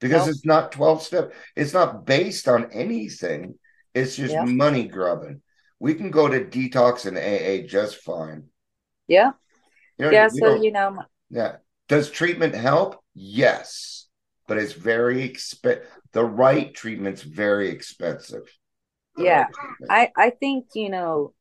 because 0.00 0.26
Nope. 0.26 0.30
it's 0.30 0.44
not 0.44 0.72
12 0.72 1.02
step. 1.02 1.34
It's 1.56 1.72
not 1.74 2.06
based 2.06 2.48
on 2.48 2.70
anything. 2.72 3.58
It's 3.94 4.16
just 4.16 4.34
Yeah. 4.34 4.44
money 4.44 4.88
grubbing. 4.88 5.42
We 5.78 5.94
can 5.94 6.10
go 6.10 6.28
to 6.28 6.44
detox 6.44 7.06
and 7.06 7.18
AA 7.18 7.66
just 7.66 7.96
fine. 7.98 8.50
yeah. 9.08 9.32
You 9.98 10.06
know, 10.06 10.10
Yeah. 10.10 10.28
So 10.28 10.54
you 10.54 10.72
know, 10.72 11.02
yeah. 11.30 11.56
Does 11.88 12.10
treatment 12.10 12.54
help? 12.54 13.02
Yes. 13.14 14.06
But 14.48 14.58
it's 14.58 14.72
very 14.72 15.22
expensive. 15.22 15.86
The 16.16 16.24
right 16.24 16.72
treatment's 16.74 17.20
very 17.22 17.68
expensive. 17.68 18.48
Yeah. 19.18 19.46
I 19.88 20.10
I 20.16 20.30
think, 20.30 20.66
you 20.74 20.88
know, 20.90 21.34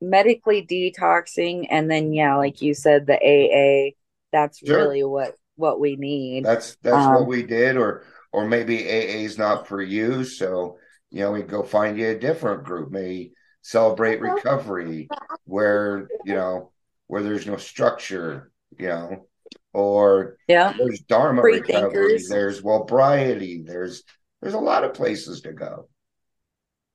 medically 0.00 0.64
detoxing 0.66 1.66
and 1.70 1.90
then 1.90 2.12
yeah, 2.12 2.36
like 2.36 2.62
you 2.62 2.74
said, 2.74 3.06
the 3.06 3.16
AA, 3.18 3.96
that's 4.32 4.62
Sure. 4.64 4.76
really 4.78 5.04
what 5.04 5.34
what 5.56 5.80
we 5.80 5.96
need. 5.96 6.44
That's 6.44 6.76
that's 6.82 7.08
what 7.08 7.22
Um, 7.22 7.26
we 7.26 7.42
did, 7.42 7.76
or 7.76 8.04
or 8.32 8.46
maybe 8.46 8.84
AA 8.88 9.24
is 9.24 9.38
not 9.38 9.66
for 9.66 9.82
you, 9.82 10.24
so 10.24 10.78
you 11.10 11.20
know 11.22 11.32
we 11.32 11.42
go 11.42 11.62
find 11.62 11.98
you 11.98 12.08
a 12.08 12.18
different 12.18 12.64
group, 12.64 12.90
maybe 12.90 13.34
celebrate 13.62 14.20
recovery, 14.20 15.10
where 15.44 16.12
you 16.24 16.34
know 16.34 16.72
where 17.08 17.22
there's 17.22 17.46
no 17.46 17.56
structure, 17.56 18.52
you 18.78 18.88
know, 18.88 19.26
or 19.72 20.38
yeah. 20.48 20.72
there's 20.78 21.00
Dharma 21.00 21.42
Free 21.42 21.60
recovery, 21.60 22.20
thinkers. 22.20 22.28
there's 22.28 22.62
Wellbriety, 22.62 23.66
there's 23.66 24.04
there's 24.40 24.54
a 24.54 24.58
lot 24.58 24.84
of 24.84 24.94
places 24.94 25.40
to 25.42 25.52
go. 25.52 25.88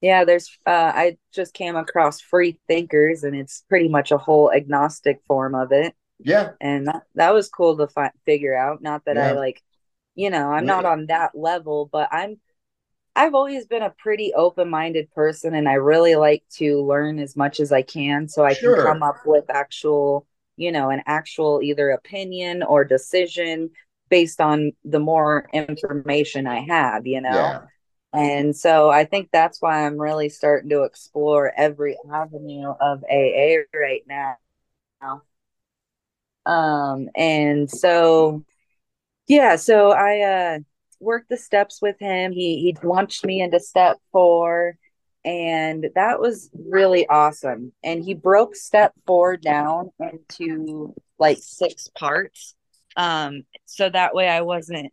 Yeah, 0.01 0.25
there's 0.25 0.49
uh 0.65 0.91
I 0.93 1.17
just 1.33 1.53
came 1.53 1.75
across 1.75 2.21
free 2.21 2.59
thinkers 2.67 3.23
and 3.23 3.35
it's 3.35 3.63
pretty 3.69 3.89
much 3.89 4.11
a 4.11 4.17
whole 4.17 4.51
agnostic 4.51 5.21
form 5.27 5.55
of 5.55 5.71
it. 5.71 5.95
Yeah, 6.19 6.53
And 6.61 6.87
that, 6.87 7.03
that 7.15 7.33
was 7.33 7.49
cool 7.49 7.77
to 7.77 7.87
fi 7.87 8.11
figure 8.25 8.55
out. 8.57 8.81
Not 8.81 9.05
that 9.05 9.17
I 9.17 9.33
like, 9.33 9.63
you 10.15 10.29
know, 10.31 10.51
I'm 10.51 10.65
not 10.65 10.85
on 10.85 11.07
that 11.07 11.35
level, 11.37 11.89
but 11.91 12.09
I'm 12.13 12.39
I've 13.15 13.35
always 13.35 13.67
been 13.67 13.83
a 13.83 13.91
pretty 13.91 14.33
open-minded 14.35 15.11
person 15.11 15.55
and 15.55 15.69
I 15.69 15.75
really 15.75 16.15
like 16.15 16.43
to 16.57 16.83
learn 16.85 17.19
as 17.19 17.35
much 17.37 17.59
as 17.61 17.71
I 17.71 17.81
can 17.83 18.27
so 18.29 18.45
I 18.45 18.55
can 18.55 18.75
come 18.75 19.03
up 19.03 19.21
with 19.25 19.45
actual, 19.49 20.27
you 20.57 20.71
know, 20.71 20.89
an 20.91 21.03
actual 21.07 21.61
either 21.63 21.91
opinion 21.91 22.63
or 22.63 22.85
decision 22.85 23.71
based 24.10 24.41
on 24.41 24.72
the 24.84 24.99
more 24.99 25.47
information 25.53 26.47
I 26.47 26.62
have, 26.62 27.08
you 27.08 27.22
know? 27.22 27.58
yeah, 27.58 27.68
And 28.14 28.56
so 28.56 28.89
I 28.89 29.06
think 29.06 29.30
that's 29.32 29.62
why 29.62 29.86
I'm 29.86 29.99
really 29.99 30.30
starting 30.30 30.70
to 30.72 30.84
explore 30.84 31.51
every 31.58 31.97
avenue 32.12 32.70
of 32.82 33.03
AA 33.10 33.66
right 33.76 34.03
now. 34.08 34.38
Um, 36.45 37.10
and 37.16 37.70
so 37.70 38.43
yeah, 39.28 39.56
so 39.58 39.91
I 39.91 40.22
uh 40.22 40.60
worked 41.01 41.30
the 41.30 41.38
steps 41.38 41.82
with 41.82 41.97
him. 41.99 42.32
He 42.34 42.62
he 42.62 42.78
launched 42.88 43.26
me 43.26 43.41
into 43.41 43.60
step 43.60 43.97
four, 44.12 44.78
and 45.26 45.88
that 45.95 46.20
was 46.20 46.49
really 46.53 47.08
awesome. 47.08 47.74
And 47.84 48.03
he 48.03 48.14
broke 48.16 48.56
step 48.56 48.93
four 49.08 49.38
down 49.38 49.91
into 49.99 50.95
like 51.20 51.39
six 51.41 51.89
parts. 51.89 52.56
Um, 52.95 53.43
so 53.65 53.89
that 53.89 54.15
way 54.15 54.27
I 54.27 54.41
wasn't 54.41 54.91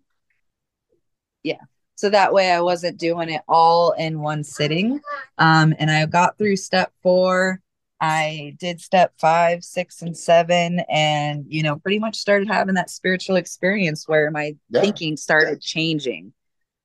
yeah. 1.42 1.60
So 1.94 2.10
that 2.10 2.32
way 2.32 2.50
I 2.50 2.60
wasn't 2.60 2.98
doing 2.98 3.28
it 3.28 3.42
all 3.48 3.92
in 3.92 4.20
one 4.20 4.44
sitting. 4.44 5.00
Um, 5.38 5.74
and 5.78 5.90
I 5.90 6.04
got 6.06 6.38
through 6.38 6.56
step 6.56 6.92
four. 7.02 7.60
I 8.00 8.56
did 8.58 8.80
step 8.80 9.12
five, 9.18 9.62
six, 9.62 10.02
and 10.02 10.16
seven, 10.16 10.80
and 10.90 11.44
you 11.48 11.62
know, 11.62 11.76
pretty 11.76 12.00
much 12.00 12.16
started 12.16 12.48
having 12.48 12.74
that 12.74 12.90
spiritual 12.90 13.36
experience 13.36 14.08
where 14.08 14.30
my 14.30 14.56
Yeah. 14.70 14.80
thinking 14.80 15.16
started 15.16 15.60
changing. 15.60 16.32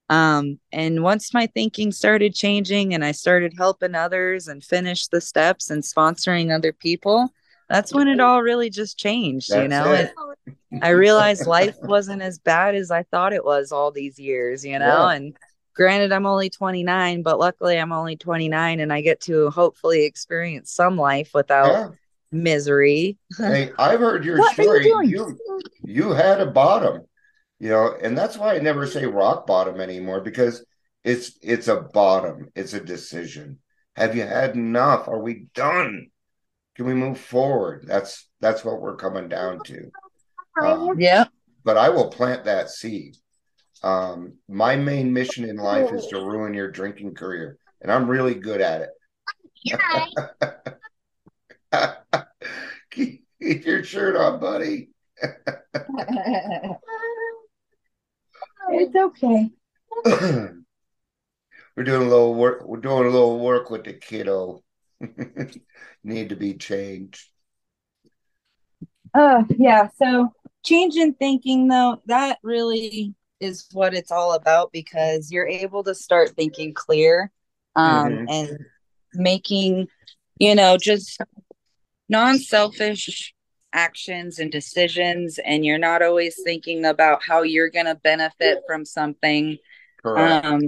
Um, 0.09 0.59
and 0.71 1.03
once 1.03 1.33
my 1.33 1.47
thinking 1.47 1.91
started 1.91 2.33
changing 2.33 2.93
and 2.93 3.03
I 3.03 3.11
started 3.11 3.53
helping 3.57 3.95
others 3.95 4.47
and 4.47 4.63
finished 4.63 5.11
the 5.11 5.19
steps 5.19 5.69
and 5.71 5.83
sponsoring 5.83 6.55
other 6.55 6.71
people, 6.71 7.29
that's 7.67 7.93
when 7.93 8.07
it 8.07 8.19
all 8.19 8.41
really 8.41 8.69
just 8.69 8.97
changed, 8.97 9.49
you 9.49 9.67
know. 9.67 9.91
it. 9.93 10.05
It, 10.05 10.13
I 10.81 10.89
realized 10.89 11.45
life 11.45 11.77
wasn't 11.81 12.21
as 12.21 12.39
bad 12.39 12.75
as 12.75 12.91
I 12.91 13.03
thought 13.03 13.33
it 13.33 13.45
was 13.45 13.71
all 13.71 13.91
these 13.91 14.19
years, 14.19 14.65
you 14.65 14.77
know. 14.79 15.07
Yeah. 15.07 15.15
And 15.15 15.37
granted, 15.73 16.11
I'm 16.11 16.25
only 16.25 16.49
29, 16.49 17.23
but 17.23 17.39
luckily 17.39 17.77
I'm 17.77 17.91
only 17.91 18.17
29 18.17 18.79
and 18.79 18.91
I 18.91 19.01
get 19.01 19.21
to 19.21 19.49
hopefully 19.49 20.05
experience 20.05 20.71
some 20.71 20.97
life 20.97 21.31
without 21.33 21.71
yeah. 21.71 21.89
misery. 22.31 23.17
Hey, 23.37 23.71
I've 23.77 23.99
heard 23.99 24.25
your 24.25 24.39
What 24.39 24.57
you 24.57 24.63
story. 24.63 24.83
doing? 24.83 25.09
You 25.09 25.37
you 25.83 26.11
had 26.11 26.41
a 26.41 26.47
bottom, 26.51 27.03
you 27.59 27.69
know, 27.69 27.95
and 28.01 28.17
that's 28.17 28.37
why 28.37 28.55
I 28.55 28.59
never 28.59 28.85
say 28.85 29.05
rock 29.05 29.47
bottom 29.47 29.79
anymore 29.79 30.21
because 30.21 30.65
it's 31.03 31.37
it's 31.41 31.67
a 31.69 31.81
bottom. 31.81 32.49
It's 32.55 32.73
a 32.73 32.81
decision. 32.81 33.59
Have 33.95 34.15
you 34.15 34.23
had 34.23 34.55
enough? 34.55 35.07
Are 35.07 35.19
we 35.19 35.47
done? 35.53 36.07
Can 36.75 36.85
we 36.85 36.93
move 36.93 37.19
forward? 37.19 37.85
That's 37.87 38.27
that's 38.41 38.63
what 38.63 38.81
we're 38.81 38.97
coming 38.97 39.29
down 39.29 39.63
to. 39.65 39.89
Um, 40.61 40.99
Yeah. 40.99 41.25
but 41.63 41.77
I 41.77 41.89
will 41.89 42.09
plant 42.09 42.45
that 42.45 42.69
seed. 42.69 43.17
Um, 43.83 44.33
my 44.47 44.75
main 44.75 45.13
mission 45.13 45.47
in 45.47 45.57
life 45.57 45.91
is 45.91 46.07
to 46.07 46.17
ruin 46.17 46.53
your 46.53 46.71
drinking 46.71 47.13
career, 47.13 47.57
and 47.81 47.91
I'm 47.91 48.09
really 48.09 48.33
good 48.33 48.61
at 48.61 48.81
it. 48.81 48.89
Keep 52.91 53.23
keep 53.41 53.65
your 53.65 53.83
shirt 53.83 54.15
on, 54.15 54.39
buddy. 54.39 54.89
it's 58.69 58.95
okay. 58.95 59.49
we're 60.05 61.83
doing 61.83 62.01
a 62.01 62.09
little 62.09 62.33
work. 62.33 62.65
We're 62.65 62.77
doing 62.77 63.05
a 63.05 63.11
little 63.11 63.39
work 63.39 63.69
with 63.69 63.83
the 63.83 63.93
kiddo. 63.93 64.63
Need 66.03 66.29
to 66.29 66.35
be 66.35 66.55
changed. 66.55 67.29
Uh, 69.13 69.43
yeah. 69.49 69.89
So 69.97 70.33
change 70.67 70.95
in 70.95 71.13
thinking, 71.13 71.67
though, 71.67 72.01
that 72.05 72.39
really 72.43 73.13
is 73.39 73.67
what 73.71 73.93
it's 73.93 74.11
all 74.11 74.33
about 74.33 74.71
because 74.71 75.31
you're 75.31 75.47
able 75.47 75.83
to 75.83 75.95
start 75.95 76.31
thinking 76.35 76.73
clear 76.73 77.31
um, 77.75 78.11
Mhm. 78.11 78.25
and 78.29 78.65
making, 79.13 79.87
you 80.39 80.55
know, 80.55 80.77
just 80.77 81.19
non 82.09 82.39
selfish 82.39 83.33
actions 83.73 84.39
and 84.39 84.51
decisions. 84.51 85.39
And 85.39 85.65
you're 85.65 85.77
not 85.77 86.01
always 86.01 86.41
thinking 86.43 86.85
about 86.85 87.21
how 87.23 87.43
you're 87.43 87.69
going 87.69 87.85
to 87.85 87.95
benefit 87.95 88.63
from 88.67 88.85
something. 88.85 89.57
Correct. 90.01 90.45
Um, 90.45 90.61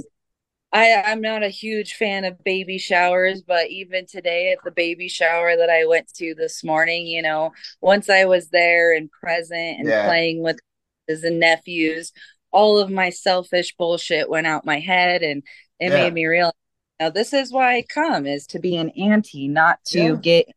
I 0.72 0.94
I'm 1.06 1.22
not 1.22 1.44
a 1.44 1.50
huge 1.50 1.96
fan 1.96 2.26
of 2.26 2.44
baby 2.44 2.78
showers, 2.78 3.42
but 3.42 3.70
even 3.70 4.06
today 4.06 4.52
at 4.52 4.60
the 4.64 4.72
baby 4.72 5.08
shower 5.08 5.56
that 5.58 5.70
I 5.70 5.86
went 5.86 6.14
to 6.16 6.36
this 6.36 6.64
morning, 6.64 7.08
you 7.08 7.22
know, 7.22 7.52
once 7.82 8.10
I 8.10 8.26
was 8.26 8.50
there 8.50 8.96
and 8.96 9.10
present 9.12 9.80
and 9.80 9.90
Yeah. 9.90 10.06
playing 10.06 10.44
with 10.44 10.60
his 11.08 11.24
and 11.24 11.40
nephews, 11.40 12.12
all 12.52 12.78
of 12.78 12.90
my 12.92 13.10
selfish 13.10 13.76
bullshit 13.78 14.30
went 14.30 14.46
out 14.48 14.66
my 14.66 14.80
head 14.80 15.24
and 15.24 15.44
it 15.80 15.90
Yeah. 15.90 15.96
made 15.96 16.14
me 16.14 16.26
realize 16.28 16.54
now 17.00 17.10
this 17.10 17.34
is 17.34 17.52
why 17.52 17.78
I 17.78 17.82
come 17.84 18.26
is 18.28 18.46
to 18.48 18.60
be 18.60 18.76
an 18.76 18.90
auntie, 18.92 19.48
not 19.48 19.84
to 19.86 20.00
Yeah. 20.00 20.16
get 20.18 20.48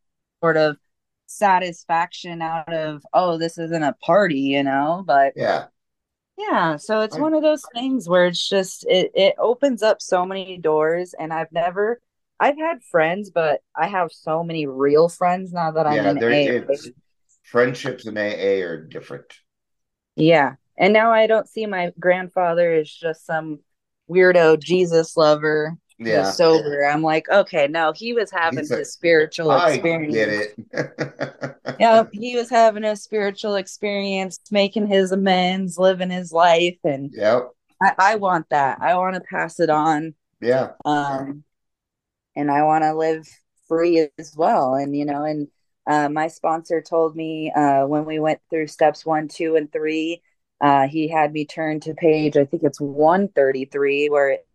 sort 0.43 0.57
of 0.59 0.77
satisfaction 1.27 2.43
out 2.43 2.73
of, 2.73 3.03
oh, 3.15 3.39
this 3.39 3.57
isn't 3.59 3.83
a 3.83 3.95
party, 4.05 4.41
you 4.41 4.63
know, 4.63 5.05
but 5.07 5.33
yeah. 5.37 5.69
Yeah, 6.39 6.76
so 6.76 7.01
it's 7.01 7.16
one 7.16 7.35
of 7.35 7.43
those 7.43 7.62
things 7.74 8.09
where 8.09 8.26
it's 8.26 8.49
just 8.49 8.85
it 8.89 9.12
it 9.14 9.35
opens 9.39 9.83
up 9.83 10.01
so 10.01 10.24
many 10.24 10.59
doors 10.59 11.14
and 11.18 11.33
I've 11.33 11.53
never 11.53 12.01
I've 12.41 12.57
had 12.59 12.83
friends, 12.83 13.30
but 13.30 13.61
I 13.76 13.87
have 13.87 14.11
so 14.12 14.43
many 14.43 14.66
real 14.66 15.09
friends 15.09 15.53
now 15.53 15.70
that 15.72 15.87
I'm 15.87 15.97
Yeah. 15.97 16.11
in 16.11 16.18
AA. 16.18 16.91
friendships 17.45 18.07
in 18.07 18.16
AA 18.16 18.62
are 18.62 18.78
different. 18.83 19.26
Yeah. 20.16 20.55
And 20.78 20.93
now 20.93 21.12
I 21.12 21.26
don't 21.26 21.49
see 21.49 21.66
my 21.66 21.93
grandfather 22.01 22.73
as 22.73 22.90
just 22.90 23.27
some 23.27 23.61
weirdo 24.11 24.59
Jesus 24.59 25.16
lover 25.16 25.77
Yeah. 26.07 26.31
sober. 26.31 26.85
I'm 26.87 27.03
like, 27.03 27.29
okay, 27.29 27.69
no, 27.69 27.93
he 27.93 28.12
was 28.12 28.31
having 28.31 28.59
He's 28.61 28.70
a- 28.70 28.79
his 28.79 28.93
spiritual 28.93 29.51
I 29.51 29.77
experience. 29.77 30.15
get 30.15 30.29
it. 30.73 31.57
Yeah, 31.79 32.05
he 32.12 32.37
was 32.37 32.51
having 32.51 32.85
a 32.85 32.97
spiritual 32.97 33.57
experience, 33.57 34.39
making 34.51 34.87
his 34.87 35.11
amends, 35.12 35.79
living 35.79 36.11
his 36.11 36.33
life, 36.33 36.79
and 36.85 37.11
Yep. 37.12 37.53
I, 37.83 37.93
I 37.99 38.16
want 38.16 38.49
that. 38.51 38.79
I 38.81 38.97
want 38.97 39.15
to 39.16 39.20
pass 39.23 39.61
it 39.61 39.70
on. 39.70 40.15
Yeah. 40.41 40.73
um 40.85 41.45
and 42.37 42.51
i 42.51 42.62
want 42.62 42.83
to 42.85 42.95
live 42.95 43.27
free 43.69 44.09
as 44.19 44.35
well 44.37 44.74
and 44.74 44.97
you 44.97 45.05
know 45.05 45.24
and 45.24 45.49
uh, 45.87 46.09
my 46.09 46.29
sponsor 46.29 46.81
told 46.81 47.16
me 47.16 47.51
uh, 47.57 47.85
when 47.87 48.05
we 48.05 48.20
went 48.20 48.41
through 48.51 48.66
steps 48.69 49.05
one 49.05 49.29
two 49.29 49.57
and 49.57 49.73
three 49.73 50.23
uh, 50.61 50.87
he 50.87 51.09
had 51.09 51.33
me 51.33 51.45
turn 51.45 51.81
to 51.81 51.95
page 51.95 52.37
i 52.37 52.45
think 52.45 52.62
it's 52.62 52.81
133 52.81 54.09
where 54.11 54.31
it 54.31 54.47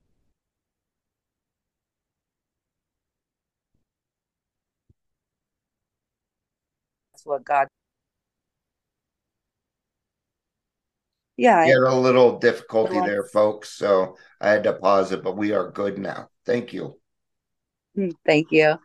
what 7.27 7.43
god 7.45 7.67
yeah 11.37 11.57
I- 11.57 11.67
had 11.67 11.77
a 11.77 11.95
little 11.95 12.39
difficulty 12.39 12.99
there, 12.99 13.23
folks. 13.25 13.69
So 13.69 14.17
I 14.41 14.49
had 14.49 14.63
to 14.63 14.73
pause 14.73 15.11
it, 15.11 15.23
but 15.23 15.37
we 15.37 15.51
are 15.53 15.69
good 15.71 15.97
now. 15.97 16.29
Thank 16.45 16.73
you. 16.73 16.99
Mm, 17.97 18.15
Thank 18.25 18.51
you. 18.51 18.77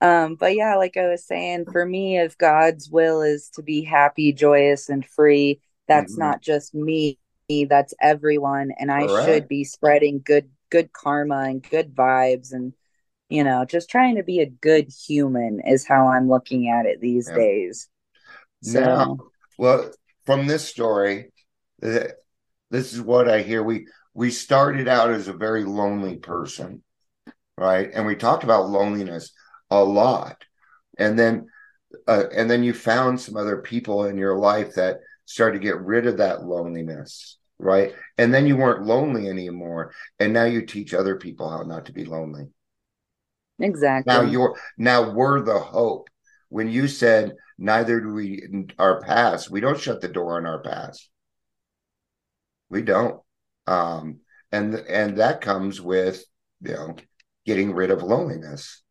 Um, 0.00 0.36
but 0.36 0.54
yeah, 0.54 0.76
like 0.76 0.96
I 0.96 1.08
was 1.08 1.24
saying, 1.26 1.66
for 1.72 1.84
me, 1.84 2.18
if 2.18 2.38
God's 2.38 2.88
will 2.90 3.20
is 3.22 3.50
to 3.50 3.62
be 3.62 3.82
happy, 3.82 4.32
joyous, 4.32 4.88
and 4.88 5.04
free, 5.04 5.60
that's 5.88 6.14
Mhm. 6.14 6.18
not 6.18 6.40
just 6.40 6.74
me, 6.74 7.18
that's 7.68 7.94
everyone, 8.00 8.70
and 8.78 8.90
I 8.90 9.06
Correct. 9.06 9.26
should 9.26 9.48
be 9.48 9.64
spreading 9.64 10.20
good 10.24 10.48
good 10.70 10.92
karma 10.92 11.40
and 11.48 11.68
good 11.68 11.94
vibes 11.94 12.52
and 12.52 12.72
you 13.30 13.44
know, 13.44 13.64
just 13.64 13.88
trying 13.88 14.16
to 14.16 14.22
be 14.22 14.40
a 14.40 14.46
good 14.46 14.90
human 15.06 15.60
is 15.60 15.86
how 15.86 16.08
I'm 16.08 16.28
looking 16.28 16.68
at 16.68 16.86
it 16.86 17.00
these 17.00 17.28
Yeah. 17.28 17.36
days. 17.36 17.88
So, 18.62 18.80
Now, 18.80 19.18
well, 19.56 19.92
from 20.26 20.46
this 20.46 20.68
story, 20.68 21.32
uh, 21.82 22.08
this 22.70 22.92
is 22.92 23.00
what 23.00 23.28
I 23.28 23.42
hear. 23.42 23.62
We 23.62 23.86
we 24.14 24.30
started 24.30 24.88
out 24.88 25.10
as 25.10 25.28
a 25.28 25.32
very 25.32 25.64
lonely 25.64 26.16
person, 26.16 26.82
right? 27.56 27.90
And 27.92 28.06
we 28.06 28.16
talked 28.16 28.44
about 28.44 28.68
loneliness 28.70 29.32
a 29.70 29.82
lot, 29.82 30.44
and 30.98 31.18
then 31.18 31.48
uh, 32.08 32.24
and 32.34 32.50
then 32.50 32.62
you 32.62 32.74
found 32.74 33.20
some 33.20 33.36
other 33.36 33.58
people 33.62 34.04
in 34.06 34.16
your 34.18 34.36
life 34.38 34.74
that 34.74 34.98
started 35.26 35.58
to 35.58 35.64
get 35.64 35.80
rid 35.80 36.06
of 36.06 36.18
that 36.18 36.44
loneliness, 36.44 37.38
right? 37.58 37.94
And 38.18 38.32
then 38.34 38.46
you 38.46 38.56
weren't 38.56 38.86
lonely 38.86 39.28
anymore, 39.28 39.92
and 40.18 40.32
now 40.32 40.44
you 40.44 40.66
teach 40.66 40.94
other 40.94 41.16
people 41.16 41.50
how 41.50 41.62
not 41.62 41.86
to 41.86 41.92
be 41.92 42.04
lonely. 42.04 42.48
Exactly. 43.60 44.12
Now 44.12 44.22
you're 44.22 44.56
now 44.78 45.10
we're 45.10 45.40
the 45.42 45.58
hope. 45.58 46.08
When 46.48 46.68
you 46.68 46.88
said 46.88 47.36
neither 47.58 48.00
do 48.00 48.12
we 48.12 48.42
our 48.78 49.00
past, 49.02 49.50
we 49.50 49.60
don't 49.60 49.80
shut 49.80 50.00
the 50.00 50.08
door 50.08 50.36
on 50.36 50.46
our 50.46 50.60
past. 50.62 51.08
We 52.70 52.82
don't. 52.82 53.20
Um 53.66 54.20
and 54.52 54.74
and 54.74 55.18
that 55.18 55.40
comes 55.40 55.80
with, 55.80 56.24
you 56.62 56.72
know, 56.72 56.96
getting 57.46 57.72
rid 57.74 57.90
of 57.90 58.02
loneliness. 58.02 58.82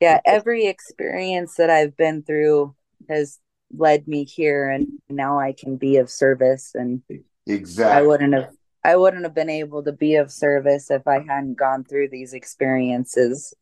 yeah, 0.00 0.20
every 0.24 0.66
experience 0.66 1.54
that 1.56 1.70
I've 1.70 1.96
been 1.96 2.22
through 2.22 2.74
has 3.08 3.38
led 3.76 4.06
me 4.08 4.24
here 4.24 4.70
and 4.70 4.88
now 5.08 5.38
I 5.38 5.52
can 5.52 5.76
be 5.76 5.96
of 5.96 6.10
service 6.10 6.72
and 6.74 7.02
exactly 7.46 7.98
I 7.98 8.02
wouldn't 8.02 8.34
have 8.34 8.48
I 8.88 8.96
wouldn't 8.96 9.24
have 9.24 9.34
been 9.34 9.50
able 9.50 9.84
to 9.84 9.92
be 9.92 10.14
of 10.14 10.32
service 10.32 10.90
if 10.90 11.06
I 11.06 11.18
hadn't 11.18 11.58
gone 11.58 11.84
through 11.84 12.08
these 12.08 12.32
experiences. 12.32 13.52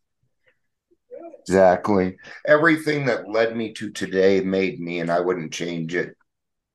Exactly. 1.40 2.16
Everything 2.47 3.07
that 3.07 3.28
led 3.28 3.57
me 3.57 3.73
to 3.73 3.90
today 3.90 4.40
made 4.40 4.78
me, 4.78 5.01
and 5.01 5.11
I 5.11 5.19
wouldn't 5.19 5.53
change 5.53 5.97
it 5.97 6.16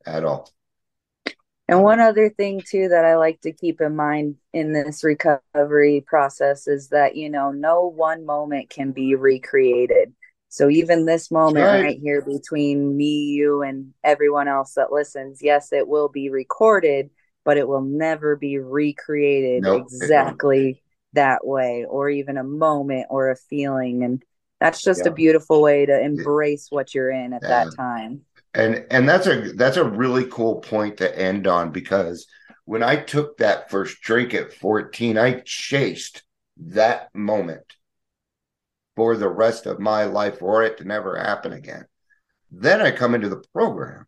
at 0.05 0.25
all. 0.25 0.49
And 1.69 1.81
one 1.81 2.01
other 2.01 2.29
thing 2.29 2.61
too 2.69 2.89
that 2.89 3.05
I 3.05 3.15
like 3.15 3.39
to 3.41 3.53
keep 3.53 3.79
in 3.79 3.95
mind 3.95 4.35
in 4.51 4.73
this 4.73 5.01
recovery 5.01 6.03
process 6.05 6.67
is 6.67 6.89
that, 6.89 7.15
you 7.15 7.29
know, 7.29 7.51
no 7.51 7.87
one 7.87 8.25
moment 8.25 8.69
can 8.69 8.91
be 8.91 9.15
recreated. 9.15 10.11
So 10.49 10.69
even 10.69 11.05
this 11.05 11.31
moment 11.31 11.65
right. 11.65 11.83
right 11.83 11.99
here 12.01 12.21
between 12.21 12.97
me, 12.97 13.27
you, 13.27 13.61
and 13.61 13.93
everyone 14.03 14.49
else 14.49 14.73
that 14.73 14.91
listens, 14.91 15.39
yes, 15.41 15.71
it 15.71 15.87
will 15.87 16.09
be 16.09 16.29
recorded, 16.29 17.11
but 17.43 17.57
it 17.57 17.67
will 17.67 17.81
never 17.81 18.35
be 18.35 18.59
recreated 18.59 19.63
Nope, 19.63 19.87
exactly 19.87 20.81
that 21.13 21.45
way, 21.45 21.85
or 21.85 22.09
even 22.09 22.37
a 22.37 22.43
moment 22.43 23.07
or 23.09 23.29
a 23.29 23.35
feeling. 23.35 24.03
And 24.03 24.23
that's 24.59 24.83
just 24.83 25.01
Yeah. 25.01 25.07
a 25.07 25.13
beautiful 25.13 25.61
way 25.61 25.85
to 25.85 25.99
embrace 25.99 26.67
what 26.69 26.93
you're 26.93 27.11
in 27.11 27.33
at 27.33 27.41
Yeah. 27.41 27.49
that 27.49 27.75
time. 27.75 28.21
And 28.53 28.85
and 28.91 29.07
that's 29.07 29.27
a 29.27 29.53
that's 29.53 29.77
a 29.77 29.83
really 29.83 30.25
cool 30.25 30.59
point 30.59 30.97
to 30.97 31.19
end 31.19 31.47
on 31.47 31.71
because 31.71 32.27
when 32.65 32.83
I 32.83 32.97
took 32.97 33.37
that 33.37 33.69
first 33.69 34.01
drink 34.01 34.33
at 34.33 34.53
14, 34.53 35.17
I 35.17 35.41
chased 35.45 36.23
that 36.57 37.13
moment 37.15 37.75
for 38.95 39.15
the 39.15 39.29
rest 39.29 39.65
of 39.65 39.79
my 39.79 40.05
life 40.05 40.39
for 40.39 40.63
it 40.63 40.77
to 40.77 40.83
never 40.83 41.17
happen 41.17 41.53
again. 41.53 41.85
Then 42.51 42.81
I 42.81 42.91
come 42.91 43.15
into 43.15 43.29
the 43.29 43.43
program 43.53 44.05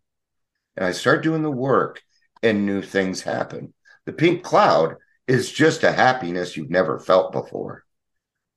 and 0.76 0.85
I 0.85 0.91
start 0.91 1.23
doing 1.23 1.41
the 1.41 1.51
work 1.51 2.01
and 2.44 2.65
new 2.65 2.82
things 2.82 3.22
happen. 3.22 3.74
The 4.06 4.14
pink 4.14 4.44
cloud 4.44 4.95
is 5.28 5.52
just 5.52 5.84
a 5.84 5.91
happiness 5.91 6.57
you've 6.57 6.70
never 6.70 6.99
felt 6.99 7.32
before. 7.32 7.84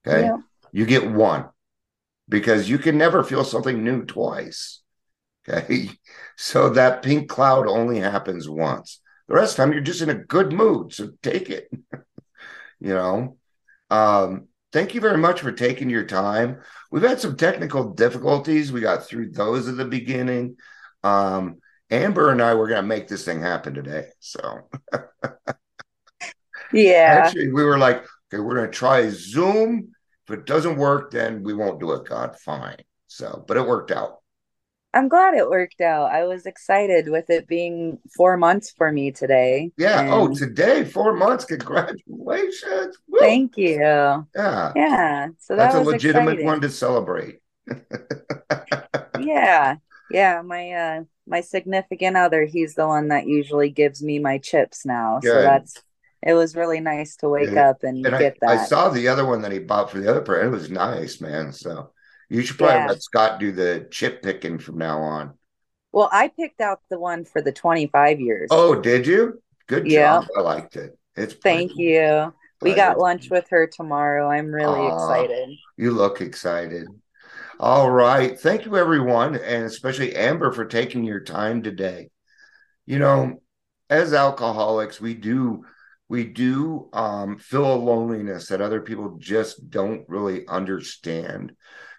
Okay. 0.07 0.23
Yeah. 0.23 0.39
You 0.73 0.85
get 0.85 1.11
one 1.11 1.47
because 2.29 2.69
you 2.69 2.79
can 2.79 2.99
never 2.99 3.23
feel 3.23 3.45
something 3.45 3.83
new 3.83 4.05
twice. 4.05 4.83
Okay. 5.49 5.91
So 6.39 6.69
that 6.69 7.03
pink 7.03 7.31
cloud 7.31 7.67
only 7.67 7.99
happens 7.99 8.47
once. 8.47 9.01
The 9.27 9.37
rest 9.37 9.53
of 9.53 9.57
the 9.57 9.63
time 9.63 9.73
you're 9.73 9.81
just 9.81 10.03
in 10.03 10.11
a 10.11 10.15
good 10.15 10.53
mood. 10.53 10.93
So 10.93 11.13
take 11.23 11.49
it. 11.49 11.71
you 12.79 12.93
know. 12.93 13.39
Um, 13.89 14.49
thank 14.71 14.95
you 14.95 15.01
very 15.01 15.17
much 15.17 15.41
for 15.41 15.53
taking 15.53 15.89
your 15.89 16.05
time. 16.05 16.61
We've 16.91 17.03
had 17.03 17.21
some 17.21 17.39
technical 17.39 17.95
difficulties. 17.95 18.71
We 18.71 18.83
got 18.83 19.07
through 19.07 19.31
those 19.31 19.67
at 19.67 19.79
the 19.79 19.87
beginning. 19.87 20.57
Um, 21.03 21.57
Amber 21.91 22.31
and 22.31 22.43
I 22.43 22.55
were 22.55 22.69
gonna 22.69 22.83
make 22.83 23.09
this 23.09 23.25
thing 23.25 23.41
happen 23.41 23.75
today. 23.75 24.07
So 24.21 24.69
Yeah. 26.73 27.23
actually 27.25 27.53
we 27.53 27.65
were 27.65 27.79
like, 27.79 27.99
okay, 28.33 28.41
we're 28.43 28.57
gonna 28.57 28.69
try 28.71 29.09
Zoom. 29.11 29.93
If 30.29 30.35
it 30.39 30.47
doesn't 30.47 30.77
work, 30.77 31.13
then 31.13 31.43
we 31.45 31.55
won't 31.55 31.79
do 31.79 31.93
it. 31.93 32.05
God, 32.09 32.37
fine. 32.41 32.79
So, 33.07 33.45
but 33.47 33.57
it 33.57 33.67
worked 33.67 33.93
out. 33.93 34.17
I'm 34.93 35.09
glad 35.09 35.35
it 35.35 35.49
worked 35.49 35.81
out. 35.81 36.11
I 36.11 36.25
was 36.25 36.47
excited 36.47 37.09
with 37.09 37.29
it 37.31 37.47
being 37.47 37.99
four 38.17 38.37
months 38.37 38.73
for 38.77 38.91
me 38.91 39.13
today. 39.13 39.71
Yeah. 39.77 40.09
Oh, 40.11 40.35
today, 40.35 40.85
four 40.85 41.13
months. 41.15 41.45
Congratulations. 41.45 42.97
Woo. 43.07 43.19
thank 43.21 43.57
you. 43.59 43.79
yeah. 43.79 44.73
Yeah. 44.75 45.29
So 45.39 45.55
that 45.55 45.73
That's 45.73 45.75
a 45.77 45.83
legitimate 45.83 46.31
exciting. 46.33 46.47
one 46.47 46.61
to 46.63 46.71
celebrate. 46.71 47.41
Yeah. 49.21 49.77
Yeah. 50.09 50.43
My 50.43 50.71
uh 50.73 51.05
my 51.27 51.41
significant 51.41 52.17
other, 52.17 52.45
he's 52.45 52.75
the 52.75 52.87
one 52.87 53.09
that 53.09 53.27
usually 53.27 53.71
gives 53.71 54.03
me 54.03 54.19
my 54.19 54.39
chips 54.39 54.85
now. 54.87 55.21
So 55.21 55.43
that's 55.43 55.83
it 56.23 56.35
was 56.35 56.57
really 56.57 56.81
nice 56.81 57.17
to 57.17 57.29
wake 57.29 57.51
Yeah. 57.53 57.61
up 57.61 57.83
and, 57.83 58.05
And 58.05 58.15
get 58.17 58.39
I 58.47 58.53
that. 58.53 58.53
I 58.55 58.57
saw 58.57 58.89
the 58.89 59.09
other 59.09 59.25
one 59.27 59.43
that 59.43 59.53
he 59.53 59.59
bought 59.59 59.91
for 59.91 60.01
the 60.01 60.11
other 60.11 60.21
person. 60.23 60.47
It 60.49 60.51
was 60.51 60.71
nice, 60.71 61.21
man. 61.21 61.53
So 61.53 61.93
you 62.29 62.43
should 62.43 62.59
probably 62.59 62.85
Yeah. 62.85 62.89
let 62.89 63.03
Scott 63.03 63.41
do 63.41 63.53
the 63.53 63.89
chip 63.91 64.23
picking 64.23 64.59
from 64.59 64.79
now 64.79 65.01
on. 65.01 65.35
Well, 65.93 66.09
I 66.13 66.29
picked 66.29 66.61
out 66.61 66.81
the 66.91 66.99
one 67.01 67.25
for 67.25 67.43
the 67.43 67.51
25 67.53 68.21
years. 68.21 68.51
Oh, 68.51 68.81
did 68.81 69.07
you? 69.07 69.43
Good 69.67 69.85
Yeah. 69.85 70.21
job. 70.21 70.29
I 70.37 70.41
liked 70.41 70.77
it. 70.77 70.97
It's 71.17 71.35
Thank 71.43 71.79
you. 71.79 72.35
We 72.61 72.75
got 72.75 72.99
lunch 72.99 73.31
with 73.31 73.49
her 73.51 73.67
tomorrow. 73.67 74.29
I'm 74.29 74.53
really 74.53 74.87
excited. 74.87 75.51
You 75.77 75.91
look 75.93 76.21
excited. 76.21 76.87
All 77.59 77.91
right. 77.91 78.39
Thank 78.39 78.67
you, 78.67 78.77
everyone, 78.77 79.35
and 79.37 79.65
especially 79.65 80.15
Amber 80.15 80.53
for 80.53 80.67
taking 80.67 81.05
your 81.05 81.21
time 81.21 81.63
today. 81.63 82.11
You 82.85 82.99
know, 82.99 83.41
as 83.89 84.13
alcoholics, 84.13 85.01
we 85.01 85.15
do 85.15 85.65
we 86.09 86.25
do 86.25 86.89
um, 86.93 87.39
feel 87.39 87.73
a 87.73 87.75
loneliness 87.75 88.49
that 88.49 88.61
other 88.61 88.83
people 88.83 89.17
just 89.19 89.71
don't 89.71 90.07
really 90.07 90.47
understand. 90.47 91.53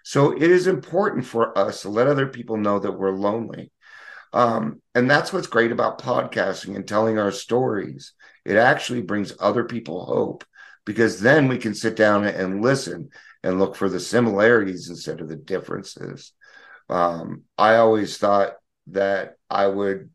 So 0.04 0.32
it 0.32 0.42
is 0.42 0.66
important 0.66 1.26
for 1.26 1.56
us 1.58 1.82
to 1.82 1.88
let 1.88 2.06
other 2.06 2.28
people 2.28 2.56
know 2.56 2.78
that 2.78 2.92
we're 2.92 3.10
lonely. 3.10 3.70
Um, 4.32 4.80
and 4.94 5.10
that's 5.10 5.32
what's 5.32 5.46
great 5.46 5.72
about 5.72 6.00
podcasting 6.00 6.76
and 6.76 6.86
telling 6.86 7.18
our 7.18 7.32
stories. 7.32 8.12
It 8.44 8.56
actually 8.56 9.02
brings 9.02 9.34
other 9.40 9.64
people 9.64 10.06
hope 10.06 10.44
because 10.86 11.20
then 11.20 11.48
we 11.48 11.58
can 11.58 11.74
sit 11.74 11.96
down 11.96 12.24
and 12.24 12.62
listen 12.62 13.10
and 13.42 13.58
look 13.58 13.76
for 13.76 13.88
the 13.88 14.00
similarities 14.00 14.88
instead 14.88 15.20
of 15.20 15.28
the 15.28 15.36
differences. 15.36 16.32
Um, 16.88 17.42
I 17.56 17.76
always 17.76 18.16
thought 18.16 18.54
that 18.88 19.34
I 19.50 19.66
would, 19.66 20.10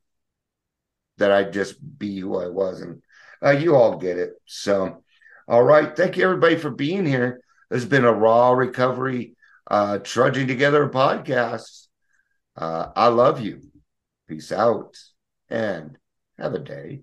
that 1.18 1.32
I'd 1.32 1.54
just 1.54 1.76
be 2.00 2.20
who 2.20 2.38
I 2.38 2.48
was, 2.48 2.82
and 2.82 3.02
uh, 3.44 3.52
you 3.52 3.76
all 3.76 3.98
get 3.98 4.18
it. 4.18 4.32
So, 4.46 5.04
all 5.48 5.64
right, 5.64 5.96
thank 5.96 6.18
you 6.18 6.24
everybody 6.24 6.56
for 6.56 6.72
being 6.72 7.06
here. 7.06 7.42
Has 7.72 7.86
been 7.86 8.06
a 8.06 8.14
raw 8.14 8.52
recovery, 8.52 9.36
uh, 9.70 9.98
trudging 10.00 10.48
together 10.48 10.88
podcast. 10.90 11.88
Uh, 12.56 12.88
I 12.96 13.08
love 13.08 13.42
you. 13.42 13.62
Peace 14.28 14.52
out, 14.52 14.96
and 15.50 15.98
have 16.38 16.54
a 16.54 16.60
day. 16.60 17.02